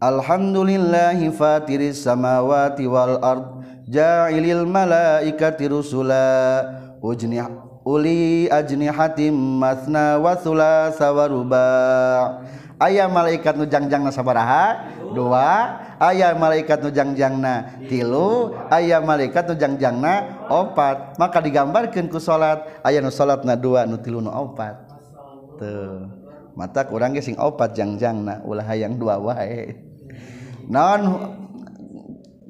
Alhamdulillahi 0.00 1.28
fatiris 1.28 2.08
samawati 2.08 2.88
wal 2.88 3.20
ard 3.20 3.60
ja'ilil 3.84 4.64
malaikati 4.64 5.68
rusula 5.68 6.64
ujnih 7.00 7.48
uli 7.84 8.46
ajnihatim 8.52 9.32
masna 9.32 10.20
wa 10.20 10.36
thulatsa 10.36 11.08
wa 11.10 11.24
ruba. 11.26 11.68
Aya 12.80 13.12
malaikat 13.12 13.60
nu 13.60 13.68
jangjangna 13.68 14.08
sabaraha? 14.08 14.88
Dua. 15.12 15.76
Aya 16.00 16.32
malaikat 16.32 16.80
nu 16.80 16.88
jangjangna 16.88 17.76
tilu. 17.92 18.56
Aya 18.72 19.04
malaikat 19.04 19.52
nu 19.52 19.54
jangjangna 19.56 20.48
opat. 20.48 21.20
Maka 21.20 21.44
digambarkeun 21.44 22.08
ku 22.08 22.16
salat. 22.16 22.64
Aya 22.80 23.04
nu 23.04 23.12
salatna 23.12 23.52
dua 23.52 23.84
nu 23.84 24.00
tilu 24.00 24.24
nu 24.24 24.32
opat. 24.32 24.80
Tuh 25.60 26.08
mata 26.56 26.88
kurang 26.88 27.12
ge 27.12 27.20
sing 27.20 27.36
opat 27.36 27.76
jangjangna 27.76 28.40
ulah 28.48 28.64
hayang 28.64 28.96
dua 28.96 29.20
wae. 29.20 29.76
Naon 30.72 31.20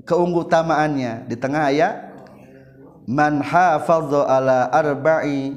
keunggutamaannya? 0.07 1.27
Di 1.27 1.35
tengah 1.35 1.75
ayat 1.75 2.10
man 3.11 3.43
hafadha 3.43 4.31
ala 4.31 4.71
arba'i 4.71 5.51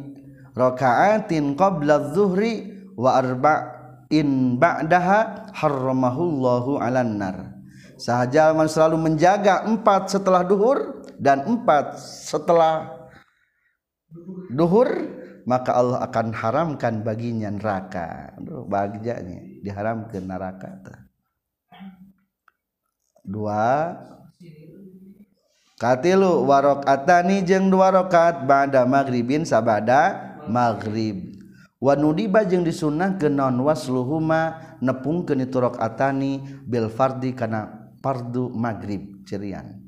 raka'atin 0.58 1.54
qabla 1.54 2.02
adh-dhuhri 2.02 2.90
wa 2.98 3.22
arba'in 3.22 4.58
ba'daha 4.58 5.54
harramahullahu 5.54 6.82
'alan 6.82 7.22
nar 7.22 7.38
sahaja 8.02 8.58
man 8.58 8.66
selalu 8.66 8.98
menjaga 8.98 9.70
empat 9.70 10.10
setelah 10.10 10.42
duhur 10.42 11.06
dan 11.22 11.46
empat 11.46 12.02
setelah 12.02 12.90
duhur 14.50 14.90
maka 15.44 15.76
Allah 15.76 16.00
akan 16.08 16.32
haramkan 16.32 17.04
baginya 17.04 17.52
neraka. 17.52 18.32
Aduh 18.40 18.64
bagiannya 18.68 19.60
diharamkan 19.64 20.24
neraka. 20.24 20.72
Dua 23.24 23.96
katilu 25.84 26.48
warokatani 26.48 27.44
jeung 27.44 27.68
dua 27.68 27.92
rokat 27.92 28.48
ba'da 28.48 28.88
maghribin 28.88 29.44
sabada 29.44 30.40
maghrib. 30.48 31.36
Wa 31.84 32.00
nudiba 32.00 32.48
jeung 32.48 32.64
disunnahkeun 32.64 33.36
naon 33.36 33.60
wasluhuma 33.60 34.56
nepungkeun 34.80 35.44
itu 35.44 35.60
rakaatani 35.60 36.40
bil 36.64 36.88
fardi 36.88 37.36
kana 37.36 37.92
fardu 38.00 38.48
maghrib 38.56 39.24
cirian 39.28 39.84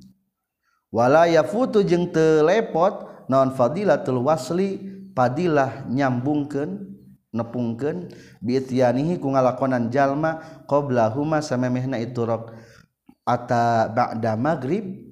wala 0.91 1.27
yafutu 1.27 1.87
jeung 1.87 2.11
teu 2.11 2.43
lepot 2.43 3.27
naon 3.31 3.55
fadilatul 3.55 4.23
wasli 4.23 4.79
padilah 5.15 5.87
nyambungkeun 5.87 6.99
nepungkeun 7.35 8.11
biityanihi 8.43 9.15
ku 9.19 9.31
ngalakonan 9.31 9.87
jalma 9.87 10.63
qoblahuma 10.67 11.43
samemehna 11.43 11.99
itu 11.99 12.27
rakaat 12.27 13.91
ba'da 13.95 14.35
maghrib 14.35 15.04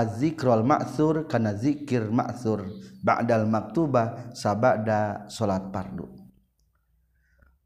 az-zikrul 0.00 0.64
ma'thur 0.64 1.28
kana 1.28 1.52
zikir 1.52 2.08
ma'thur. 2.08 2.64
Ba'dal 3.04 3.44
maktubah 3.44 4.32
sabada 4.32 5.28
salat 5.28 5.68
fardu. 5.72 6.08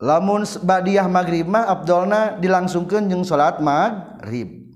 Lamun 0.03 0.42
badiah 0.62 1.07
maghrib 1.07 1.47
mah 1.47 1.70
abdolna 1.70 2.38
dilangsungkeun 2.42 3.07
jeung 3.07 3.23
salat 3.23 3.62
maghrib. 3.62 4.66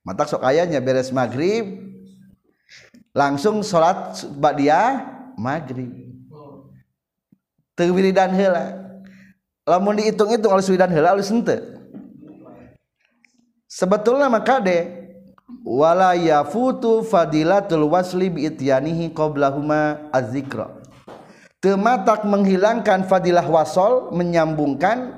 Mata 0.00 0.24
sok 0.24 0.44
ayanya 0.44 0.80
beres 0.80 1.12
maghrib 1.12 1.84
langsung 3.12 3.60
salat 3.60 4.24
badiah 4.36 5.04
maghrib. 5.36 5.92
Teu 7.76 7.92
wiridan 7.92 8.32
heula. 8.32 8.80
Lamun 9.68 10.00
dihitung-hitung 10.00 10.52
alus 10.52 10.72
wiridan 10.72 10.88
heula 10.88 11.12
alus 11.12 11.28
henteu. 11.28 11.76
Sebetulnya 13.68 14.32
maka 14.32 14.56
deh 14.62 14.95
wala 15.62 16.18
yafutu 16.18 17.06
fadilatul 17.06 17.86
wasli 17.90 18.30
bi 18.30 18.50
ityanihi 18.50 19.14
qablahuma 19.14 20.10
az-zikra. 20.10 20.82
Tematak 21.62 22.26
menghilangkan 22.28 23.08
fadilah 23.08 23.46
wasol 23.46 24.14
menyambungkan 24.14 25.14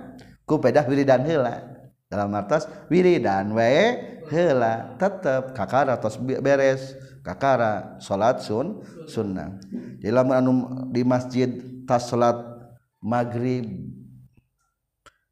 ku 0.48 0.60
pedah 0.60 0.86
wiridan 0.86 1.24
heula. 1.26 1.64
Dalam 2.08 2.32
artas 2.32 2.64
wiridan 2.88 3.52
we 3.52 4.00
heula 4.32 4.96
tetep 4.96 5.52
kakara 5.52 6.00
tos 6.00 6.16
beres 6.16 6.96
kakara 7.20 8.00
salat 8.00 8.40
sun 8.40 8.80
sunnah. 9.04 9.60
Di 10.00 10.08
lamun 10.08 10.36
anu 10.36 10.52
di 10.88 11.04
masjid 11.04 11.52
tas 11.84 12.08
salat 12.08 12.36
maghrib 13.04 13.68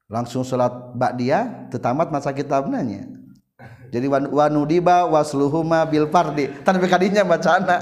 langsung 0.07 0.47
salat 0.47 0.71
ba'diyah 0.95 1.73
tetamat 1.73 2.15
masa 2.15 2.31
kitabnya 2.31 2.79
jadi 3.91 4.07
wanu 4.11 4.67
diba 4.67 5.07
wasluhuma 5.07 5.87
bil 5.87 6.11
fardi. 6.11 6.51
Tapi 6.51 6.87
kadinya 6.91 7.23
bacana 7.23 7.79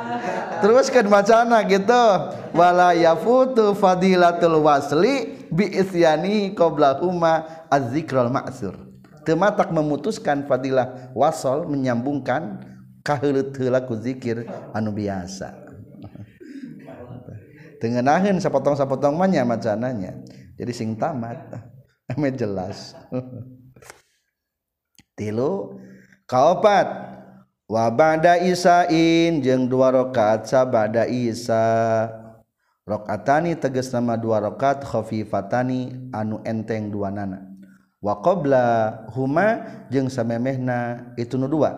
teruskan 0.62 1.08
bacana 1.08 1.64
gitu. 1.64 2.04
Wala 2.52 2.92
yafutu 2.92 3.72
fadilatul 3.76 4.60
wasli 4.60 5.46
bi 5.48 5.68
isyani 5.72 6.52
qablahuma 6.52 7.66
az-zikrul 7.72 8.28
ma'sur 8.32 8.88
tematak 9.28 9.68
memutuskan 9.76 10.48
fadilah 10.48 11.12
wasol 11.12 11.68
menyambungkan 11.68 12.64
kaheuleut 13.04 13.52
heula 13.60 13.84
ku 13.84 14.00
zikir 14.00 14.48
anu 14.72 14.96
biasa. 14.96 15.52
Tengenaheun 17.84 18.40
sapotong-sapotong 18.40 19.20
mah 19.20 19.28
nya 19.28 19.44
macananya. 19.44 20.16
Jadi 20.56 20.72
sing 20.72 20.96
tamat. 20.96 21.44
Ame 22.16 22.32
jelas 22.32 22.96
tilu. 25.18 25.82
Kaopat. 26.30 27.18
Wabada 27.68 28.40
isain 28.40 29.44
jeng 29.44 29.68
dua 29.68 29.92
rakaat 29.92 30.48
sabada 30.48 31.04
isa. 31.04 32.08
Rakaatani 32.88 33.52
tegas 33.60 33.92
nama 33.92 34.16
dua 34.16 34.40
rakaat 34.40 34.80
khafifatani 34.88 36.08
anu 36.08 36.40
enteng 36.48 36.88
dua 36.88 37.12
nana. 37.12 37.44
Wa 38.00 38.24
qabla 38.24 39.04
huma 39.12 39.68
jeung 39.92 40.08
samemehna 40.08 41.12
itu 41.20 41.36
nu 41.36 41.44
dua. 41.44 41.76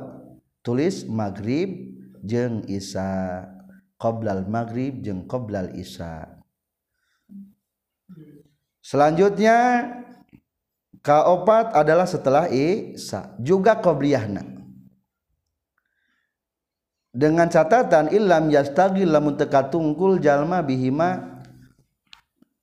Tulis 0.63 1.03
maghrib 1.11 1.91
jeung 2.23 2.63
isa. 2.71 3.43
Qoblal 3.99 4.47
maghrib 4.47 5.03
jeung 5.03 5.27
qoblal 5.27 5.75
isa. 5.75 6.39
Selanjutnya 8.79 9.91
kaopat 11.01 11.73
adalah 11.77 12.05
setelah 12.05 12.49
isa 12.53 13.33
juga 13.41 13.77
qobliyahna. 13.77 14.45
Dengan 17.11 17.51
catatan 17.51 18.15
ilam 18.15 18.55
yastagil 18.55 19.11
lamun 19.11 19.35
teka 19.35 19.67
tungkul 19.67 20.23
jalma 20.23 20.63
bihima 20.63 21.43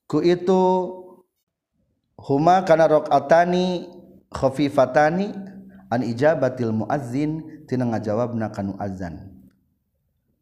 ku 0.07 0.23
itu 0.23 0.63
huma 2.15 2.63
kana 2.63 2.87
rakaatani 2.87 3.91
khafifatani 4.31 5.35
an 5.91 5.99
ijabatil 5.99 6.71
muazzin 6.71 7.43
tina 7.67 7.91
ngajawabna 7.91 8.47
kanu 8.55 8.79
azan. 8.79 9.35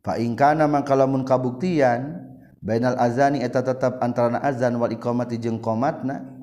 Fa 0.05 0.21
in 0.21 0.37
kana 0.37 0.69
mangka 0.69 0.93
lamun 0.93 1.25
kabuktian 1.25 2.29
bainal 2.61 2.93
azani 3.01 3.41
eta 3.41 3.65
tetap 3.65 3.97
antara 4.05 4.37
azan 4.37 4.77
wal 4.77 4.93
iqamati 4.93 5.41
jeung 5.41 5.57
qomatna 5.57 6.34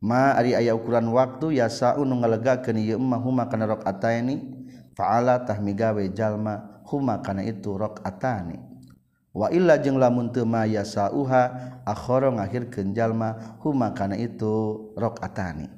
ma 0.00 0.36
ari 0.36 0.52
aya 0.52 0.76
ukuran 0.76 1.08
waktu 1.08 1.60
yasa 1.60 1.96
nu 1.96 2.14
ngalegakeun 2.20 2.76
ieu 2.76 3.00
mah 3.00 3.20
huma 3.20 3.48
kana 3.48 3.70
rakaataini 3.70 4.44
fa'ala 4.92 5.44
tah 5.44 5.56
migawe 5.60 6.04
jalma 6.12 6.82
huma 6.88 7.20
kana 7.24 7.44
itu 7.44 7.76
rakaatani 7.76 8.60
wa 9.36 9.52
illa 9.52 9.76
jeung 9.80 10.00
lamun 10.00 10.32
teu 10.32 10.44
ma 10.44 10.64
yasauha 10.68 11.42
akhara 11.84 12.32
ngakhirkeun 12.32 12.92
jalma 12.92 13.58
huma 13.64 13.92
kana 13.96 14.16
itu 14.20 14.90
rakaatani 14.96 15.68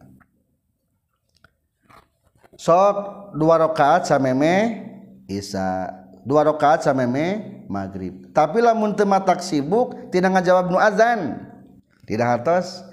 sok 2.59 2.97
dua 3.39 3.55
rakaat 3.63 4.09
sameme 4.11 4.83
isa. 5.29 5.95
Dua 6.29 6.45
rakaat 6.45 6.85
sameme 6.85 7.65
maghrib 7.73 8.33
tapi 8.37 8.61
lamun 8.61 8.93
teu 8.93 9.09
matak 9.09 9.41
sibuk 9.41 10.13
tidak 10.13 10.37
ngajawab 10.37 10.69
nu 10.69 10.77
azan. 10.77 11.41
Tidak 12.05 12.25
hartos. 12.25 12.88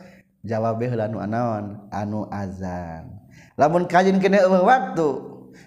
Jawab 0.45 0.79
anu 0.85 1.17
anaon 1.17 1.65
anu 1.89 2.29
azan. 2.29 3.09
Lamun 3.57 3.89
kajin 3.89 4.21
kena 4.21 4.45
waktu 4.45 5.07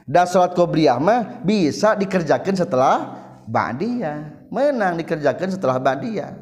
da 0.06 0.24
salat 0.24 0.54
qobliyah 0.54 0.96
mah 1.02 1.42
bisa 1.42 1.98
dikerjakan 1.98 2.54
setelah 2.54 2.96
ba'diyah. 3.44 4.48
Menang 4.48 4.96
dikerjakan 4.96 5.52
setelah 5.52 5.76
ba'diyah. 5.76 6.32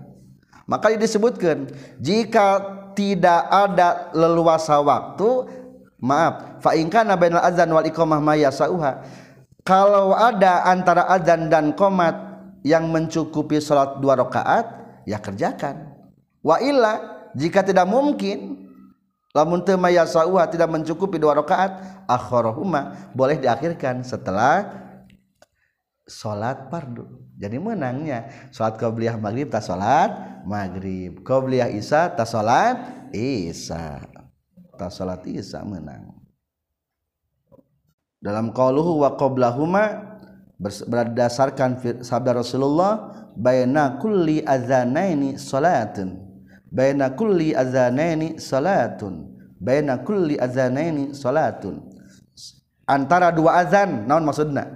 Maka 0.67 0.95
disebutkan 0.95 1.71
jika 1.99 2.63
tidak 2.99 3.47
ada 3.51 4.11
leluasa 4.15 4.79
waktu 4.83 5.47
maaf 6.03 6.61
fa 6.61 6.75
in 6.75 6.91
kana 6.91 7.15
bainal 7.15 7.43
azan 7.43 7.71
wal 7.71 7.87
iqamah 7.87 8.21
ma 8.21 8.35
yasauha. 8.35 9.07
Kalau 9.67 10.15
ada 10.15 10.63
antara 10.67 11.11
azan 11.11 11.51
dan 11.51 11.75
qomat 11.75 12.15
yang 12.63 12.91
mencukupi 12.91 13.59
salat 13.63 13.99
dua 13.99 14.19
rakaat 14.19 14.67
ya 15.07 15.19
kerjakan. 15.23 15.95
Wa 16.43 16.59
illa 16.63 17.16
jika 17.37 17.61
tidak 17.61 17.85
mungkin 17.85 18.65
lamun 19.37 19.61
teu 19.61 19.77
mayasauha 19.77 20.49
tidak 20.49 20.73
mencukupi 20.73 21.21
dua 21.21 21.37
rakaat 21.37 21.77
akharahuma 22.09 23.13
boleh 23.13 23.37
diakhirkan 23.37 24.01
setelah 24.01 24.65
salat 26.09 26.73
fardu. 26.73 27.05
Jadi 27.37 27.61
menangnya 27.61 28.33
salat 28.49 28.81
qabliyah 28.81 29.21
maghrib 29.21 29.53
ta 29.53 29.61
salat 29.61 30.41
maghrib. 30.49 31.21
Qabliyah 31.21 31.69
isya 31.69 32.17
ta 32.17 32.25
salat 32.25 33.13
isya. 33.13 34.01
Ta 34.81 34.89
salat 34.89 35.21
isya 35.29 35.61
menang. 35.61 36.17
Dalam 38.25 38.57
qauluhu 38.57 39.05
wa 39.05 39.13
qablahuma 39.21 40.17
berdasarkan 40.89 42.01
sabda 42.01 42.33
Rasulullah 42.33 43.13
bayna 43.37 44.01
kulli 44.01 44.41
adzanaini 44.41 45.37
salatun 45.37 46.26
baina 46.77 47.17
kulli 47.17 47.57
adzanaini 47.57 48.37
salatun. 48.37 49.33
Baina 49.57 50.05
kulli 50.05 50.37
adzanaini 50.37 51.17
salatun. 51.17 51.81
Antara 52.85 53.33
dua 53.33 53.65
azan 53.65 54.05
naon 54.05 54.29
maksudna? 54.29 54.69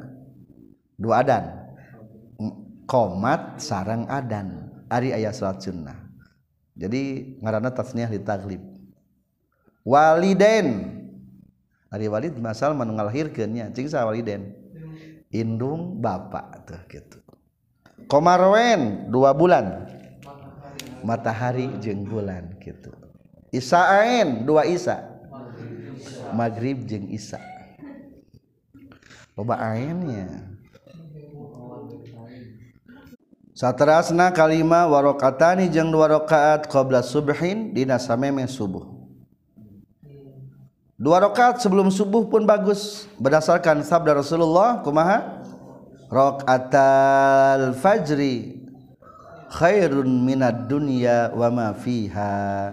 Dua 0.96 1.20
adan. 1.20 1.44
Komat 2.88 3.60
sarang 3.60 4.08
adan. 4.08 4.72
Ari 4.88 5.12
ayat 5.12 5.36
salat 5.36 5.60
sunnah. 5.60 6.08
Jadi 6.74 7.36
ngaranna 7.44 7.70
tasniah 7.70 8.08
li 8.08 8.18
taglib. 8.24 8.64
Waliden 9.84 10.96
ari 11.92 12.06
walid 12.08 12.34
masal 12.40 12.72
manu 12.72 12.96
ngalahirkeunnya 12.96 13.74
cing 13.76 13.90
sa 13.90 14.08
waliden 14.08 14.56
indung 15.30 16.00
bapak 16.02 16.66
tuh 16.66 16.82
gitu. 16.90 17.18
Komarwen 18.10 19.12
dua 19.12 19.30
bulan 19.36 19.86
matahari 21.02 21.68
jeng 21.80 22.04
bulan 22.06 22.56
gitu 22.60 22.90
Isa'ain 23.50 24.46
dua 24.46 24.62
Isa. 24.66 25.02
Maghrib 26.30 26.86
jeng 26.86 27.10
Isa. 27.10 27.42
Lobaannya 29.34 30.46
satterasna 33.50 34.30
kalima 34.30 34.86
warokatani 34.86 35.66
jeung 35.66 35.90
dua 35.90 36.06
rakaat 36.06 36.70
qobla 36.70 37.02
subhin 37.02 37.74
dina 37.74 37.98
sameme 37.98 38.46
subuh. 38.46 38.86
Dua 40.94 41.18
rakaat 41.18 41.58
sebelum 41.58 41.90
subuh 41.90 42.30
pun 42.30 42.46
bagus 42.46 43.10
berdasarkan 43.18 43.82
sabda 43.82 44.14
Rasulullah 44.14 44.78
kumaha? 44.86 45.42
Rakaat 46.06 46.70
fajri 47.82 48.59
khairun 49.50 50.22
minad 50.22 50.70
dunya 50.70 51.34
wa 51.34 51.50
ma 51.50 51.68
fiha. 51.74 52.70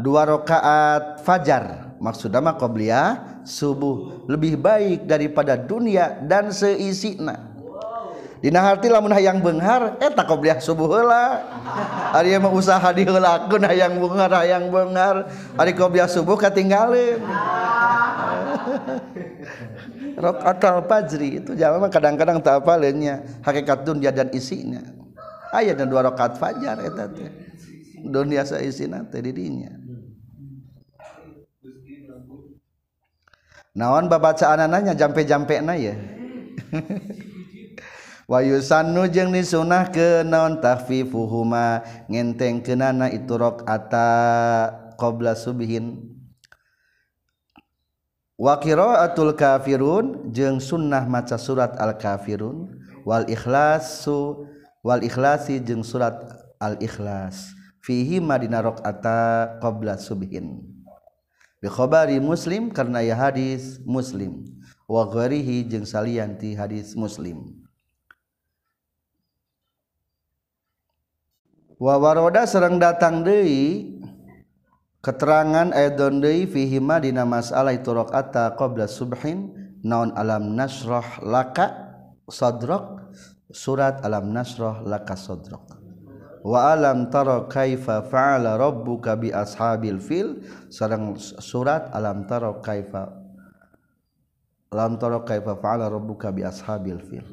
Dua 0.00 0.24
rakaat 0.24 1.20
fajar. 1.20 1.92
Maksudnya 2.00 2.40
mah 2.40 2.56
qobliyah 2.56 3.40
subuh. 3.44 4.24
Lebih 4.24 4.56
baik 4.56 5.04
daripada 5.04 5.60
dunia 5.60 6.16
dan 6.24 6.48
seisina. 6.48 7.52
Dina 8.36 8.60
hati 8.60 8.92
lamun 8.92 9.12
hayang 9.16 9.40
benghar 9.40 9.96
eta 10.00 10.24
qobliyah 10.24 10.60
subuh 10.60 10.88
heula. 10.88 11.44
Ari 12.16 12.36
mah 12.40 12.52
usaha 12.52 12.88
diheulakeun 12.92 13.64
hayang 13.64 14.00
benghar 14.00 14.32
hayang 14.32 14.72
benghar. 14.72 15.28
Ari 15.56 15.72
qobliyah 15.76 16.08
subuh 16.08 16.36
katinggalin. 16.36 17.20
Rakaat 20.16 20.88
fajri 20.88 21.44
itu 21.44 21.52
jangan 21.52 21.92
kadang-kadang 21.92 22.40
tak 22.40 22.64
apa 22.64 22.80
lainnya 22.80 23.20
hakikat 23.44 23.84
dunia 23.84 24.08
dan 24.08 24.32
isinya 24.32 24.95
ayat 25.52 25.78
dan 25.78 25.90
dua 25.90 26.06
rakaat 26.06 26.38
fajar 26.40 26.80
eta 26.82 27.06
teh. 27.10 27.30
Don 28.06 28.30
biasa 28.30 28.62
isina 28.62 29.02
teh 29.06 29.20
di 29.22 29.32
dinya. 29.34 29.72
Naon 33.76 34.08
babacaanannya 34.08 34.96
jampe-jampena 34.96 35.76
ya. 35.76 35.94
Wahyu 38.30 38.58
sannu 38.58 39.06
jeung 39.06 39.30
disunah 39.30 39.92
ke 39.92 40.26
naon? 40.26 40.58
Tahfifuhuma. 40.58 41.84
Ngenteng 42.08 42.64
kenana 42.64 43.12
itu 43.12 43.36
rakaata 43.36 44.10
qabla 44.96 45.36
subhin 45.36 46.16
wa 48.36 48.60
qiraatul 48.60 49.32
kafirun 49.32 50.28
jeung 50.32 50.60
sunnah 50.60 51.08
maca 51.08 51.40
surat 51.40 51.72
al 51.80 51.96
kafirun 51.96 52.68
wal 53.04 53.24
ikhlasu 53.28 54.44
wal 54.86 55.02
ikhlasi 55.02 55.58
jeung 55.58 55.82
surat 55.82 56.14
al 56.62 56.78
ikhlas. 56.78 57.50
Fihi 57.82 58.22
madina 58.22 58.62
ata 58.62 59.58
qabla 59.58 59.98
subhin. 59.98 60.62
Bi 61.58 61.66
khabari 61.66 62.22
muslim 62.22 62.70
karena 62.70 63.02
ya 63.02 63.18
hadis 63.18 63.82
muslim. 63.82 64.46
Wa 64.86 65.10
ghairihi 65.10 65.66
jeung 65.66 65.82
salianti 65.82 66.54
hadis 66.54 66.94
muslim. 66.94 67.66
Wawaroda 71.76 72.46
serang 72.48 72.80
datang 72.80 73.20
Dewi 73.20 74.00
keterangan 75.04 75.76
ayatdon 75.76 76.24
fihima 76.48 76.98
di 76.98 77.12
masalah 77.12 77.76
itu 77.76 77.92
rakaata 77.92 78.56
qobla 78.56 78.88
subhin 78.88 79.52
naon 79.84 80.10
alam 80.16 80.56
nasroh 80.56 81.04
laka 81.20 81.94
sodrok 82.26 83.12
surat 83.52 84.02
alam 84.02 84.34
nasroh 84.34 84.82
laka 84.82 85.14
sodrok 85.14 85.78
wa 86.46 86.70
alam 86.70 87.10
taro 87.10 87.50
kaifa 87.50 88.06
fa'ala 88.06 88.54
rabbuka 88.54 89.18
bi 89.18 89.34
ashabil 89.34 89.98
fil? 89.98 90.46
Sareng 90.70 91.18
surat 91.18 91.90
alam 91.90 92.22
taro 92.30 92.62
kaifa 92.62 93.10
alam 94.70 94.94
taro 94.98 95.26
kaifa 95.26 95.58
fa'ala 95.58 95.90
rabbuka 95.90 96.30
bi 96.30 96.46
ashabil 96.46 97.02
fil. 97.02 97.26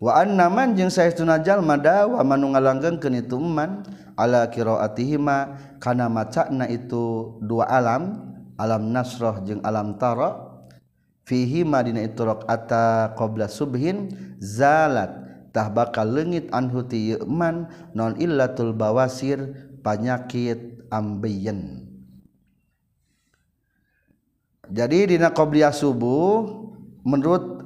Naman 0.00 0.80
saya 0.88 1.12
tunjal 1.12 1.60
mada 1.60 2.08
wa 2.08 2.24
manunggalanggeng 2.24 2.96
ke 2.96 3.12
ituman 3.12 3.84
ala 4.16 4.48
kiroatihima 4.48 5.60
karena 5.76 6.08
macana 6.08 6.64
itu 6.72 7.36
dua 7.44 7.68
alam 7.68 8.32
alam 8.56 8.88
nasroh 8.92 9.44
jeung 9.44 9.60
alam 9.60 10.00
taro 10.00 10.49
fihima 11.30 11.86
iturokata 11.86 13.14
qobla 13.14 13.46
subhin 13.46 14.10
zalattah 14.42 15.70
bakal 15.70 16.10
legit 16.10 16.50
anhutiman 16.50 17.70
non 17.94 18.18
illatul 18.18 18.74
bawasir 18.74 19.70
panyakit 19.86 20.82
ambiien 20.90 21.86
jadi 24.66 25.14
Dina 25.14 25.30
qobliah 25.30 25.70
subuh 25.70 26.66
menurut 27.06 27.62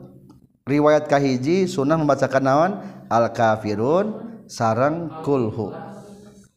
riwayat 0.69 1.09
kahiji 1.09 1.69
sunnah 1.69 2.01
membacakan 2.01 2.45
naon? 2.45 2.73
Al 3.13 3.29
kafirun 3.29 4.41
sarang 4.49 5.21
kulhu. 5.21 5.69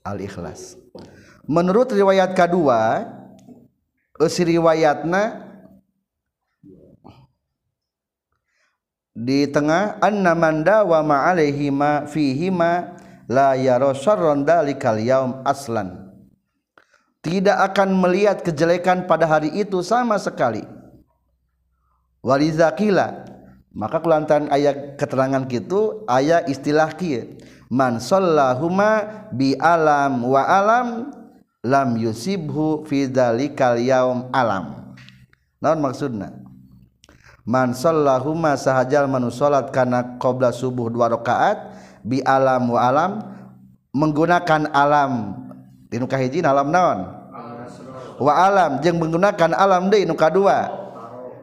Al 0.08 0.24
ikhlas 0.24 0.80
menurut 1.48 1.88
riwayat 1.90 2.36
kedua 2.36 3.08
usi 4.20 4.44
riwayatna 4.44 5.47
di 9.18 9.50
tengah 9.50 9.98
anna 9.98 10.38
manda 10.38 10.86
wa 10.86 11.02
ma 11.02 11.18
alaihima 11.34 12.06
fihima 12.06 12.94
la 13.26 13.58
yara 13.58 13.98
syarran 13.98 14.46
dalikal 14.46 15.02
yaum 15.02 15.42
aslan. 15.42 16.14
Tidak 17.26 17.58
akan 17.74 17.98
melihat 17.98 18.46
kejelekan 18.46 19.10
pada 19.10 19.26
hari 19.26 19.50
itu 19.58 19.82
sama 19.82 20.22
sekali. 20.22 20.62
Walizakila 22.22 23.26
maka 23.74 23.98
kulantaran 24.02 24.54
ayat 24.54 25.02
keterangan 25.02 25.50
gitu 25.50 26.06
ayat 26.06 26.46
istilah 26.46 26.94
kia 26.94 27.26
man 27.74 27.98
sallahuma 27.98 29.26
bi 29.34 29.58
alam 29.58 30.24
wa 30.30 30.46
alam 30.46 30.88
lam 31.66 31.98
yusibhu 31.98 32.86
fi 32.86 33.10
dzalikal 33.10 33.82
yaum 33.82 34.30
alam. 34.30 34.94
Naon 35.58 35.82
maksudna 35.82 36.47
man 37.48 37.72
sallahuma 37.72 38.60
sahajal 38.60 39.08
manu 39.08 39.32
salat 39.32 39.72
kana 39.72 40.20
qabla 40.20 40.52
subuh 40.52 40.92
dua 40.92 41.08
rakaat 41.08 41.72
bi 42.04 42.20
alam 42.28 42.68
wa 42.76 42.80
alam 42.84 43.12
menggunakan 43.96 44.70
alam. 44.70 45.34
Dinu 45.88 46.06
kahiji 46.06 46.44
alam 46.44 46.68
naon? 46.70 47.00
Wa 48.20 48.34
alam. 48.46 48.84
Jeung 48.84 49.00
menggunakan 49.02 49.56
alam 49.56 49.90
deui 49.90 50.04
nu 50.06 50.14
kadua. 50.14 50.86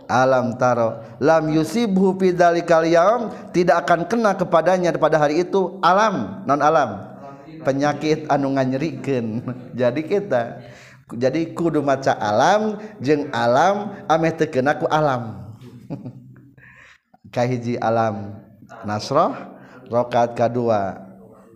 Alam 0.05 0.55
taro. 0.61 1.01
Lam 1.17 1.49
yusibhu 1.49 2.15
fi 2.21 2.37
dzalikal 2.37 2.85
yaum 2.85 3.33
tidak 3.57 3.89
akan 3.89 4.05
kena 4.05 4.37
kepadanya 4.37 4.93
pada 5.01 5.17
hari 5.17 5.43
itu 5.43 5.81
alam. 5.81 6.45
Non 6.45 6.61
alam. 6.61 7.17
Penyakit 7.65 8.29
anu 8.29 8.53
nganyerikeun. 8.53 9.41
Jadi 9.81 10.01
kita 10.05 10.61
jadi 11.13 11.53
kudu 11.53 11.85
maca 11.85 12.17
alam 12.17 12.81
jeung 12.97 13.29
alam 13.29 13.93
ameh 14.09 14.33
teu 14.33 14.49
kena 14.49 14.73
ku 14.81 14.89
alam 14.89 15.53
kahiji 17.35 17.81
alam 17.81 18.41
nasroh 18.85 19.35
rokat 19.91 20.37
kedua 20.39 21.05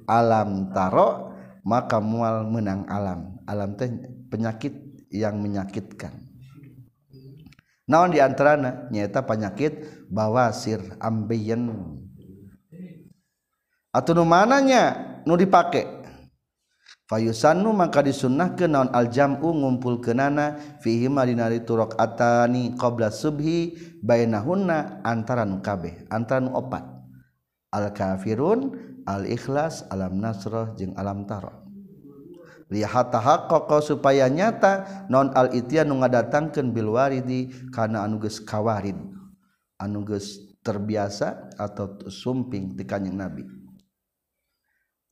alam 0.08 0.72
taro 0.72 1.28
maka 1.68 2.00
mual 2.00 2.48
menang 2.48 2.88
alam. 2.88 3.36
Alam 3.44 3.76
teh 3.76 3.92
penyakit 4.32 4.72
yang 5.12 5.36
menyakitkan. 5.36 6.24
Naon 7.88 8.12
di 8.12 8.20
antaranya 8.20 8.88
nyata 8.88 9.20
penyakit 9.24 10.04
bawasir 10.08 10.80
ambeien. 11.00 11.68
Atau 13.92 14.12
nu 14.12 14.24
mananya 14.24 14.96
nu 15.24 15.36
dipakai 15.36 15.97
Fayusannu 17.08 17.72
maka 17.72 18.04
disunnah 18.04 18.52
ke 18.52 18.68
naon 18.68 18.92
aljamu 18.92 19.56
ngumpul 19.56 20.04
kenana 20.04 20.60
fihi 20.84 21.08
madinari 21.08 21.64
turok 21.64 21.96
atani 21.96 22.76
qabla 22.76 23.08
subhi 23.08 23.72
bainahunna 24.04 25.00
antara 25.08 25.48
nu 25.48 25.64
kabeh 25.64 26.04
antara 26.12 26.44
nu 26.44 26.52
opat. 26.52 26.84
Al 27.72 27.96
kafirun 27.96 28.76
al 29.08 29.24
ikhlas 29.24 29.88
alam 29.88 30.20
nasroh 30.20 30.76
jeung 30.76 30.92
alam 31.00 31.24
taro 31.24 31.68
lihatahak 32.68 33.48
koko 33.48 33.80
supaya 33.80 34.28
nyata 34.28 35.08
non 35.08 35.32
al 35.32 35.52
itian 35.56 35.88
nu 35.88 35.96
Bilwaridi 35.96 36.68
bil 36.72 36.88
waridi 36.92 37.40
kana 37.72 38.04
anu 38.04 38.20
geus 38.20 38.40
kawarid 38.44 38.96
anu 39.80 40.04
geus 40.04 40.60
terbiasa 40.60 41.56
atau 41.56 41.96
sumping 42.12 42.76
di 42.76 42.84
kanjing 42.84 43.16
nabi. 43.16 43.48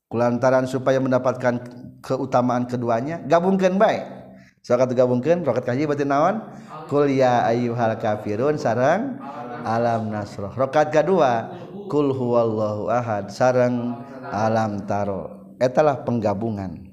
Kulantaran 0.07 0.63
supaya 0.69 1.03
mendapatkan 1.03 1.67
keutamaan 2.01 2.69
keduanya 2.69 3.21
gabungkan 3.25 3.75
baik 3.79 4.05
so 4.61 4.75
gabungkan 4.75 5.41
rokat 5.47 5.63
kaji 5.63 5.87
berarti 5.87 6.03
nawan 6.03 6.43
kuliah 6.87 7.43
ayu 7.47 7.75
hal 7.75 7.99
kafirun 7.99 8.55
sarang 8.55 9.19
alam 9.67 10.07
nasroh. 10.07 10.55
Rokat 10.55 10.89
kedua 10.89 11.51
kul 11.91 12.15
huwallahu 12.15 12.87
ahad 12.87 13.27
sarang 13.27 13.99
alam 14.31 14.87
taro. 14.87 15.55
Etalah 15.59 16.01
penggabungan. 16.07 16.87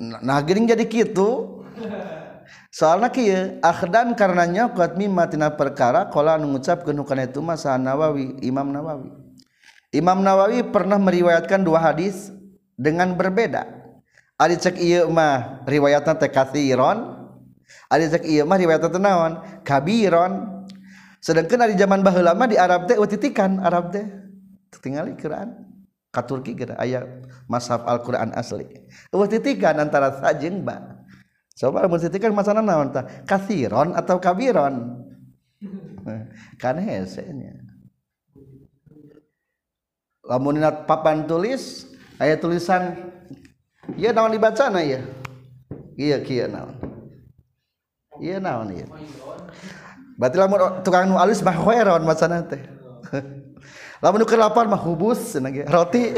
Nah 0.00 0.40
gering 0.40 0.64
jadi 0.64 0.80
gitu 0.88 1.60
soal 2.72 3.04
ahdan 3.60 4.16
karenanya 4.16 4.72
kuat 4.72 4.96
mimatina 4.96 5.52
perkara 5.52 6.08
kalau 6.08 6.40
mengucap 6.40 6.88
kenukan 6.88 7.20
itu 7.20 7.44
masa 7.44 7.76
Nawawi 7.76 8.40
Imam 8.40 8.72
Nawawi 8.72 9.12
Imam 9.90 10.22
Nawawi 10.22 10.62
pernah 10.70 10.98
meriwayatkan 11.02 11.66
dua 11.66 11.82
hadis 11.82 12.30
dengan 12.78 13.18
berbeda. 13.18 13.66
Ada 14.40 14.56
cek 14.56 14.78
iya 14.78 15.04
mah 15.04 15.66
riwayatnya 15.68 16.16
teh 16.16 16.30
kathiron 16.32 17.20
ada 17.90 18.06
cek 18.06 18.22
iya 18.22 18.46
mah 18.46 18.56
riwayatnya 18.58 18.90
tenawan 18.90 19.32
kabiron. 19.66 20.62
Sedangkan 21.20 21.68
di 21.68 21.76
zaman 21.76 22.00
baheula 22.00 22.32
mah 22.32 22.48
di 22.48 22.56
Arab 22.56 22.86
teh 22.86 22.96
titikan 23.10 23.58
Arab 23.60 23.90
teh. 23.90 24.06
Tinggal 24.80 25.12
Quran. 25.18 25.68
Katurki 26.10 26.58
kira 26.58 26.74
ayat 26.80 27.06
mashaf 27.46 27.86
Al-Quran 27.86 28.34
asli. 28.34 28.66
Titikan 29.30 29.78
antara 29.78 30.18
sajeng 30.18 30.66
ba. 30.66 31.02
Coba 31.54 31.84
mustitikan 31.86 32.32
masana 32.32 32.64
naon 32.64 32.90
tah? 32.90 33.04
Kathiron 33.28 33.92
atau 33.92 34.16
kabiron? 34.16 35.06
kan 36.62 36.80
hesenya. 36.80 37.59
lamuninat 40.30 40.86
papan 40.86 41.26
tulis 41.26 41.90
ayat 42.22 42.38
tulisan 42.38 42.94
iya 43.98 44.14
naon 44.14 44.30
dibaca 44.30 44.70
na 44.70 44.78
iya 44.78 45.02
iya 45.98 46.22
kia 46.22 46.46
naon. 46.46 46.78
Iya 48.22 48.38
naon 48.38 48.70
iya 48.70 48.86
berarti 50.14 50.36
lamun 50.38 50.86
tukang 50.86 51.10
nu 51.10 51.18
alus 51.18 51.42
mah 51.42 51.58
khoeron 51.58 52.06
macana 52.06 52.46
teh. 52.46 52.62
Lamun 54.04 54.24
nu 54.24 54.26
kelapan 54.28 54.68
mah 54.68 54.80
hubus 54.80 55.32
cenah 55.32 55.48
ge 55.48 55.64
roti. 55.64 56.12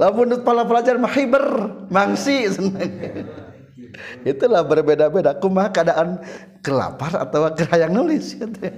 Lamun 0.00 0.30
nu 0.30 0.36
pala 0.46 0.62
pelajar 0.64 0.94
mah 0.98 1.10
hiber 1.10 1.44
mangsi 1.90 2.46
cenah 2.48 2.86
itulah 4.22 4.62
berbeda-beda. 4.62 5.34
Kumaha 5.42 5.74
keadaan 5.74 6.22
kelapar 6.62 7.26
atau 7.26 7.50
kerayang 7.58 7.90
nulis 7.90 8.38
ya 8.38 8.46
teh. 8.46 8.70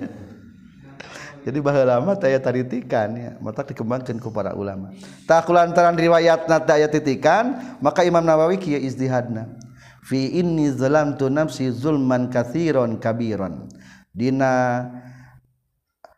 jadi 1.47 1.63
bah 1.63 1.79
lama 1.87 2.19
saya 2.19 2.43
taritikan 2.43 3.15
ya. 3.15 3.31
Mata 3.39 3.63
dikembangkan 3.63 4.19
ke 4.19 4.29
para 4.35 4.51
ulama. 4.59 4.91
Tak 5.31 5.47
lantaran 5.47 5.95
riwayat 5.95 6.51
nat 6.51 6.67
ayat 6.67 6.91
titikan 6.91 7.79
maka 7.79 8.03
Imam 8.03 8.27
Nawawi 8.27 8.59
kia 8.59 8.83
izdihadna 8.83 9.55
fi 10.03 10.27
inni 10.43 10.75
zalamtu 10.75 11.31
nafsi 11.31 11.71
zulman 11.71 12.35
kathiron 12.35 12.99
kabiron 12.99 13.71
dina 14.11 14.83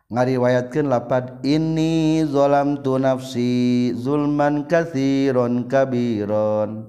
ngariwayatkan 0.09 0.89
lapad 0.89 1.45
ini 1.45 2.25
zolam 2.25 2.81
tu 2.81 2.97
nafsi 2.97 3.93
zulman 4.01 4.65
kathiron 4.65 5.69
kabiron 5.69 6.89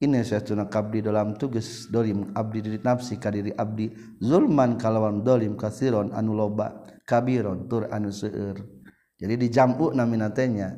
ini 0.00 0.20
saya 0.20 0.44
tuna 0.44 0.68
kabdi 0.68 1.00
dalam 1.00 1.32
tugas 1.36 1.88
dolim 1.88 2.28
abdi 2.36 2.60
diri 2.60 2.78
nafsi 2.84 3.16
kadiri 3.16 3.56
abdi. 3.56 3.88
Zulman 4.20 4.76
kalawan 4.76 5.24
dolim 5.24 5.56
kathiron 5.56 6.12
anu 6.12 6.36
loba. 6.36 6.93
Kabiron 7.04 7.68
tur 7.68 7.88
anu 7.92 8.08
seur 8.10 8.58
jadi 9.14 9.34
di 9.38 9.48
jamu 9.48 9.94
naminatenya 9.94 10.74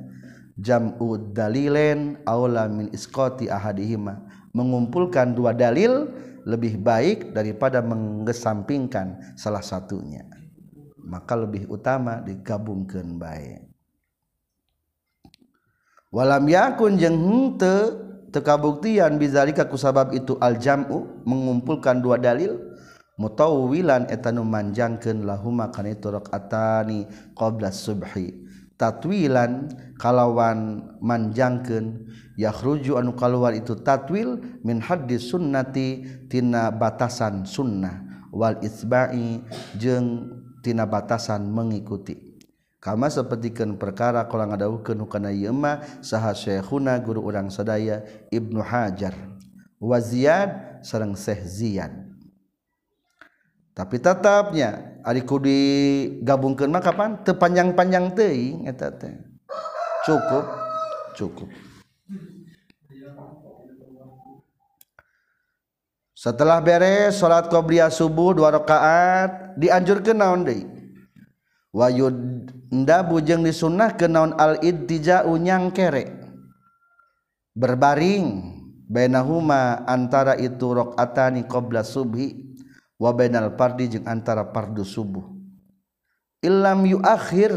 jamu 0.56 1.20
dalilen 1.36 2.20
aula 2.24 2.68
min 2.68 2.88
iskoti 2.92 3.48
ahadihima. 3.52 4.24
Mengumpulkan 4.56 5.36
dua 5.36 5.52
dalil 5.52 6.08
lebih 6.48 6.80
baik 6.80 7.36
daripada 7.36 7.84
mengesampingkan 7.84 9.36
salah 9.36 9.60
satunya. 9.60 10.24
Maka 10.96 11.36
lebih 11.36 11.68
utama 11.68 12.24
digabungkan 12.24 13.20
baik. 13.20 13.68
Walam 16.08 16.48
yakun 16.48 16.96
jeung 16.96 17.20
henteu 17.20 18.00
tekabuktian 18.32 19.20
bizalika 19.20 19.68
kusabab 19.68 20.16
itu 20.16 20.40
aljamu 20.40 21.20
mengumpulkan 21.28 22.00
dua 22.00 22.16
dalil 22.16 22.56
mutawilan 23.16 24.08
etanu 24.12 24.44
manjangkeun 24.44 25.24
lahuma 25.24 25.72
kana 25.72 25.96
itu 25.96 26.12
rakaatani 26.12 27.08
qabla 27.32 27.72
subhi. 27.72 28.44
Tatwilan 28.76 29.72
kalawan 29.96 30.84
manjangkeun 31.00 32.12
yakhruju 32.36 33.00
anu 33.00 33.16
kaluar 33.16 33.56
itu 33.56 33.72
tatwil 33.72 34.60
min 34.60 34.84
hadis 34.84 35.32
sunnati 35.32 36.04
tina 36.28 36.68
batasan 36.68 37.48
sunnah 37.48 38.28
wal 38.36 38.60
isba'i 38.60 39.40
jeung 39.80 40.28
tina 40.60 40.84
batasan 40.84 41.48
mengikuti. 41.48 42.36
Kama 42.76 43.08
sapertikeun 43.08 43.80
perkara 43.80 44.28
kala 44.28 44.46
ngadawuhkeun 44.52 45.08
kana 45.08 45.32
ieu 45.32 45.56
mah 45.56 45.80
saha 46.04 46.36
syekhuna 46.36 47.00
guru 47.00 47.24
urang 47.24 47.48
sadaya 47.48 48.04
Ibnu 48.28 48.60
Hajar. 48.60 49.16
Wa 49.80 49.98
Ziyad 49.98 50.84
sareng 50.84 51.18
Syekh 51.18 51.48
Ziyad. 51.48 52.05
Tapi 53.76 54.00
tetapnya 54.00 54.96
Ariku 55.04 55.36
digabungkan 55.38 56.72
makapan 56.72 57.20
tepanjang-panjang 57.22 58.16
teing 58.16 58.64
cukup 60.02 60.44
cukup. 61.14 61.48
Setelah 66.16 66.58
beres 66.64 67.20
salat 67.20 67.46
qobliyah 67.52 67.92
subuh 67.92 68.32
dua 68.32 68.50
rakaat 68.56 69.54
dianjur 69.60 70.00
ke 70.00 70.16
naon 70.16 70.42
deui? 70.42 70.64
Wayud 71.76 72.50
ndabu 72.72 73.20
jeung 73.20 73.44
disunnah 73.44 73.94
ke 73.94 74.08
naon 74.08 74.32
al 74.40 74.58
iddija'u 74.64 75.36
nyangkere. 75.36 76.16
Berbaring 77.52 78.56
bainahuma 78.88 79.84
antara 79.86 80.34
itu 80.40 80.72
rakaatani 80.72 81.44
qabla 81.46 81.84
subhi 81.84 82.45
wabainal 82.96 83.54
pardi 83.56 83.96
jeung 83.96 84.06
antara 84.08 84.44
pardu 84.44 84.84
subuh. 84.84 85.24
Illam 86.44 86.84
yu 86.84 86.98
akhir 87.00 87.52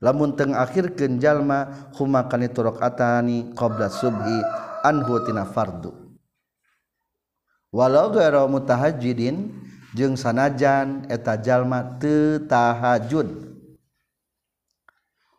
lamun 0.00 0.36
teng 0.36 0.52
akhir 0.56 0.96
jalma 1.20 1.90
huma 1.96 2.28
kana 2.28 2.48
turqatani 2.48 3.52
qabla 3.52 3.88
subhi 3.88 4.38
anhu 4.84 5.20
tina 5.24 5.44
fardu. 5.48 5.92
Walau 7.74 8.14
gara 8.14 8.46
mutahajjidin 8.46 9.50
jeung 9.94 10.18
sanajan 10.18 11.06
eta 11.10 11.38
jalma 11.38 11.98
teu 12.02 12.42
tahajud 12.50 13.46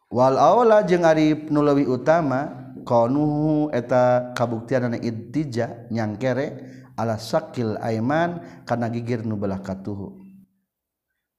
wal 0.08 0.40
aula 0.40 0.80
jeung 0.88 1.04
ari 1.04 1.36
nu 1.52 1.60
leuwih 1.60 1.92
utama 1.92 2.72
qanuhu 2.88 3.68
eta 3.76 4.32
kabuktianana 4.32 4.96
ittija 4.96 5.92
nyangkere 5.92 6.75
ala 6.96 7.20
sakil 7.20 7.76
aiman 7.84 8.40
kana 8.64 8.88
gigir 8.92 9.24
nu 9.24 9.36
belah 9.36 9.60
katuhu. 9.60 10.26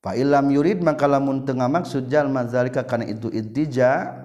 Fa 0.05 0.15
illam 0.15 0.53
yurid 0.53 0.85
maka 0.85 1.09
lamun 1.11 1.43
teu 1.43 1.57
ngamaksud 1.57 2.07
jalma 2.07 2.47
zalika 2.47 2.87
kana 2.87 3.09
itu 3.09 3.27
ittija 3.33 4.23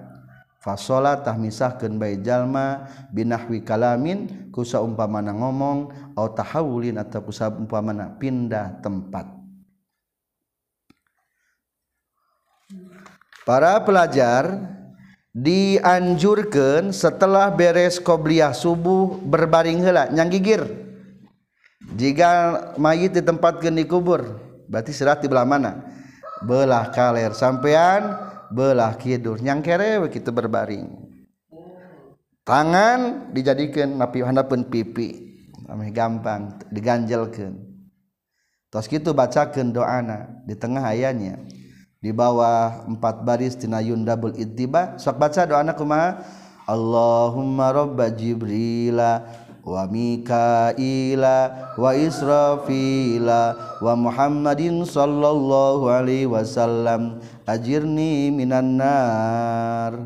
tah 0.62 1.34
misahkeun 1.34 1.98
bae 1.98 2.22
jalma 2.22 2.86
binahwi 3.10 3.66
kalamin 3.66 4.46
kusa 4.54 4.78
umpamana 4.78 5.34
ngomong 5.34 5.90
au 6.14 6.26
tahawulin 6.30 7.02
atau 7.02 7.26
kusa 7.26 7.50
umpamana 7.50 8.14
pindah 8.14 8.78
tempat. 8.78 9.26
Para 13.42 13.82
pelajar 13.82 14.54
dianjurkan 15.34 16.94
setelah 16.94 17.50
beres 17.50 17.98
qobliyah 17.98 18.54
subuh 18.54 19.18
berbaring 19.18 19.82
heula 19.82 20.14
nyanggigir 20.14 20.62
jika 21.90 22.30
mayit 22.78 23.18
ditempatkan 23.18 23.74
di 23.74 23.84
kubur 23.84 24.38
berarti 24.70 24.94
serat 24.94 25.20
di 25.20 25.28
belah 25.28 25.44
mana? 25.44 25.82
Belah 26.42 26.94
kaler. 26.94 27.34
Sampean 27.34 28.14
belah 28.54 28.94
kidur 28.96 29.38
yang 29.42 29.60
kere 29.60 29.98
begitu 30.02 30.30
berbaring. 30.30 30.88
Tangan 32.42 33.30
dijadikan 33.30 33.98
napi 33.98 34.22
handapun 34.22 34.66
pipi. 34.66 35.30
Ameh 35.70 35.94
gampang 35.94 36.58
diganjelkan. 36.68 37.54
Tos 38.72 38.88
gitu 38.88 39.12
bacakan 39.12 39.70
doana 39.70 40.42
di 40.48 40.56
tengah 40.56 40.80
ayatnya 40.80 41.38
di 42.02 42.10
bawah 42.10 42.88
empat 42.88 43.22
baris 43.22 43.54
tina 43.54 43.78
yundabul 43.78 44.34
ittiba. 44.34 44.98
Sok 44.98 45.16
baca 45.22 45.46
doana 45.46 45.72
kumaha? 45.76 46.24
Allahumma 46.66 47.74
robba 47.74 48.10
jibrila 48.10 49.22
wa 49.62 49.86
Mikaila 49.86 51.38
wa 51.78 51.90
Israfila 51.94 53.42
wa 53.78 53.92
Muhammadin 53.94 54.82
sallallahu 54.82 55.86
alaihi 55.86 56.26
wasallam. 56.26 57.22
Ajirni 57.46 58.34
minan 58.34 58.78
nar. 58.78 59.98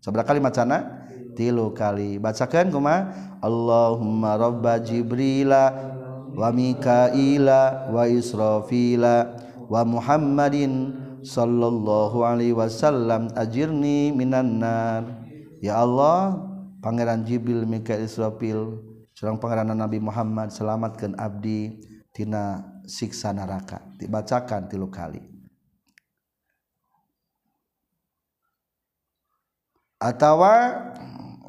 Seberapa 0.00 0.32
kali 0.32 0.40
macana 0.40 1.04
tilu 1.36 1.76
kali. 1.76 2.16
Bacakan 2.16 2.72
kuma. 2.72 2.96
Allahumma 3.42 4.38
rabba 4.38 4.78
jibrila 4.78 5.74
wa 6.32 6.48
mikaila 6.54 7.90
wa 7.90 8.06
israfila 8.06 9.34
wa 9.66 9.82
Muhammadin 9.82 10.94
sallallahu 11.26 12.22
alaihi 12.22 12.54
wasallam. 12.54 13.34
Ajirni 13.34 14.14
minan 14.14 14.62
nar. 14.62 15.26
Ya 15.58 15.78
Allah 15.78 16.38
Pangeran 16.82 17.22
Jibril 17.22 17.62
Mikail 17.62 18.02
Israfil 18.06 18.91
seorang 19.22 19.38
pengaranan 19.38 19.78
Nabi 19.78 20.02
Muhammad 20.02 20.50
selamatkan 20.50 21.14
Abdi 21.14 21.78
tina 22.10 22.58
siksa 22.82 23.30
neraka. 23.30 23.78
Dibacakan 23.94 24.66
tilu 24.66 24.90
kali. 24.90 25.22
Atawa 30.02 30.74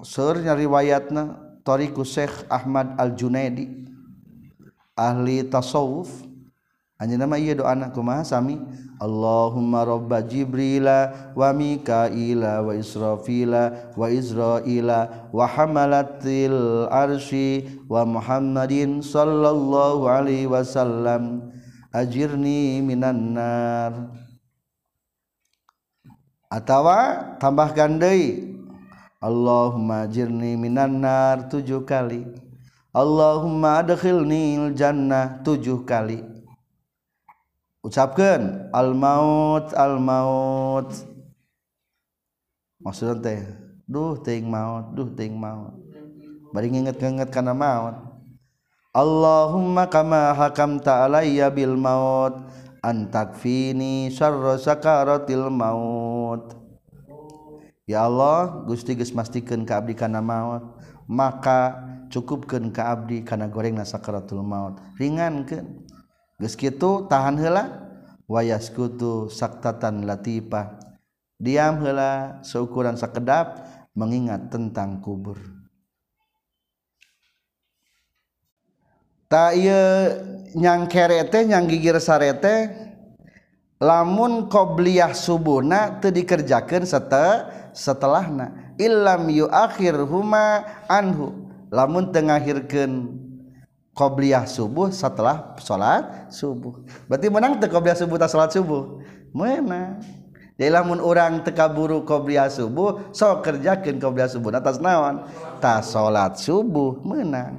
surnya 0.05 0.53
riwayatna 0.53 1.57
Toriku 1.65 2.05
Syekh 2.05 2.45
Ahmad 2.45 2.93
Al 3.01 3.17
Junaidi 3.17 3.89
ahli 4.93 5.41
tasawuf 5.49 6.13
hanya 7.03 7.19
nama 7.19 7.35
iya 7.35 7.51
doa 7.51 7.75
anak 7.75 7.91
kumaha 7.91 8.23
sami. 8.23 8.63
Allahumma 8.95 9.83
robba 9.83 10.23
Jibrila 10.23 11.11
wa 11.35 11.51
Mikaila 11.51 12.63
wa 12.63 12.71
Israfila 12.71 13.91
wa 13.99 14.07
Israila 14.07 15.27
wa 15.35 15.43
hamalatil 15.43 16.87
arshi 16.87 17.67
wa 17.91 18.07
Muhammadin 18.07 19.03
sallallahu 19.03 20.07
alaihi 20.07 20.47
wasallam. 20.47 21.51
Ajirni 21.91 22.79
minan 22.79 23.35
nar. 23.35 24.15
Atawa 26.47 27.35
tambahkan 27.43 27.99
deui. 27.99 28.55
Allahumma 29.19 30.07
ajirni 30.07 30.55
minan 30.55 31.03
nar 31.03 31.51
tujuh 31.51 31.83
kali. 31.83 32.23
Allahumma 32.95 33.83
adkhilni 33.83 34.71
jannah 34.71 35.43
tujuh 35.43 35.83
kali 35.83 36.32
ucapkan 37.83 38.71
almaut 38.71 39.75
almaut. 39.75 40.89
Maksud 42.79 43.19
teh 43.19 43.43
duh 43.83 44.15
ting 44.23 44.47
maut 44.47 44.95
duh 44.95 45.11
ting 45.11 45.35
maut. 45.35 45.75
Bari 46.55 46.71
nginget-nginget 46.71 47.29
kana 47.29 47.51
maut. 47.51 47.99
Allahumma 48.93 49.89
kama 49.89 50.31
hakam 50.37 50.79
ta'alayya 50.79 51.51
bil 51.51 51.75
maut 51.75 52.47
antakfini 52.79 54.07
syarra 54.07 54.55
sakaratil 54.55 55.51
maut. 55.51 56.55
Ya 57.83 58.07
Allah 58.07 58.63
Gusti 58.63 58.95
geus 58.95 59.11
mastikeun 59.11 59.67
ka 59.67 59.83
abdi 59.83 59.91
kana 59.91 60.23
maut 60.23 60.79
maka 61.03 61.83
cukupkeun 62.07 62.71
ka 62.71 62.95
abdi 62.95 63.27
kana 63.27 63.51
gorengna 63.51 63.83
sakaratul 63.83 64.39
maut. 64.39 64.79
Ringankeun. 64.95 65.91
gitu 66.51 67.07
tahan 67.07 67.39
hela 67.39 67.87
wayaskutu 68.27 69.31
saktatan 69.31 70.03
latifah 70.03 70.75
diam 71.39 71.79
hela 71.83 72.39
seukuran 72.43 72.99
sekedap 72.99 73.63
mengingat 73.93 74.49
tentang 74.49 74.99
kubur. 75.03 75.37
Tak 79.29 79.57
iya 79.57 80.13
nyang 80.53 80.85
kerete 80.85 81.41
nyang 81.49 81.65
gigir 81.65 81.97
sarete 81.97 82.69
lamun 83.81 84.45
qobliyah 84.45 85.11
subuhna 85.17 85.97
teu 85.97 86.13
dikerjakeun 86.13 86.85
sete 86.85 87.49
setelahna. 87.73 88.77
Illam 88.77 89.29
yuakhirhuma 89.33 90.65
anhu 90.85 91.49
lamun 91.73 92.13
teu 92.13 92.21
ngakhirkeun 92.21 92.93
qobliyah 93.93 94.49
subuh 94.49 94.89
setelah 94.89 95.53
sholat 95.61 96.33
subuh. 96.33 96.81
Berarti 97.05 97.29
menang 97.29 97.61
teu 97.61 97.69
qobliyah 97.69 97.97
subuh 97.97 98.17
tak 98.17 98.29
sholat 98.33 98.49
subuh? 98.49 99.01
Menang. 99.33 100.01
Jadi 100.53 100.69
lamun 100.69 101.01
orang 101.01 101.41
teka 101.41 101.65
buru 101.65 102.05
qobliyah 102.05 102.49
subuh 102.49 103.09
so 103.09 103.41
kerjakan 103.41 103.97
qobliyah 103.97 104.29
subuh 104.29 104.53
atas 104.53 104.77
naon? 104.81 105.25
Tak 105.61 105.85
sholat 105.85 106.37
subuh 106.37 107.01
menang. 107.05 107.57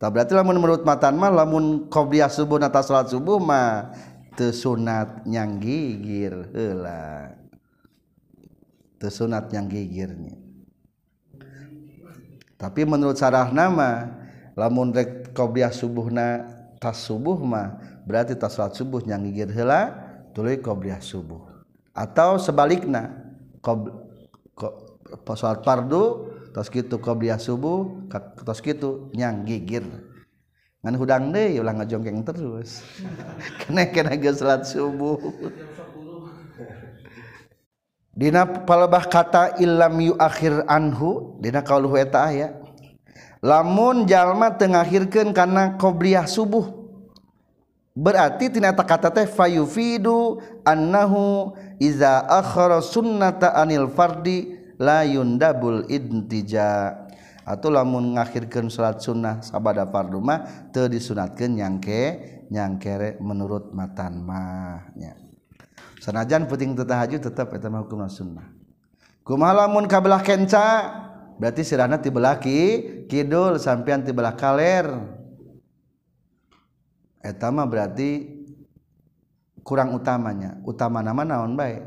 Tak 0.00 0.16
berarti 0.16 0.32
lamun 0.32 0.56
menurut 0.56 0.82
matan 0.86 1.18
mah 1.18 1.30
lamun 1.30 1.90
qobliyah 1.90 2.30
subuh 2.30 2.58
atas 2.62 2.88
sholat 2.88 3.10
subuh 3.10 3.38
mah 3.38 3.92
sunat 4.48 5.28
nyang 5.28 5.60
gigir 5.60 6.48
heula. 6.56 7.36
Sunat 8.96 9.52
nyang 9.52 9.68
gigirnya. 9.68 10.32
Tapi 12.56 12.84
menurut 12.84 13.16
sarah 13.16 13.48
nama 13.52 14.19
lamun 14.58 14.94
rek 14.94 15.34
qobliyah 15.34 15.70
subuhna 15.70 16.46
tas 16.80 17.04
subuh 17.04 17.36
mah 17.38 17.76
berarti 18.08 18.34
tas 18.34 18.56
salat 18.56 18.74
subuh 18.74 19.04
yang 19.04 19.22
gigir 19.28 19.52
heula 19.52 19.94
tuluy 20.32 20.58
qobliyah 20.58 21.02
subuh. 21.02 21.44
Atau 21.92 22.38
sebaliknya 22.40 23.10
qob 23.60 23.92
ko, 24.54 24.68
salat 25.36 25.60
fardu 25.66 26.32
tos 26.54 26.70
kitu 26.72 26.98
qobliyah 26.98 27.38
subuh 27.38 28.08
tos 28.42 28.62
kitu 28.62 29.10
yang 29.14 29.44
gigir 29.44 29.84
ngan 30.80 30.96
hudang 30.96 31.28
deui 31.28 31.60
ulah 31.60 31.76
ngajongkeng 31.76 32.24
terus. 32.24 32.80
Kena 33.60 33.84
kena 33.92 34.16
geus 34.16 34.40
salat 34.40 34.64
subuh. 34.64 35.20
Dina 38.10 38.44
palebah 38.44 39.08
kata 39.08 39.56
illam 39.60 39.96
yu 40.00 40.14
akhir 40.16 40.64
anhu 40.68 41.40
dina 41.40 41.60
kauluh 41.60 41.96
eta 42.00 42.28
aya. 42.28 42.59
lamun 43.40 44.04
jalma 44.04 44.54
tengakhirkan 44.56 45.32
karena 45.32 45.76
qobliyah 45.76 46.28
subuh. 46.28 46.80
Berarti 47.90 48.48
tinata 48.48 48.86
kata 48.86 49.10
teh 49.10 49.26
fayufidu 49.26 50.40
annahu 50.62 51.52
iza 51.82 52.22
akhara 52.24 52.78
sunnata 52.80 53.52
anil 53.58 53.90
fardi 53.90 54.56
la 54.78 55.02
yundabul 55.04 55.84
intija. 55.90 56.96
Atau 57.42 57.72
lamun 57.72 58.14
ngakhirkan 58.14 58.70
salat 58.70 59.02
sunnah 59.02 59.42
sabada 59.42 59.82
fardu 59.88 60.22
mah 60.22 60.70
teu 60.70 60.86
disunatkeun 60.86 61.58
nyangke 61.58 62.00
nyangkere 62.46 63.18
menurut 63.18 63.74
matan 63.74 64.22
mah 64.22 64.92
nya 64.94 65.18
sanajan 65.98 66.46
penting 66.46 66.78
tetahajud 66.78 67.20
tetap 67.20 67.50
eta 67.50 67.66
mah 67.66 67.82
hukumna 67.82 68.06
sunnah. 68.06 68.48
Kumaha 69.26 69.66
lamun 69.66 69.90
kabelah 69.90 70.24
kenca? 70.24 71.09
Berarti 71.40 71.64
sirahna 71.64 71.96
ti 71.96 72.12
ki 72.12 72.60
kidul 73.08 73.56
sampean 73.56 74.04
ti 74.04 74.12
belah 74.12 74.36
kaler. 74.36 74.92
Eta 77.24 77.48
mah 77.48 77.64
berarti 77.64 78.28
kurang 79.64 79.96
utamanya. 79.96 80.60
Utama 80.68 81.00
nama 81.00 81.24
naon 81.24 81.56
bae? 81.56 81.80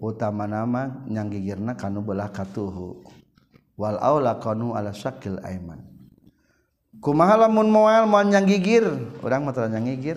Utama 0.00 0.48
nama 0.48 1.04
nyang 1.04 1.28
gigirna 1.28 1.76
kanu 1.76 2.00
belah 2.00 2.32
katuhu. 2.32 3.04
Wal 3.76 4.00
aula 4.00 4.40
kanu 4.40 4.72
ala 4.72 4.96
syakil 4.96 5.36
aiman. 5.44 5.84
Kumaha 7.04 7.44
lamun 7.44 7.68
moal 7.68 8.08
moal 8.08 8.24
nyang 8.28 8.48
gigir 8.48 8.88
urang 9.20 9.44
mah 9.44 9.52
nyang 9.68 9.84
gigir 9.92 10.16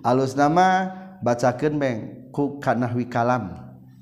alus 0.00 0.32
nama 0.32 0.88
bacakeun 1.20 1.76
beng. 1.76 1.98
Ku 2.32 2.56
kanahwi 2.56 3.04
kalam. 3.12 3.52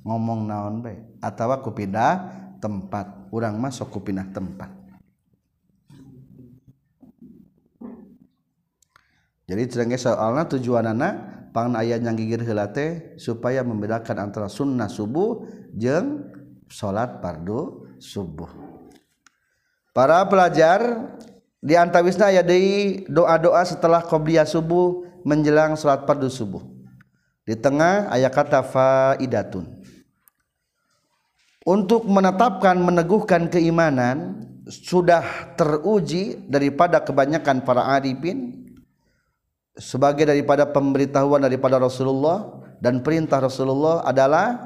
Ngomong 0.06 0.46
naon 0.46 0.82
bae? 0.86 1.02
Atawa 1.18 1.58
ku 1.62 1.74
pindah 1.74 2.40
tempat. 2.60 3.32
Orang 3.32 3.58
masuk 3.58 3.88
kupinah 3.90 4.28
tempat. 4.30 4.70
Jadi 9.50 9.66
cerengge 9.66 9.98
soalnya 9.98 10.46
tujuan 10.46 10.86
anak 10.94 11.14
pangan 11.50 11.82
ayat 11.82 12.06
yang 12.06 12.14
gigir 12.14 12.46
helate 12.46 13.18
supaya 13.18 13.66
membedakan 13.66 14.30
antara 14.30 14.46
sunnah 14.46 14.86
subuh 14.86 15.42
jeng 15.74 16.22
sholat 16.70 17.18
pardu 17.18 17.90
subuh. 17.98 18.46
Para 19.90 20.22
pelajar 20.30 21.10
di 21.58 21.74
antawisna 21.74 22.30
ya 22.30 22.46
doa-doa 23.10 23.66
setelah 23.66 24.06
qobliyah 24.06 24.46
subuh 24.46 25.02
menjelang 25.26 25.74
sholat 25.74 26.06
pardu 26.06 26.30
subuh. 26.30 26.62
Di 27.42 27.58
tengah 27.58 28.06
ayat 28.06 28.30
kata 28.30 28.62
faidatun 28.62 29.79
untuk 31.64 32.08
menetapkan 32.08 32.80
meneguhkan 32.80 33.52
keimanan 33.52 34.48
sudah 34.70 35.52
teruji 35.58 36.40
daripada 36.48 37.02
kebanyakan 37.02 37.60
para 37.66 37.84
arifin 37.98 38.70
sebagai 39.76 40.28
daripada 40.28 40.64
pemberitahuan 40.68 41.42
daripada 41.42 41.76
Rasulullah 41.76 42.64
dan 42.80 43.04
perintah 43.04 43.44
Rasulullah 43.44 44.06
adalah 44.06 44.56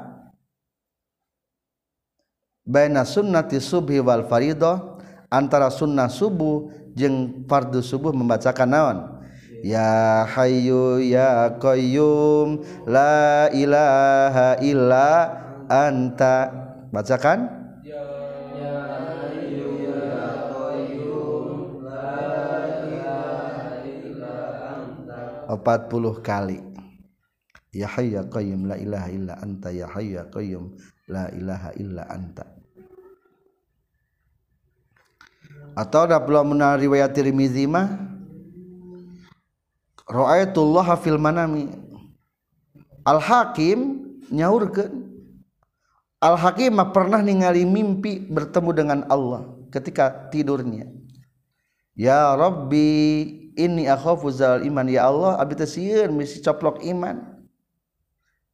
baina 2.63 3.03
sunnati 3.03 3.59
subhi 3.59 3.99
wal 3.99 4.23
faridah 4.27 4.95
antara 5.27 5.67
sunnah 5.67 6.07
subuh 6.07 6.71
jeung 6.95 7.43
fardu 7.49 7.83
subuh 7.83 8.15
membacakan 8.15 8.69
naon? 8.71 8.97
Ya 9.65 10.23
hayyu 10.29 11.01
ya 11.01 11.57
qayyum 11.57 12.61
la 12.85 13.49
ilaha 13.49 14.61
illa 14.61 15.09
anta 15.65 16.64
bacakan. 16.95 17.67
Empat 25.45 25.91
puluh 25.91 26.25
kali. 26.25 26.57
Ya 27.75 27.85
hayya 27.91 28.25
qayyum 28.31 28.65
la 28.65 28.79
ilaha 28.81 29.07
illa 29.13 29.33
anta. 29.37 29.69
Ya 29.69 29.85
hayya 29.85 30.25
qayyum 30.31 30.73
la 31.05 31.29
ilaha 31.35 31.69
illa 31.77 32.03
anta. 32.09 32.49
Atau 35.77 36.07
udah 36.07 36.23
belum 36.23 36.55
mengenal 36.55 36.79
riwayat 36.81 37.13
Tirmizi 37.13 37.67
mah? 37.67 37.93
Ra'aitullah 40.07 40.87
fil 40.97 41.19
manami. 41.21 41.67
Al 43.05 43.21
Hakim 43.21 44.01
nyaurkeun 44.33 45.04
Al 46.23 46.35
Hakim 46.39 46.79
mah 46.79 46.95
pernah 46.95 47.19
ningali 47.19 47.67
mimpi 47.67 48.23
bertemu 48.23 48.71
dengan 48.71 48.99
Allah 49.11 49.45
ketika 49.69 50.31
tidurnya. 50.31 50.87
Ya 51.95 52.35
Rabbi 52.35 52.87
inni 53.55 53.87
akhafu 53.87 54.31
zal 54.31 54.63
iman. 54.67 54.87
Ya 54.87 55.07
Allah 55.07 55.39
abdi 55.39 55.55
teh 55.59 55.67
sieun 55.67 56.15
misi 56.15 56.39
coplok 56.43 56.83
iman. 56.83 57.35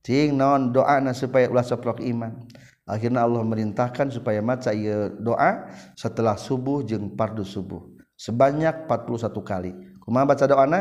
Cing 0.02 0.34
naon 0.34 0.74
doana 0.74 1.14
supaya 1.14 1.50
ulah 1.50 1.66
coplok 1.66 2.02
iman. 2.02 2.34
Akhirnya 2.90 3.22
Allah 3.22 3.46
merintahkan 3.46 4.10
supaya 4.10 4.42
maca 4.42 4.74
ieu 4.74 5.14
doa 5.22 5.70
setelah 5.94 6.34
subuh 6.34 6.82
jeung 6.82 7.14
fardu 7.14 7.46
subuh. 7.46 7.86
Sebanyak 8.18 8.90
41 8.90 9.32
kali. 9.46 9.72
Kumaha 10.02 10.34
baca 10.34 10.46
doana 10.50 10.80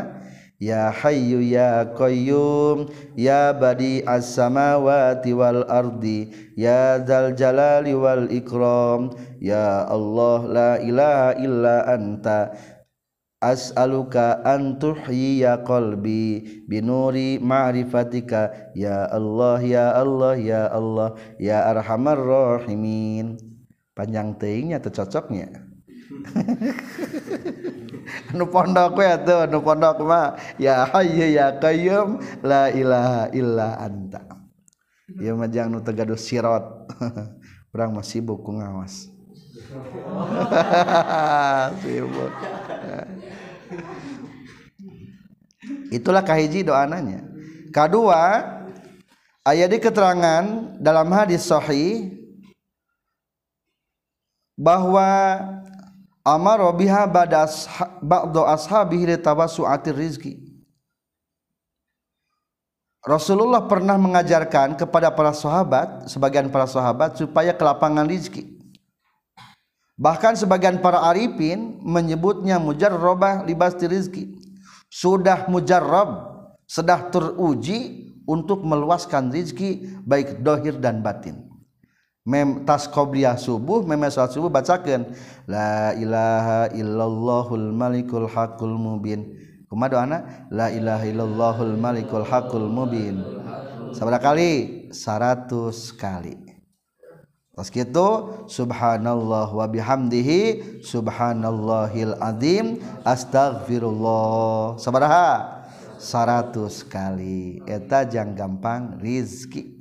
ya 0.61 0.93
hayyu 0.93 1.41
ya 1.41 1.89
qayyum 1.97 2.85
ya 3.17 3.49
badi 3.49 4.05
as-samawati 4.05 5.33
wal 5.33 5.65
ardi 5.65 6.29
ya 6.53 7.01
dzal 7.01 7.33
jalali 7.33 7.97
wal 7.97 8.29
ikram 8.29 9.09
ya 9.41 9.89
Allah 9.89 10.39
la 10.45 10.71
ilaha 10.77 11.29
illa 11.41 11.75
anta 11.89 12.53
as'aluka 13.41 14.45
an 14.45 14.77
tuhyiya 14.77 15.65
qalbi 15.65 16.61
binuri 16.69 17.41
ma'rifatika. 17.41 18.71
Ya 18.77 19.09
Allah 19.09 19.59
ya 19.65 19.85
Allah 19.97 20.37
ya 20.37 20.69
Allah 20.69 21.17
ya 21.41 21.65
arhamar 21.73 22.21
rahimin. 22.21 23.41
Panjang 23.97 24.37
teuingnya 24.37 24.79
teu 24.79 24.93
anu 28.33 28.45
pondok 28.49 28.97
we 28.97 29.05
atuh 29.05 29.47
anu 29.47 29.61
pondok 29.61 30.01
mah 30.03 30.37
ya 30.61 30.85
hayyu 30.89 31.33
ya 31.33 31.57
qayyum 31.57 32.21
la 32.41 32.69
ilaha 32.71 33.29
illa 33.33 33.77
anta. 33.79 34.21
Ieu 35.19 35.35
mah 35.35 35.49
jang 35.51 35.71
nu 35.71 35.83
teu 35.83 35.91
gaduh 35.91 36.19
sirat 36.19 36.63
urang 37.73 37.95
mah 37.95 38.05
sibuk 38.05 38.43
ku 38.43 38.51
ngawas. 38.55 39.11
Sibuk. 41.81 42.33
Itulah 45.91 46.23
kahiji 46.23 46.63
doananya. 46.63 47.23
Kedua 47.71 48.43
ayat 49.47 49.71
di 49.71 49.79
keterangan 49.79 50.75
dalam 50.79 51.07
hadis 51.11 51.47
sahih 51.47 52.11
bahwa 54.59 55.39
amar 56.21 56.61
biha 56.77 57.09
badas 57.09 57.65
ba'du 58.01 58.45
ashabihi 58.45 59.17
litawassu'atir 59.17 59.97
rizki 59.97 60.33
Rasulullah 63.01 63.65
pernah 63.65 63.97
mengajarkan 63.97 64.77
kepada 64.77 65.09
para 65.09 65.33
sahabat, 65.33 66.05
sebagian 66.05 66.53
para 66.53 66.69
sahabat 66.69 67.17
supaya 67.17 67.49
kelapangan 67.49 68.05
rizki. 68.05 68.61
Bahkan 69.97 70.37
sebagian 70.37 70.77
para 70.85 71.01
arifin 71.09 71.81
menyebutnya 71.81 72.61
mujarrabah 72.61 73.41
libasti 73.49 73.89
rizki. 73.89 74.37
Sudah 74.85 75.49
mujarab 75.49 76.29
sudah 76.69 77.11
teruji 77.11 78.13
untuk 78.23 78.63
meluaskan 78.63 79.27
rizki 79.33 79.97
baik 80.07 80.39
dohir 80.39 80.79
dan 80.79 81.03
batin 81.03 81.50
mem 82.21 82.61
tas 82.65 82.85
qobliyah 82.85 83.37
subuh 83.37 83.81
mem 83.81 84.05
salat 84.13 84.33
subuh 84.33 84.51
bacakan. 84.51 85.09
La 85.49 85.97
ilaha 85.97 86.69
illallahul 86.77 87.73
malikul 87.73 88.29
hakul 88.29 88.77
mubin. 88.77 89.37
Kumaha 89.71 89.89
doana 89.89 90.17
la 90.51 90.67
ilaha 90.69 91.05
illallahul 91.07 91.75
malikul 91.79 92.27
hakul 92.27 92.67
mubin. 92.69 93.23
Sabaraha 93.95 94.31
kali? 94.31 94.51
100 94.91 95.99
kali. 95.99 96.37
Pas 97.51 97.67
gitu 97.67 98.31
subhanallah 98.47 99.51
wa 99.51 99.67
bihamdihi 99.67 100.81
subhanallahil 100.87 102.15
azim 102.23 102.79
astagfirullah 103.03 104.79
sabaraha 104.79 105.59
100 105.99 106.87
kali. 106.87 107.59
Eta 107.67 108.07
jang 108.07 108.35
gampang 108.35 108.95
rizki 109.03 109.80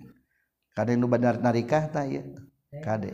kade 0.80 0.96
nu 0.96 1.12
benar 1.12 1.36
narikah 1.36 1.92
tah 1.92 2.08
ya 2.08 2.24
kade 2.80 3.12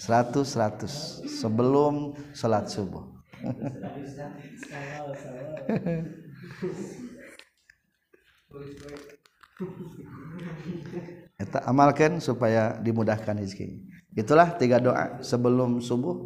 100 0.00 0.40
100 0.40 0.88
sebelum 1.28 2.16
salat 2.32 2.72
subuh 2.72 3.04
Eta 11.34 11.60
amalkan 11.68 12.22
supaya 12.22 12.78
dimudahkan 12.80 13.36
rezeki. 13.36 13.84
Itulah 14.14 14.56
tiga 14.56 14.80
doa 14.80 15.20
sebelum 15.20 15.82
subuh. 15.82 16.24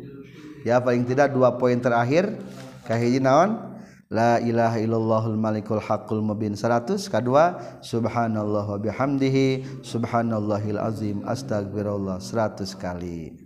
Ya 0.62 0.78
paling 0.78 1.08
tidak 1.08 1.32
dua 1.32 1.56
poin 1.58 1.80
terakhir 1.80 2.38
kahiji 2.86 3.18
naon? 3.18 3.67
La 4.08 4.40
ilaha 4.40 4.80
illallahul 4.80 5.36
malikul 5.36 5.84
haqqul 5.84 6.24
mubin 6.24 6.56
100 6.56 6.96
kedua 7.12 7.60
subhanallah 7.84 8.64
wa 8.64 8.80
bihamdihi 8.80 9.84
subhanallahil 9.84 10.80
azim 10.80 11.20
astagfirullah 11.28 12.16
100 12.16 12.64
kali. 12.80 13.36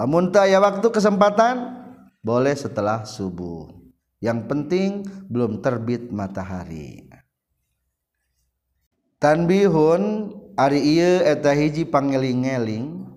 Lamun 0.00 0.32
ya 0.32 0.56
waktu 0.56 0.88
kesempatan 0.88 1.84
boleh 2.24 2.56
setelah 2.56 3.04
subuh. 3.04 3.68
Yang 4.16 4.40
penting 4.48 4.90
belum 5.28 5.60
terbit 5.60 6.08
matahari. 6.08 7.04
Tanbihun 9.20 10.32
ari 10.56 10.80
ieu 10.80 11.20
eta 11.20 11.52
hiji 11.52 11.84
pangeling-eling 11.84 13.09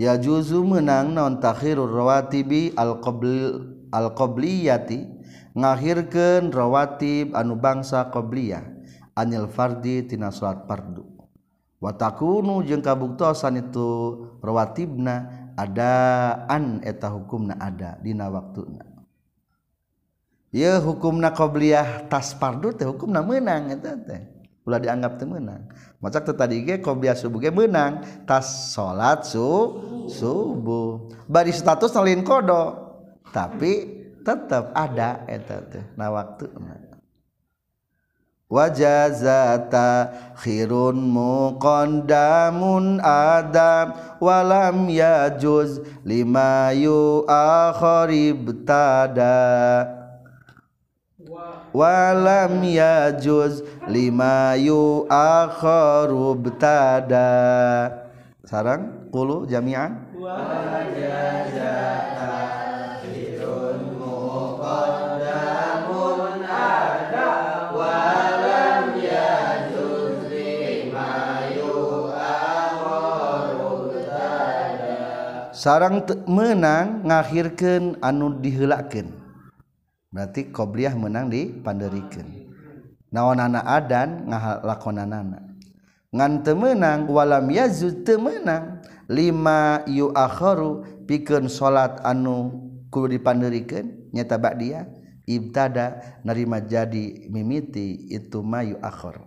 ya 0.00 0.16
juzu 0.16 0.64
menang 0.64 1.12
non 1.12 1.36
takhirur 1.44 1.92
rawatibi 1.92 2.72
al 2.72 3.04
qabl 3.04 3.60
al 3.92 4.16
qabliyati 4.16 5.04
ngakhirkeun 5.52 6.48
rawatib 6.48 7.36
anu 7.36 7.60
bangsa 7.60 8.08
qabliyah 8.08 8.64
anil 9.12 9.44
fardi 9.52 10.08
tina 10.08 10.32
salat 10.32 10.64
fardu. 10.64 11.04
Wa 11.80 11.96
takunu 11.96 12.64
jeung 12.64 12.84
kabuktosan 12.84 13.60
itu 13.60 13.88
rawatibna 14.40 15.28
ada 15.56 15.92
an 16.48 16.80
eta 16.84 17.12
hukumna 17.12 17.56
ada 17.60 18.00
dina 18.00 18.28
waktuna. 18.32 18.84
Ya 20.52 20.80
hukumna 20.80 21.32
qabliyah 21.32 22.08
tas 22.08 22.32
fardu 22.36 22.72
teh 22.72 22.88
hukumna 22.88 23.20
meunang 23.20 23.72
eta 23.72 23.96
teh. 23.96 24.39
Ulah 24.70 24.78
dianggap 24.78 25.18
temenang 25.18 25.66
macak 25.98 26.22
teu 26.22 26.38
tadi 26.38 26.62
ge 26.62 26.78
qobliyah 26.78 27.18
subuh 27.18 27.42
ge 27.42 27.50
meunang 27.50 28.06
tas 28.22 28.70
salat 28.70 29.26
su 29.26 29.42
subuh. 30.06 31.10
Bari 31.26 31.50
status 31.50 31.90
lain 31.98 32.22
kodo 32.22 32.78
tapi 33.34 34.06
tetap 34.22 34.70
ada 34.72 35.26
eta 35.26 35.58
teh 35.66 35.84
na 35.98 36.14
waktuna 36.14 36.90
wajazata 38.50 40.10
khirun 40.42 40.98
muqaddamun 40.98 42.98
adam 42.98 43.94
walam 44.18 44.90
yajuz 44.90 45.78
lima 46.02 46.74
yu 46.74 47.22
akharib 47.30 48.66
tada 48.66 49.86
walam 51.70 52.62
yajuz 52.62 53.62
lima 53.86 54.58
yu 54.58 55.06
akharu 55.10 56.34
btada. 56.38 57.30
Sarang 58.46 59.10
qulu 59.14 59.46
jami'an. 59.46 60.10
Sarang 75.60 76.00
menang 76.24 77.04
ngakhirkan 77.04 78.00
anu 78.00 78.32
dihelaken 78.32 79.19
berarti 80.10 80.50
qobliyah 80.50 80.94
menang 80.98 81.30
di 81.30 81.48
panderikan. 81.48 82.26
Naon 83.10 83.42
anak 83.42 83.66
adan 83.66 84.30
ngalakonanana 84.30 85.50
ngan 86.10 86.42
temenang 86.42 87.06
walam 87.06 87.46
yazud 87.50 88.02
temenang 88.02 88.82
lima 89.06 89.82
yu 89.86 90.10
akharu 90.10 90.82
pikeun 91.06 91.46
salat 91.46 92.02
anu 92.02 92.50
kudu 92.90 93.14
dipanderikan 93.18 94.10
nyata 94.10 94.38
dia 94.58 94.90
ibtada 95.26 96.18
nerima 96.26 96.58
jadi 96.58 97.30
mimiti 97.30 98.10
itu 98.10 98.42
mayu 98.42 98.78
akhar 98.82 99.22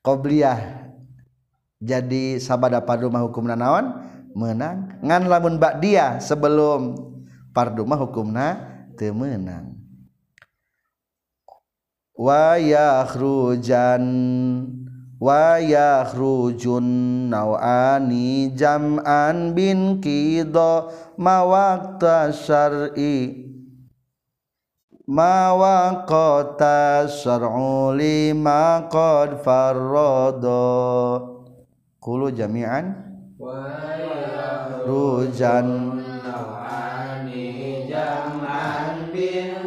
qobliyah 0.00 0.92
jadi 1.76 2.40
sabada 2.40 2.80
padu 2.80 3.12
mah 3.12 3.20
hukumna 3.28 3.52
naon? 3.52 4.00
Menang. 4.36 5.00
Ngan 5.00 5.28
lamun 5.28 5.60
bak 5.60 5.80
dia 5.80 6.20
sebelum 6.20 6.96
parduma 7.52 7.96
hukumna 7.96 8.56
temenang 12.16 12.24
wayahrujan 13.56 14.04
wayahrujun 15.20 16.88
nawani 17.28 18.56
jam'an 18.56 19.52
bin 19.52 20.00
kido 20.00 20.88
mawakta 21.20 22.32
syar'i. 22.32 23.44
Mawaqata 25.06 27.06
syar'u 27.06 27.94
lima 27.94 28.90
qad 28.90 29.38
farrada. 29.38 31.22
Kulu 32.02 32.34
jami'an. 32.34 33.06
Rujan. 34.86 35.66
nawani 36.26 37.86
jam'an 37.86 39.14
bin 39.14 39.65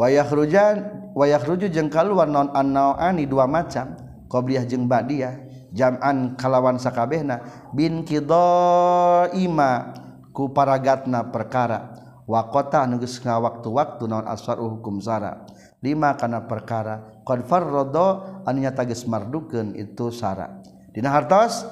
wayahjan 0.00 1.12
wayah 1.12 1.44
ruju 1.44 1.68
jeng 1.68 1.92
kaluan 1.92 2.32
non 2.32 2.48
anani 2.56 3.28
dua 3.28 3.44
macam. 3.44 3.92
Qobliyah 4.30 4.64
jeung 4.64 4.86
badiah 4.88 5.42
jaman 5.74 6.38
kalawan 6.40 6.80
sakabehna. 6.80 7.68
Bin 7.76 8.06
kidoima 8.06 9.92
ku 10.32 10.54
paragatna 10.54 11.28
perkara. 11.28 11.98
Wa 12.30 12.46
kota 12.46 12.86
nugus 12.86 13.18
waktu-waktu 13.18 14.06
non 14.06 14.24
aswaru 14.24 14.78
hukum 14.78 15.02
sara. 15.02 15.44
Lima 15.82 16.14
kana 16.14 16.46
perkara. 16.46 17.20
Qad 17.26 17.42
farrada 17.42 18.40
nyata 18.46 18.86
geus 18.86 19.02
mardukeun 19.02 19.74
itu 19.74 20.14
sara. 20.14 20.62
Dina 20.94 21.10
hartos 21.10 21.66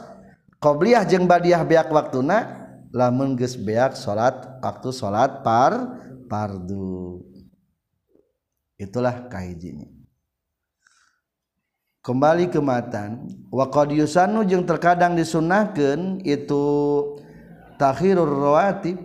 qobliyah 0.59 1.07
jeung 1.07 1.31
badiah 1.31 1.62
beak 1.62 1.87
waktuna 1.95 2.66
lamun 2.91 3.39
geus 3.39 3.55
beak 3.55 3.95
salat 3.95 4.35
waktu 4.59 4.91
salat 4.91 5.47
par 5.47 5.95
pardu. 6.26 7.22
itulah 8.79 9.26
kahijinya 9.29 9.91
kembali 12.07 12.49
ke 12.49 12.62
matan 12.62 13.29
wa 13.53 13.68
qad 13.68 13.93
yusannu 13.93 14.47
jeung 14.49 14.64
terkadang 14.64 15.18
disunahkeun 15.18 16.24
itu 16.24 16.64
takhirur 17.76 18.31
rawatib 18.31 18.97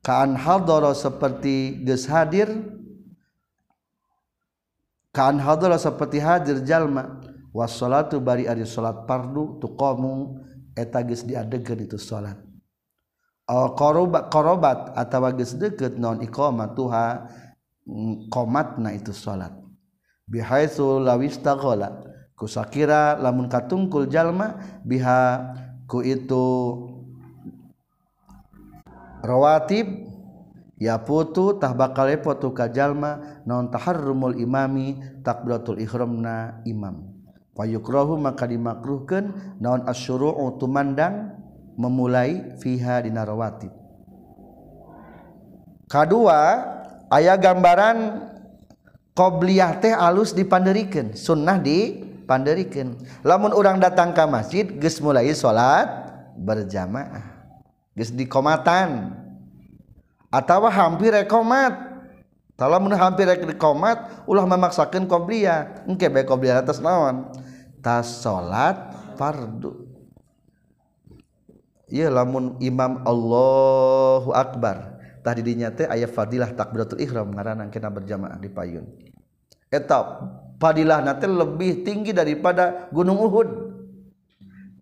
kaan 0.00 0.32
hadara 0.38 0.96
seperti 0.96 1.84
geus 1.84 2.08
hadir 2.08 2.48
kaan 5.12 5.36
hadara 5.36 5.76
seperti 5.76 6.22
hadir 6.24 6.64
jalma 6.64 7.20
was 7.54 7.76
salatu 7.78 8.18
bari 8.18 8.50
ari 8.50 8.66
salat 8.66 9.06
fardu 9.06 9.62
tuqamu 9.62 10.42
eta 10.74 11.06
geus 11.06 11.22
diadegeun 11.22 11.86
itu 11.86 11.96
salat. 11.96 12.34
Aw 13.46 13.76
qorobat 14.32 14.96
atawa 14.98 15.30
geus 15.36 15.54
deukeut 15.54 15.94
non 16.00 16.18
iqamatuha 16.18 17.30
komat 18.32 18.80
na 18.80 18.96
itu 18.96 19.12
salat 19.12 19.52
bihaitsu 20.28 21.04
lawistaghala 21.04 22.04
kusakira 22.34 23.16
lamun 23.20 23.46
katungkul 23.46 24.08
jalma 24.08 24.56
biha 24.82 25.52
ku 25.84 26.00
itu 26.00 26.44
rawatib 29.24 30.14
ya 30.80 31.00
putu 31.00 31.56
tah 31.56 31.72
bakal 31.72 32.08
lepot 32.08 32.40
tu 32.40 32.52
kajalma 32.52 33.42
non 33.48 33.72
taharrumul 33.72 34.36
imami 34.36 35.00
takbiratul 35.24 35.80
ihramna 35.80 36.60
imam. 36.68 37.14
Fayukrahu 37.54 38.18
maka 38.18 38.50
dimakruhkeun 38.50 39.56
naon 39.62 39.86
asyuru'u 39.86 40.58
tumandang 40.58 41.38
memulai 41.78 42.58
fiha 42.58 42.98
dina 43.06 43.22
rawatib. 43.22 43.70
Kadua 45.86 46.74
aya 47.14 47.38
gambaran 47.38 48.26
qobliyah 49.14 49.78
teh 49.78 49.94
alus 49.94 50.34
dipanderikan 50.34 51.14
sunnah 51.14 51.62
dipanderikan. 51.62 52.98
Lamun 53.22 53.54
orang 53.54 53.78
datang 53.78 54.10
ke 54.10 54.24
masjid 54.26 54.66
geus 54.66 54.98
mulai 54.98 55.30
salat 55.30 55.86
berjamaah 56.34 57.22
geus 57.94 58.10
di 58.10 58.26
komatan 58.26 59.14
atawa 60.34 60.66
hampir 60.74 61.14
rekomat. 61.14 61.94
Kalau 62.54 62.78
mun 62.78 62.94
hampir 62.94 63.26
rek 63.26 63.42
komat 63.58 64.26
ulah 64.30 64.46
memaksakan 64.46 65.10
qobliyah. 65.10 65.90
Engke 65.90 66.06
bae 66.06 66.22
qobliyah 66.22 66.62
atas 66.62 66.78
naon? 66.78 67.26
Tas 67.82 68.22
salat 68.22 68.94
fardu. 69.18 69.90
Iya 71.90 72.14
lamun 72.14 72.54
imam 72.62 73.02
Allahu 73.02 74.30
Akbar 74.30 74.93
tah 75.24 75.32
didinya 75.32 75.72
teh 75.72 75.88
aya 75.88 76.04
fadilah 76.04 76.52
takbiratul 76.52 77.00
ihram 77.00 77.32
ngaranna 77.32 77.72
kena 77.72 77.88
berjamaah 77.88 78.36
di 78.36 78.52
payun. 78.52 78.84
Eta 79.72 80.20
fadilahna 80.60 81.16
teh 81.16 81.26
lebih 81.26 81.80
tinggi 81.80 82.12
daripada 82.12 82.92
gunung 82.92 83.16
Uhud. 83.16 83.48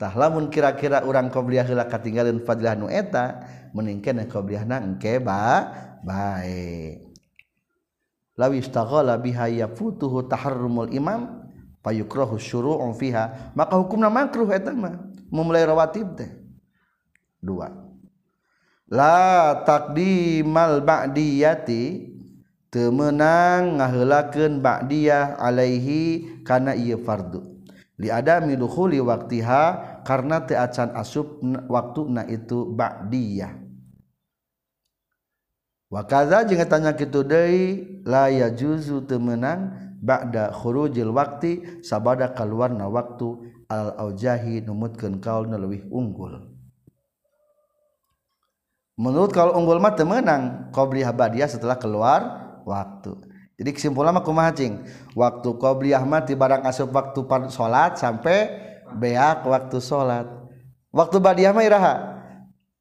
Tah 0.02 0.10
lamun 0.18 0.50
kira-kira 0.50 1.06
urang 1.06 1.30
qabliyah 1.30 1.62
heula 1.62 1.86
katinggalin 1.86 2.42
fadilah 2.42 2.74
nu 2.74 2.90
eta 2.90 3.46
mending 3.70 4.02
kana 4.02 4.26
qabliyahna 4.26 4.82
engke 4.82 5.22
ba 5.22 5.70
bae 6.02 6.98
lawi 8.34 8.58
istaghala 8.58 9.14
biha 9.22 9.46
yafutuhu 9.62 10.26
taharrumul 10.26 10.90
imam 10.90 11.46
payukrahu 11.86 12.34
syuru'un 12.34 12.98
fiha 12.98 13.54
maka 13.54 13.78
hukumna 13.78 14.10
makruh 14.10 14.50
eta 14.50 14.74
mah. 14.74 15.06
Memulai 15.30 15.64
rawatib 15.64 16.18
teh. 16.18 16.28
Dua. 17.38 17.91
la 18.92 19.56
takdimal 19.64 20.84
ba'diyati 20.84 22.12
teu 22.68 22.92
meunang 22.92 23.80
ngaheulakeun 23.80 24.60
ba'diyah 24.60 25.40
alaihi 25.40 26.44
kana 26.44 26.76
ieu 26.76 27.00
fardu. 27.00 27.40
Li 27.96 28.12
adami 28.12 28.52
dukhuli 28.60 29.00
waqtiha 29.00 29.64
karena 30.04 30.44
teu 30.44 30.60
acan 30.60 30.92
asup 30.92 31.40
waktuna 31.72 32.28
itu 32.28 32.68
ba'diyah. 32.68 33.56
Wa 35.88 36.04
kadza 36.04 36.44
jeung 36.44 36.60
tanya 36.68 36.92
kitu 36.92 37.24
deui 37.24 37.64
la 38.04 38.28
yajuzu 38.28 39.08
teu 39.08 39.16
meunang 39.16 39.72
ba'da 40.04 40.52
khurujil 40.52 41.12
waqti 41.16 41.80
sabada 41.80 42.32
kaluarna 42.36 42.92
waktu 42.92 43.40
al 43.72 43.96
aujahi 43.96 44.60
numutkeun 44.64 45.16
kaul 45.16 45.48
nu 45.48 45.56
leuwih 45.56 45.88
unggul. 45.88 46.51
Menurut 48.98 49.30
kalau 49.32 49.56
unggul 49.56 49.78
mah 49.78 49.96
teu 49.96 50.08
meunang 50.08 50.72
qabliyah 50.72 51.12
ba'diyah 51.12 51.48
setelah 51.48 51.76
keluar 51.76 52.20
waktu. 52.68 53.14
Jadi 53.56 53.70
kesimpulan 53.76 54.10
mah 54.10 54.24
kumaha 54.24 54.50
cing? 54.50 54.82
Waktu 55.14 55.48
mah 56.02 56.22
ti 56.24 56.34
barang 56.34 56.66
asup 56.66 56.90
waktu 56.90 57.20
salat 57.52 58.00
sampai 58.00 58.50
beak 58.96 59.44
waktu 59.44 59.78
salat 59.78 60.26
waktu 60.90 61.16
badiah 61.22 61.54
mah 61.54 61.64
iraha? 61.64 61.94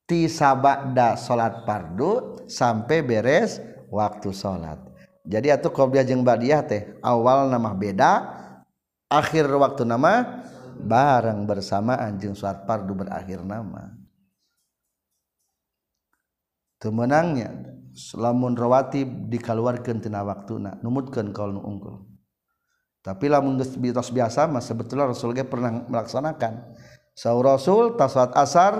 Ti 0.09 0.27
sabada 0.27 1.15
salat 1.15 1.63
fardu 1.63 2.41
sampai 2.51 2.99
beres 2.99 3.63
waktu 3.87 4.35
salat 4.35 4.79
jadi 5.27 5.59
atuh 5.59 5.71
qobliyah 5.71 6.05
jeung 6.07 6.25
badiah 6.25 6.63
teh 6.65 6.97
awal 6.99 7.47
nama 7.47 7.71
beda 7.71 8.11
akhir 9.07 9.45
waktu 9.47 9.87
nama 9.87 10.43
bareng 10.81 11.45
bersamaan 11.45 12.17
jeung 12.17 12.33
salat 12.33 12.65
fardu 12.65 12.91
berakhir 12.91 13.39
nama 13.43 14.00
temenangnya 16.81 17.77
lamun 18.17 18.57
rawatib 18.57 19.29
dikeluarkan 19.29 20.01
tina 20.01 20.25
waktuna 20.25 20.81
numutkeun 20.81 21.29
kaul 21.29 21.53
nu 21.53 21.61
unggul 21.61 22.11
tapi 23.01 23.25
lamun 23.25 23.57
mitos 23.57 24.13
biasa 24.13 24.45
mah 24.45 24.61
sebetulnya 24.61 25.09
Rasul 25.09 25.33
ge 25.33 25.41
pernah 25.41 25.73
melaksanakan. 25.89 26.77
Sahur 27.17 27.49
Rasul 27.49 27.97
tasawat 27.97 28.37
asar 28.37 28.73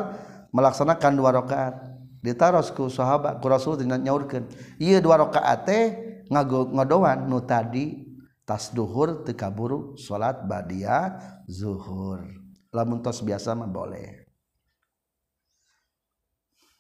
melaksanakan 0.54 1.12
dua 1.18 1.34
rakaat. 1.34 1.76
Ditaros 2.22 2.70
ku 2.70 2.86
sahabat 2.86 3.41
ku 3.41 3.49
Rasul 3.49 3.82
dengan 3.82 3.97
nyaurkeun. 3.97 4.45
Ieu 4.78 5.02
dua 5.02 5.18
rakaat 5.26 5.66
teh 5.66 5.86
ngadoan 6.30 7.26
nu 7.26 7.41
tadi 7.41 8.06
tas 8.45 8.70
duhur 8.70 9.26
teu 9.26 9.34
kaburu 9.34 9.97
salat 9.97 10.45
badiah 10.45 11.18
zuhur. 11.49 12.22
Lamun 12.70 13.02
tos 13.02 13.26
biasa 13.26 13.58
mah 13.58 13.68
boleh 13.68 14.20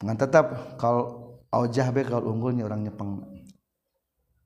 ngan 0.01 0.17
tetap 0.17 0.77
kalau 0.81 1.37
aujah 1.53 1.87
be 1.93 2.01
kalau 2.05 2.33
unggulnya 2.33 2.65
orang 2.65 2.85
nyepeng 2.85 3.21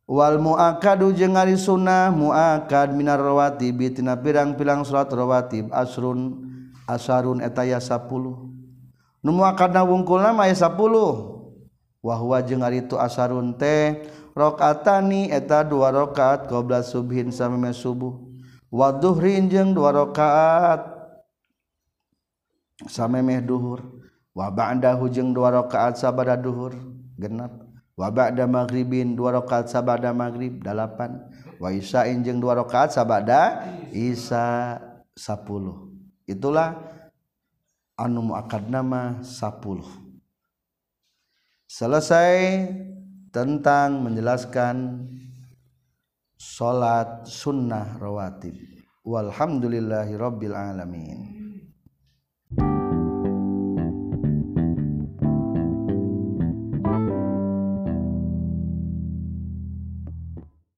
wal 0.06 0.36
muakadu 0.38 1.16
jeung 1.16 1.39
ari 1.39 1.58
sunnah 1.58 2.12
muakad 2.12 2.93
minar 2.93 3.18
rawatib 3.18 3.80
tina 3.95 4.20
pirang-pirang 4.20 4.84
salat 4.86 5.10
rawatib 5.10 5.72
asrun 5.74 6.43
asarun 6.86 7.41
eta 7.41 7.66
ya 7.66 7.82
10 7.82 8.06
nu 9.24 9.30
muakadna 9.32 9.82
wungkulna 9.82 10.36
mah 10.36 10.51
10 10.51 10.70
wa 12.06 12.16
huwa 12.22 12.38
jeung 12.45 12.62
ari 12.62 12.86
itu 12.86 12.99
asarun 13.01 13.58
teh 13.58 14.06
rakaatani 14.36 15.32
eta 15.32 15.64
dua 15.64 15.89
rakaat 15.89 16.51
qabla 16.51 16.84
subhin 16.84 17.32
sameme 17.32 17.72
subuh. 17.72 18.14
Wa 18.70 18.91
dhuhrin 18.91 19.47
jeung 19.47 19.72
dua 19.72 19.95
rakaat 19.95 20.84
sameme 22.91 23.39
duhur. 23.39 24.05
Wa 24.36 24.51
ba'dahu 24.51 25.07
jeung 25.07 25.31
dua 25.31 25.55
rakaat 25.63 25.95
sabada 25.95 26.36
duhur. 26.36 26.75
Genap. 27.15 27.55
Wa 27.95 28.11
ba'da 28.11 28.43
maghribin 28.43 29.15
dua 29.15 29.39
rakaat 29.39 29.71
sabada 29.71 30.11
maghrib. 30.11 30.59
Dalapan 30.59 31.23
wa 31.55 31.71
isyain 31.71 32.19
jeung 32.19 32.43
dua 32.43 32.59
rakaat 32.59 32.91
sabada 32.91 33.63
isya 33.95 34.79
10 35.15 36.27
itulah 36.27 36.75
anu 37.95 38.19
muakad 38.19 38.67
nama 38.67 39.23
10 39.23 39.79
selesai 41.71 42.67
tentang 43.31 44.03
menjelaskan 44.03 45.07
salat 46.36 47.23
sunnah 47.27 47.95
rawatib. 47.95 48.55
Walhamdulillahi 49.05 50.17
rabbil 50.17 50.57
alamin 50.57 51.44